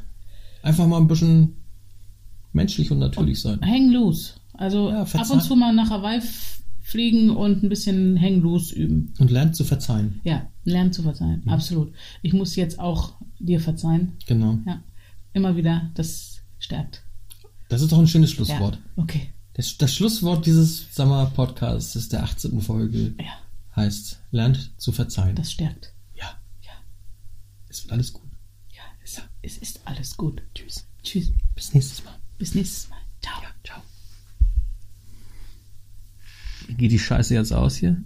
einfach 0.61 0.88
mal 0.88 0.97
ein 0.97 1.07
bisschen 1.07 1.53
menschlich 2.53 2.91
und 2.91 2.99
natürlich 2.99 3.41
sein. 3.41 3.59
Hang 3.61 3.89
loose. 3.91 4.34
Also 4.53 4.89
ab 4.89 5.07
und 5.32 5.41
zu 5.43 5.55
mal 5.55 5.74
nach 5.74 5.89
Hawaii 5.89 6.22
fliegen 6.82 7.30
und 7.30 7.63
ein 7.63 7.70
bisschen 7.70 8.20
Hang 8.20 8.41
loose 8.41 8.74
üben. 8.76 9.13
Und 9.20 9.30
lernt 9.32 9.55
zu 9.55 9.63
verzeihen. 9.63 10.20
Ja, 10.24 10.47
lernen 10.68 10.91
zu 10.93 11.01
verzeihen. 11.03 11.41
Mhm. 11.45 11.49
Absolut. 11.51 11.93
Ich 12.22 12.34
muss 12.34 12.55
jetzt 12.55 12.78
auch 12.80 13.13
dir 13.39 13.59
verzeihen. 13.59 14.13
Genau. 14.28 14.59
Ja. 14.65 14.84
Immer 15.34 15.55
wieder, 15.55 15.89
das 15.95 16.41
stärkt. 16.59 17.03
Das 17.70 17.82
ist 17.82 17.91
doch 17.91 17.99
ein 17.99 18.07
schönes 18.07 18.32
Schlusswort. 18.32 18.76
Ja. 18.76 19.03
Okay. 19.03 19.30
Das, 19.53 19.78
das 19.78 19.93
Schlusswort 19.93 20.45
dieses 20.45 20.93
Sommer-Podcasts 20.93 21.95
ist 21.95 22.13
der 22.13 22.24
18. 22.24 22.61
Folge. 22.61 23.13
Ja, 23.20 23.34
Heißt, 23.76 24.20
lernt 24.32 24.72
zu 24.80 24.91
verzeihen. 24.91 25.36
das 25.36 25.51
stärkt. 25.51 25.93
ja, 26.15 26.26
Ja. 26.63 26.72
es 27.70 27.84
wird 27.84 27.93
alles 27.93 28.13
gut. 28.13 28.24
Ja, 28.72 28.82
es, 29.03 29.22
es 29.41 29.57
ist 29.57 29.82
alles 29.86 30.15
gut. 30.18 30.41
Tschüss. 30.53 30.86
Tschüss. 31.03 31.32
Bis 31.55 31.74
nächstes 31.74 32.03
Mal. 32.03 32.15
Bis 32.38 32.55
nächstes 32.55 32.89
Mal. 32.89 32.97
Ciao. 33.22 33.41
Ciao. 33.63 33.82
Wie 36.68 36.74
geht 36.76 36.91
die 36.91 36.99
Scheiße 36.99 37.34
jetzt 37.34 37.53
aus 37.53 37.76
hier? 37.78 38.03